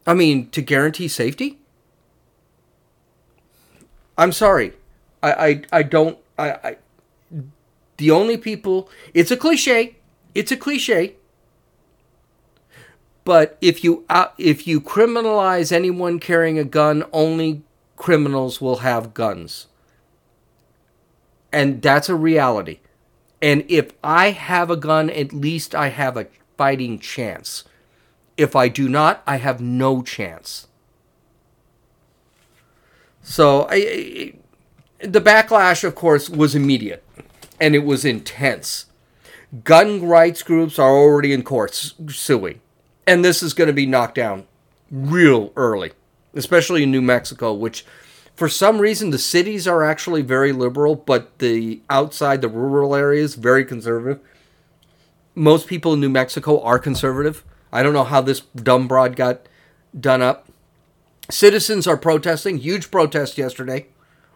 I 0.05 0.13
mean, 0.13 0.49
to 0.51 0.61
guarantee 0.61 1.07
safety? 1.07 1.59
I'm 4.17 4.31
sorry. 4.31 4.73
I, 5.23 5.31
I, 5.31 5.61
I 5.71 5.83
don't 5.83 6.17
I, 6.37 6.51
I 6.51 6.77
the 7.97 8.11
only 8.11 8.37
people 8.37 8.89
it's 9.13 9.31
a 9.31 9.37
cliche 9.37 9.95
it's 10.35 10.51
a 10.51 10.57
cliche 10.57 11.15
but 13.23 13.57
if 13.61 13.83
you 13.83 14.03
uh, 14.09 14.27
if 14.37 14.67
you 14.67 14.81
criminalize 14.81 15.71
anyone 15.71 16.19
carrying 16.19 16.59
a 16.59 16.63
gun 16.63 17.03
only 17.13 17.63
criminals 17.95 18.59
will 18.59 18.77
have 18.77 19.13
guns 19.13 19.67
and 21.53 21.81
that's 21.81 22.09
a 22.09 22.15
reality 22.15 22.79
and 23.41 23.63
if 23.69 23.93
i 24.03 24.31
have 24.31 24.69
a 24.69 24.75
gun 24.75 25.09
at 25.09 25.31
least 25.31 25.73
i 25.73 25.87
have 25.87 26.17
a 26.17 26.27
fighting 26.57 26.99
chance 26.99 27.63
if 28.35 28.55
i 28.55 28.67
do 28.67 28.89
not 28.89 29.23
i 29.25 29.37
have 29.37 29.61
no 29.61 30.01
chance 30.01 30.67
so 33.23 33.67
I, 33.69 34.33
the 34.99 35.21
backlash, 35.21 35.83
of 35.83 35.95
course, 35.95 36.29
was 36.29 36.55
immediate 36.55 37.03
and 37.59 37.75
it 37.75 37.85
was 37.85 38.05
intense. 38.05 38.85
gun 39.63 40.05
rights 40.05 40.43
groups 40.43 40.79
are 40.79 40.91
already 40.91 41.31
in 41.31 41.43
courts 41.43 41.93
suing. 42.09 42.59
And 43.05 43.23
this 43.23 43.43
is 43.43 43.53
going 43.53 43.67
to 43.67 43.73
be 43.73 43.85
knocked 43.85 44.15
down 44.15 44.45
real 44.89 45.51
early, 45.55 45.91
especially 46.33 46.83
in 46.83 46.91
New 46.91 47.01
Mexico, 47.01 47.53
which 47.53 47.85
for 48.35 48.49
some 48.49 48.79
reason 48.79 49.09
the 49.09 49.19
cities 49.19 49.67
are 49.67 49.83
actually 49.83 50.21
very 50.21 50.51
liberal, 50.51 50.95
but 50.95 51.37
the 51.39 51.81
outside, 51.89 52.41
the 52.41 52.47
rural 52.47 52.95
areas, 52.95 53.35
very 53.35 53.63
conservative. 53.63 54.19
Most 55.35 55.67
people 55.67 55.93
in 55.93 55.99
New 55.99 56.09
Mexico 56.09 56.61
are 56.61 56.79
conservative. 56.79 57.43
I 57.71 57.83
don't 57.83 57.93
know 57.93 58.03
how 58.03 58.21
this 58.21 58.41
dumb 58.41 58.87
broad 58.87 59.15
got 59.15 59.47
done 59.99 60.21
up. 60.21 60.47
Citizens 61.29 61.87
are 61.87 61.97
protesting, 61.97 62.57
huge 62.57 62.91
protest 62.91 63.37
yesterday 63.37 63.87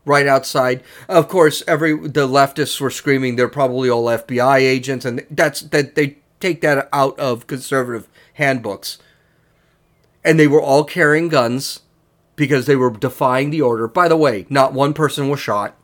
right 0.05 0.25
outside. 0.25 0.81
Of 1.09 1.27
course, 1.27 1.61
every 1.67 1.93
the 1.93 2.27
leftists 2.27 2.79
were 2.79 2.89
screaming 2.89 3.35
they're 3.35 3.49
probably 3.49 3.89
all 3.89 4.05
FBI 4.05 4.59
agents, 4.59 5.05
and 5.05 5.25
that's 5.29 5.61
that 5.61 5.95
they 5.95 6.17
take 6.39 6.61
that 6.61 6.87
out 6.93 7.19
of 7.19 7.45
conservative 7.45 8.07
handbooks. 8.33 8.97
And 10.23 10.39
they 10.39 10.47
were 10.47 10.61
all 10.61 10.83
carrying 10.83 11.29
guns 11.29 11.81
because 12.37 12.67
they 12.67 12.75
were 12.77 12.91
defying 12.91 13.49
the 13.49 13.61
order. 13.61 13.89
By 13.89 14.07
the 14.07 14.15
way, 14.15 14.45
not 14.49 14.71
one 14.71 14.93
person 14.93 15.27
was 15.27 15.41
shot. 15.41 15.75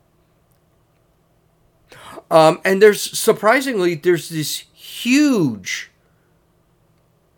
Um, 2.31 2.61
and 2.63 2.81
there's 2.81 3.01
surprisingly 3.01 3.95
there's 3.95 4.29
this 4.29 4.63
huge, 4.73 5.91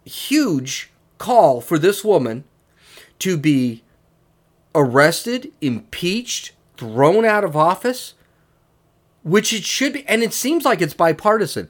huge 0.04 0.92
call 1.18 1.62
for 1.62 1.80
this 1.80 2.04
woman 2.04 2.44
to 3.20 3.38
be 3.38 3.84
arrested, 4.76 5.52
impeached, 5.62 6.52
thrown 6.78 7.26
out 7.26 7.44
of 7.44 7.56
office, 7.56 8.14
which 9.24 9.54
it 9.54 9.64
should 9.64 9.94
be, 9.94 10.06
and 10.08 10.22
it 10.22 10.34
seems 10.34 10.66
like 10.66 10.82
it's 10.82 10.94
bipartisan. 10.94 11.70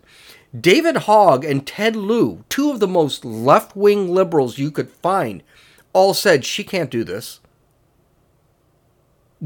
David 0.60 0.98
Hogg 0.98 1.46
and 1.46 1.66
Ted 1.66 1.96
Lieu, 1.96 2.44
two 2.50 2.72
of 2.72 2.80
the 2.80 2.88
most 2.88 3.24
left 3.24 3.76
wing 3.76 4.14
liberals 4.14 4.58
you 4.58 4.72
could 4.72 4.90
find, 4.90 5.44
all 5.96 6.14
said 6.14 6.44
she 6.44 6.64
can't 6.64 6.92
do 6.92 7.06
this. 7.06 7.40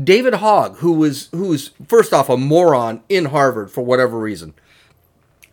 David 0.02 0.36
Hogg, 0.36 0.78
who 0.78 0.94
was 0.94 1.30
who 1.32 1.50
was 1.50 1.72
first 1.88 2.12
off 2.12 2.28
a 2.28 2.38
moron 2.38 3.04
in 3.08 3.26
Harvard 3.26 3.72
for 3.72 3.82
whatever 3.86 4.18
reason, 4.18 4.56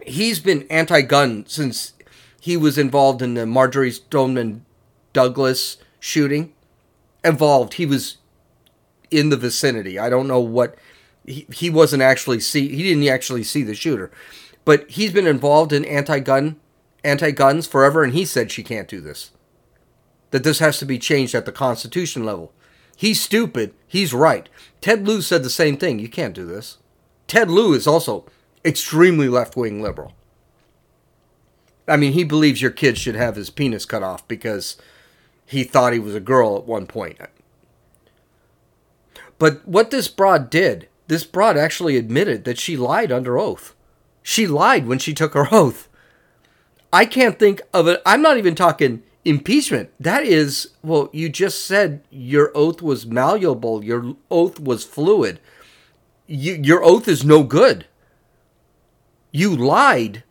he's 0.07 0.40
been 0.40 0.66
anti-gun 0.70 1.44
since 1.47 1.92
he 2.40 2.57
was 2.57 2.78
involved 2.78 3.20
in 3.20 3.34
the 3.34 3.44
Marjory 3.44 3.90
Stoneman 3.90 4.64
Douglas 5.12 5.76
shooting. 6.01 6.55
Involved, 7.22 7.74
he 7.74 7.86
was 7.86 8.16
in 9.11 9.28
the 9.28 9.36
vicinity. 9.36 9.99
I 9.99 10.09
don't 10.09 10.28
know 10.28 10.40
what 10.40 10.76
he, 11.26 11.47
he 11.53 11.68
wasn't 11.68 12.03
actually 12.03 12.40
see 12.40 12.68
he 12.68 12.82
didn't 12.82 13.07
actually 13.09 13.42
see 13.42 13.62
the 13.62 13.74
shooter. 13.74 14.11
But 14.64 14.90
he's 14.90 15.12
been 15.12 15.26
involved 15.26 15.72
in 15.72 15.84
anti-gun 15.84 16.57
anti-guns 17.05 17.66
forever 17.66 18.03
and 18.03 18.14
he 18.14 18.24
said 18.24 18.51
she 18.51 18.62
can't 18.62 18.88
do 18.88 19.01
this. 19.01 19.32
That 20.30 20.44
this 20.44 20.58
has 20.58 20.78
to 20.78 20.84
be 20.84 20.98
changed 20.98 21.34
at 21.34 21.46
the 21.46 21.52
constitution 21.52 22.24
level. 22.24 22.52
He's 22.96 23.20
stupid, 23.20 23.74
he's 23.86 24.14
right. 24.14 24.48
Ted 24.80 25.06
Lieu 25.06 25.20
said 25.20 25.42
the 25.42 25.50
same 25.50 25.76
thing. 25.76 25.98
You 25.98 26.08
can't 26.08 26.34
do 26.34 26.46
this. 26.46 26.78
Ted 27.26 27.50
Lieu 27.50 27.74
is 27.74 27.86
also 27.86 28.24
extremely 28.64 29.28
left-wing 29.28 29.82
liberal. 29.82 30.14
I 31.88 31.96
mean, 31.96 32.12
he 32.12 32.24
believes 32.24 32.62
your 32.62 32.70
kid 32.70 32.98
should 32.98 33.14
have 33.14 33.36
his 33.36 33.50
penis 33.50 33.84
cut 33.84 34.02
off 34.02 34.26
because 34.26 34.76
he 35.44 35.62
thought 35.62 35.92
he 35.92 35.98
was 35.98 36.14
a 36.14 36.20
girl 36.20 36.56
at 36.56 36.66
one 36.66 36.86
point. 36.86 37.18
But 39.38 39.66
what 39.66 39.90
this 39.90 40.08
broad 40.08 40.50
did, 40.50 40.88
this 41.06 41.24
broad 41.24 41.56
actually 41.56 41.96
admitted 41.96 42.44
that 42.44 42.58
she 42.58 42.76
lied 42.76 43.12
under 43.12 43.38
oath. 43.38 43.74
She 44.22 44.46
lied 44.46 44.86
when 44.86 44.98
she 44.98 45.14
took 45.14 45.34
her 45.34 45.46
oath. 45.52 45.88
I 46.92 47.04
can't 47.04 47.38
think 47.38 47.60
of 47.72 47.86
it. 47.86 48.02
I'm 48.04 48.22
not 48.22 48.38
even 48.38 48.54
talking 48.54 49.02
impeachment. 49.26 49.90
That 49.98 50.24
is, 50.24 50.70
well, 50.82 51.10
you 51.12 51.28
just 51.28 51.66
said 51.66 52.02
your 52.10 52.52
oath 52.54 52.80
was 52.80 53.06
malleable, 53.06 53.84
your 53.84 54.16
oath 54.30 54.60
was 54.60 54.84
fluid. 54.84 55.40
You, 56.26 56.54
your 56.54 56.82
oath 56.82 57.08
is 57.08 57.24
no 57.24 57.42
good. 57.42 57.86
You 59.32 59.54
lied 59.54 60.22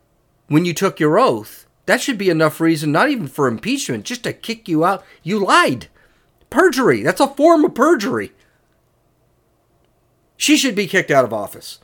when 0.48 0.64
you 0.64 0.74
took 0.74 0.98
your 0.98 1.18
oath. 1.18 1.66
That 1.84 2.00
should 2.00 2.18
be 2.18 2.30
enough 2.30 2.60
reason, 2.60 2.90
not 2.90 3.10
even 3.10 3.28
for 3.28 3.46
impeachment, 3.46 4.04
just 4.04 4.24
to 4.24 4.32
kick 4.32 4.66
you 4.66 4.84
out. 4.84 5.04
You 5.22 5.44
lied. 5.44 5.86
Perjury. 6.50 7.02
That's 7.02 7.20
a 7.20 7.28
form 7.28 7.64
of 7.64 7.74
perjury. 7.74 8.32
She 10.36 10.56
should 10.56 10.74
be 10.74 10.86
kicked 10.86 11.10
out 11.10 11.24
of 11.24 11.32
office. 11.32 11.78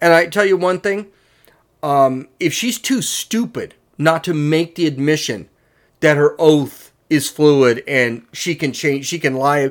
And 0.00 0.12
I 0.12 0.26
tell 0.26 0.44
you 0.44 0.56
one 0.56 0.80
thing 0.80 1.06
um, 1.82 2.28
if 2.40 2.52
she's 2.52 2.78
too 2.78 3.00
stupid 3.02 3.74
not 3.98 4.24
to 4.24 4.34
make 4.34 4.74
the 4.74 4.86
admission 4.86 5.48
that 6.00 6.16
her 6.16 6.34
oath 6.38 6.92
is 7.08 7.30
fluid 7.30 7.82
and 7.86 8.26
she 8.32 8.54
can 8.54 8.72
change, 8.72 9.06
she 9.06 9.18
can 9.18 9.34
lie, 9.34 9.70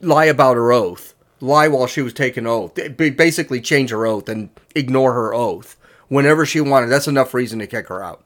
lie 0.00 0.26
about 0.26 0.56
her 0.56 0.72
oath, 0.72 1.14
lie 1.40 1.68
while 1.68 1.86
she 1.86 2.02
was 2.02 2.12
taking 2.12 2.46
oath, 2.46 2.74
basically 2.96 3.60
change 3.60 3.90
her 3.90 4.06
oath 4.06 4.28
and 4.28 4.50
ignore 4.74 5.14
her 5.14 5.34
oath 5.34 5.76
whenever 6.08 6.44
she 6.44 6.60
wanted. 6.60 6.88
That's 6.88 7.08
enough 7.08 7.34
reason 7.34 7.58
to 7.60 7.66
kick 7.66 7.88
her 7.88 8.02
out. 8.02 8.24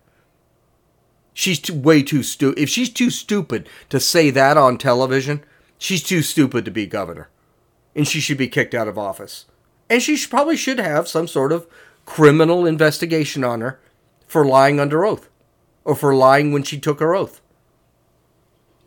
She's 1.33 1.61
too, 1.61 1.75
way 1.75 2.03
too 2.03 2.23
stupid. 2.23 2.61
If 2.61 2.69
she's 2.69 2.91
too 2.91 3.11
stupid 3.11 3.69
to 3.89 4.01
say 4.01 4.31
that 4.31 4.57
on 4.57 4.79
television, 4.79 5.45
she's 5.79 6.03
too 6.03 6.23
stupid 6.23 6.65
to 6.65 6.71
be 6.71 6.87
governor 6.87 7.29
and 7.95 8.07
she 8.07 8.21
should 8.21 8.39
be 8.39 8.49
kicked 8.49 8.75
out 8.75 8.89
of 8.89 8.99
office. 8.99 9.47
And 9.89 10.03
she 10.03 10.17
should, 10.17 10.31
probably 10.31 10.57
should 10.57 10.79
have 10.79 11.09
some 11.09 11.27
sort 11.27 11.53
of 11.53 11.67
criminal 12.05 12.67
investigation 12.67 13.45
on 13.45 13.61
her 13.61 13.81
for 14.27 14.45
lying 14.45 14.79
under 14.79 15.05
oath 15.05 15.30
or 15.85 15.95
for 15.95 16.15
lying 16.15 16.53
when 16.53 16.63
she 16.63 16.79
took 16.79 17.01
her 17.01 17.15
oath. 17.15 17.41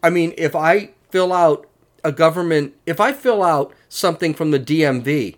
I 0.01 0.09
mean, 0.09 0.33
if 0.37 0.55
I 0.55 0.91
fill 1.09 1.31
out 1.31 1.67
a 2.03 2.11
government, 2.11 2.73
if 2.85 2.99
I 2.99 3.13
fill 3.13 3.41
out 3.41 3.73
something 3.87 4.33
from 4.33 4.51
the 4.51 4.59
DMV 4.59 5.37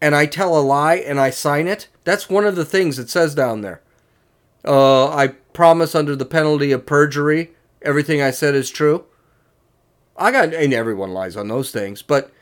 and 0.00 0.14
I 0.14 0.26
tell 0.26 0.56
a 0.56 0.60
lie 0.60 0.96
and 0.96 1.18
I 1.18 1.30
sign 1.30 1.66
it, 1.66 1.88
that's 2.04 2.30
one 2.30 2.44
of 2.44 2.56
the 2.56 2.64
things 2.64 2.98
it 2.98 3.10
says 3.10 3.34
down 3.34 3.62
there. 3.62 3.82
Uh, 4.64 5.08
I 5.08 5.28
promise 5.52 5.94
under 5.94 6.14
the 6.14 6.24
penalty 6.24 6.72
of 6.72 6.86
perjury, 6.86 7.52
everything 7.82 8.22
I 8.22 8.30
said 8.30 8.54
is 8.54 8.70
true. 8.70 9.04
I 10.16 10.30
got, 10.30 10.54
and 10.54 10.72
everyone 10.72 11.12
lies 11.12 11.36
on 11.36 11.48
those 11.48 11.70
things, 11.70 12.02
but 12.02 12.32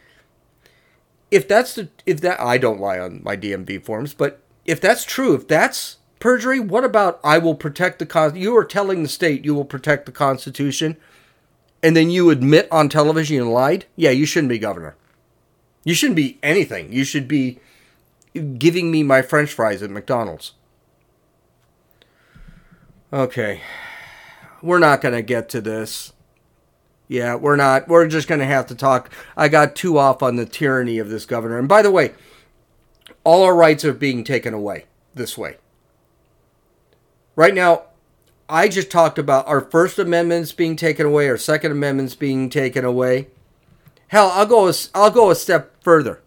if 1.31 1.49
that's 1.49 1.75
the 1.75 1.89
if 2.07 2.21
that 2.21 2.41
I 2.41 2.59
don't 2.59 2.81
lie 2.81 2.99
on 2.99 3.21
my 3.25 3.37
DMV 3.37 3.85
forms, 3.85 4.15
but 4.15 4.41
if 4.65 4.81
that's 4.81 5.05
true, 5.05 5.35
if 5.35 5.49
that's 5.49 5.97
perjury, 6.25 6.59
what 6.59 6.85
about 6.85 7.21
I 7.23 7.37
will 7.37 7.55
protect 7.55 7.99
the 7.99 8.07
con? 8.07 8.35
You 8.35 8.57
are 8.57 8.65
telling 8.65 9.03
the 9.03 9.11
state 9.11 9.45
you 9.45 9.55
will 9.55 9.67
protect 9.67 10.07
the 10.07 10.11
Constitution, 10.11 10.97
and 11.83 11.95
then 11.95 12.09
you 12.09 12.31
admit 12.31 12.67
on 12.73 12.89
television 12.89 13.37
you 13.37 13.51
lied. 13.51 13.85
Yeah, 13.95 14.09
you 14.09 14.25
shouldn't 14.25 14.49
be 14.49 14.59
governor. 14.59 14.97
You 15.85 15.93
shouldn't 15.93 16.17
be 16.17 16.39
anything. 16.43 16.91
You 16.91 17.05
should 17.05 17.29
be 17.29 17.59
giving 18.57 18.91
me 18.91 19.03
my 19.03 19.21
French 19.21 19.53
fries 19.53 19.83
at 19.83 19.91
McDonald's. 19.91 20.55
Okay, 23.13 23.61
we're 24.63 24.79
not 24.79 25.03
gonna 25.03 25.21
get 25.21 25.51
to 25.51 25.61
this. 25.61 26.15
Yeah, 27.07 27.35
we're 27.35 27.57
not. 27.57 27.87
We're 27.87 28.09
just 28.09 28.29
going 28.29 28.41
to 28.41 28.47
have 28.47 28.67
to 28.69 28.75
talk. 28.75 29.11
I 29.37 29.49
got 29.49 29.77
too 29.77 29.99
off 29.99 30.23
on 30.23 30.37
the 30.37 30.47
tyranny 30.47 30.99
of 30.99 31.11
this 31.11 31.27
governor. 31.27 31.59
And 31.59 31.69
by 31.69 31.83
the 31.83 31.91
way, 31.91 32.15
all 33.25 33.43
our 33.43 33.55
rights 33.55 33.85
are 33.85 33.93
being 33.93 34.25
taken 34.25 34.55
away 34.55 34.87
this 35.15 35.37
way. 35.37 35.59
Right 37.37 37.55
now, 37.55 37.85
I 38.49 38.69
just 38.69 38.91
talked 38.91 39.19
about 39.19 39.49
our 39.49 39.61
First 39.61 39.99
Amendments 39.99 40.53
being 40.53 40.77
taken 40.77 41.07
away, 41.07 41.29
our 41.29 41.37
Second 41.37 41.73
Amendments 41.73 42.15
being 42.15 42.49
taken 42.49 42.85
away. 42.85 43.29
Hell, 44.09 44.31
I'll 44.33 44.47
go. 44.47 44.69
A, 44.69 44.75
I'll 44.95 45.11
go 45.11 45.31
a 45.31 45.35
step 45.35 45.83
further. 45.83 46.21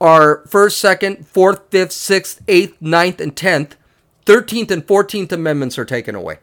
Our 0.00 0.44
first, 0.46 0.78
second, 0.78 1.26
fourth, 1.26 1.62
fifth, 1.70 1.92
sixth, 1.92 2.42
eighth, 2.46 2.76
ninth, 2.80 3.20
and 3.20 3.34
tenth, 3.34 3.76
thirteenth, 4.24 4.70
and 4.70 4.86
fourteenth 4.86 5.32
amendments 5.32 5.78
are 5.78 5.84
taken 5.86 6.14
away. 6.14 6.38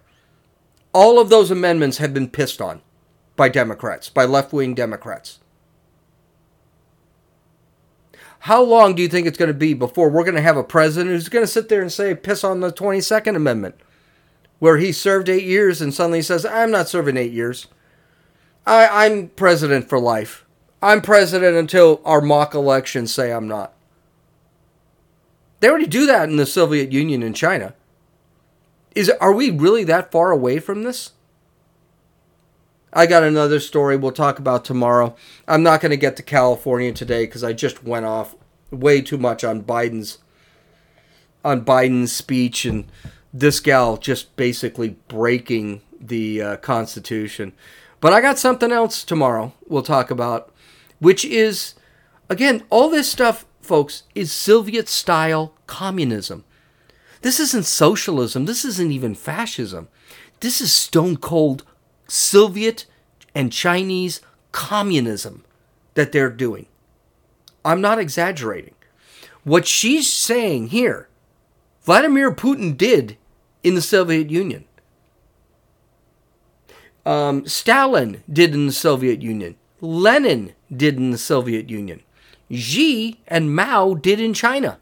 All 0.91 1.19
of 1.19 1.29
those 1.29 1.51
amendments 1.51 1.99
have 1.99 2.13
been 2.13 2.29
pissed 2.29 2.61
on 2.61 2.81
by 3.35 3.49
Democrats, 3.49 4.09
by 4.09 4.25
left 4.25 4.51
wing 4.51 4.73
Democrats. 4.73 5.39
How 8.43 8.61
long 8.61 8.93
do 8.93 9.01
you 9.01 9.07
think 9.07 9.25
it's 9.25 9.37
going 9.37 9.47
to 9.47 9.53
be 9.53 9.73
before 9.73 10.09
we're 10.09 10.25
going 10.25 10.35
to 10.35 10.41
have 10.41 10.57
a 10.57 10.65
president 10.65 11.11
who's 11.11 11.29
going 11.29 11.43
to 11.45 11.51
sit 11.51 11.69
there 11.69 11.81
and 11.81 11.89
say, 11.89 12.13
piss 12.13 12.43
on 12.43 12.59
the 12.59 12.73
22nd 12.73 13.37
Amendment, 13.37 13.75
where 14.59 14.75
he 14.75 14.91
served 14.91 15.29
eight 15.29 15.45
years 15.45 15.81
and 15.81 15.93
suddenly 15.93 16.21
says, 16.21 16.45
I'm 16.45 16.69
not 16.69 16.89
serving 16.89 17.15
eight 17.15 17.31
years. 17.31 17.67
I, 18.67 19.05
I'm 19.05 19.29
president 19.29 19.87
for 19.87 19.97
life. 19.97 20.43
I'm 20.81 20.99
president 20.99 21.55
until 21.55 22.01
our 22.03 22.19
mock 22.19 22.53
elections 22.53 23.13
say 23.13 23.31
I'm 23.31 23.47
not. 23.47 23.71
They 25.61 25.69
already 25.69 25.87
do 25.87 26.05
that 26.07 26.27
in 26.27 26.35
the 26.35 26.45
Soviet 26.45 26.91
Union 26.91 27.23
and 27.23 27.33
China. 27.33 27.73
Is 28.93 29.09
are 29.21 29.31
we 29.31 29.51
really 29.51 29.85
that 29.85 30.11
far 30.11 30.31
away 30.31 30.59
from 30.59 30.83
this? 30.83 31.12
I 32.95 33.07
got 33.07 33.23
another 33.23 33.59
story 33.59 33.97
we'll 33.97 34.11
talk 34.11 34.37
about 34.37 34.63
tomorrow. 34.63 35.15
I'm 35.47 35.63
not 35.63 35.81
going 35.81 35.89
to 35.89 35.97
get 35.97 36.15
to 36.17 36.23
California 36.23 36.93
today 36.93 37.25
because 37.25 37.43
I 37.43 37.51
just 37.51 37.83
went 37.83 38.05
off 38.05 38.35
way 38.69 39.01
too 39.01 39.17
much 39.17 39.43
on 39.43 39.63
Biden's 39.63 40.19
on 41.43 41.65
Biden's 41.65 42.13
speech 42.13 42.65
and 42.65 42.85
this 43.33 43.59
gal 43.59 43.97
just 43.97 44.35
basically 44.35 44.89
breaking 45.07 45.81
the 45.99 46.41
uh, 46.41 46.57
Constitution. 46.57 47.51
But 47.99 48.13
I 48.13 48.21
got 48.21 48.37
something 48.37 48.71
else 48.71 49.03
tomorrow 49.03 49.53
we'll 49.67 49.81
talk 49.81 50.11
about, 50.11 50.53
which 50.99 51.25
is, 51.25 51.73
again, 52.29 52.63
all 52.69 52.89
this 52.89 53.11
stuff, 53.11 53.45
folks, 53.59 54.03
is 54.13 54.31
Soviet 54.31 54.87
style 54.87 55.55
communism. 55.65 56.45
This 57.21 57.39
isn't 57.39 57.65
socialism. 57.65 58.45
This 58.45 58.63
isn't 58.63 58.91
even 58.91 59.15
fascism. 59.15 59.87
This 60.41 60.61
is 60.61 60.71
stone 60.71 61.17
cold 61.17 61.63
Soviet 62.13 62.85
and 63.33 63.51
Chinese 63.51 64.21
communism 64.51 65.43
that 65.95 66.11
they're 66.11 66.29
doing. 66.29 66.67
I'm 67.65 67.81
not 67.81 67.97
exaggerating. 67.97 68.75
What 69.43 69.65
she's 69.65 70.13
saying 70.13 70.67
here, 70.67 71.09
Vladimir 71.81 72.31
Putin 72.31 72.77
did 72.77 73.17
in 73.63 73.73
the 73.73 73.81
Soviet 73.81 74.29
Union. 74.29 74.65
Um, 77.03 77.47
Stalin 77.47 78.23
did 78.31 78.53
in 78.53 78.67
the 78.67 78.73
Soviet 78.73 79.23
Union. 79.23 79.55
Lenin 79.81 80.53
did 80.71 80.97
in 80.97 81.09
the 81.09 81.17
Soviet 81.17 81.69
Union. 81.69 82.03
Xi 82.51 83.19
and 83.27 83.55
Mao 83.55 83.95
did 83.95 84.19
in 84.19 84.35
China. 84.35 84.79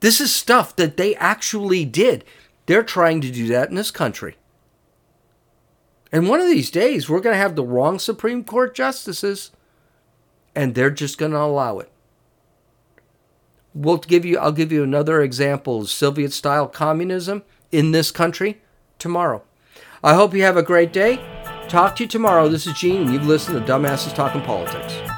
This 0.00 0.20
is 0.20 0.34
stuff 0.34 0.74
that 0.74 0.96
they 0.96 1.14
actually 1.14 1.84
did. 1.84 2.24
They're 2.66 2.82
trying 2.82 3.20
to 3.20 3.30
do 3.30 3.46
that 3.48 3.68
in 3.68 3.76
this 3.76 3.92
country. 3.92 4.36
And 6.12 6.28
one 6.28 6.40
of 6.40 6.46
these 6.46 6.70
days, 6.70 7.08
we're 7.08 7.20
going 7.20 7.34
to 7.34 7.40
have 7.40 7.56
the 7.56 7.64
wrong 7.64 7.98
Supreme 7.98 8.44
Court 8.44 8.74
justices, 8.74 9.50
and 10.54 10.74
they're 10.74 10.90
just 10.90 11.16
going 11.16 11.32
to 11.32 11.38
allow 11.38 11.78
it. 11.78 11.90
We'll 13.74 13.96
give 13.96 14.26
you, 14.26 14.38
I'll 14.38 14.52
give 14.52 14.70
you 14.70 14.82
another 14.82 15.22
example 15.22 15.80
of 15.80 15.88
Soviet 15.88 16.34
style 16.34 16.68
communism 16.68 17.42
in 17.70 17.92
this 17.92 18.10
country 18.10 18.60
tomorrow. 18.98 19.42
I 20.04 20.12
hope 20.14 20.34
you 20.34 20.42
have 20.42 20.58
a 20.58 20.62
great 20.62 20.92
day. 20.92 21.18
Talk 21.68 21.96
to 21.96 22.04
you 22.04 22.08
tomorrow. 22.08 22.48
This 22.50 22.66
is 22.66 22.74
Gene, 22.74 23.02
and 23.02 23.12
you've 23.12 23.26
listened 23.26 23.64
to 23.64 23.72
Dumbasses 23.72 24.14
Talking 24.14 24.42
Politics. 24.42 25.11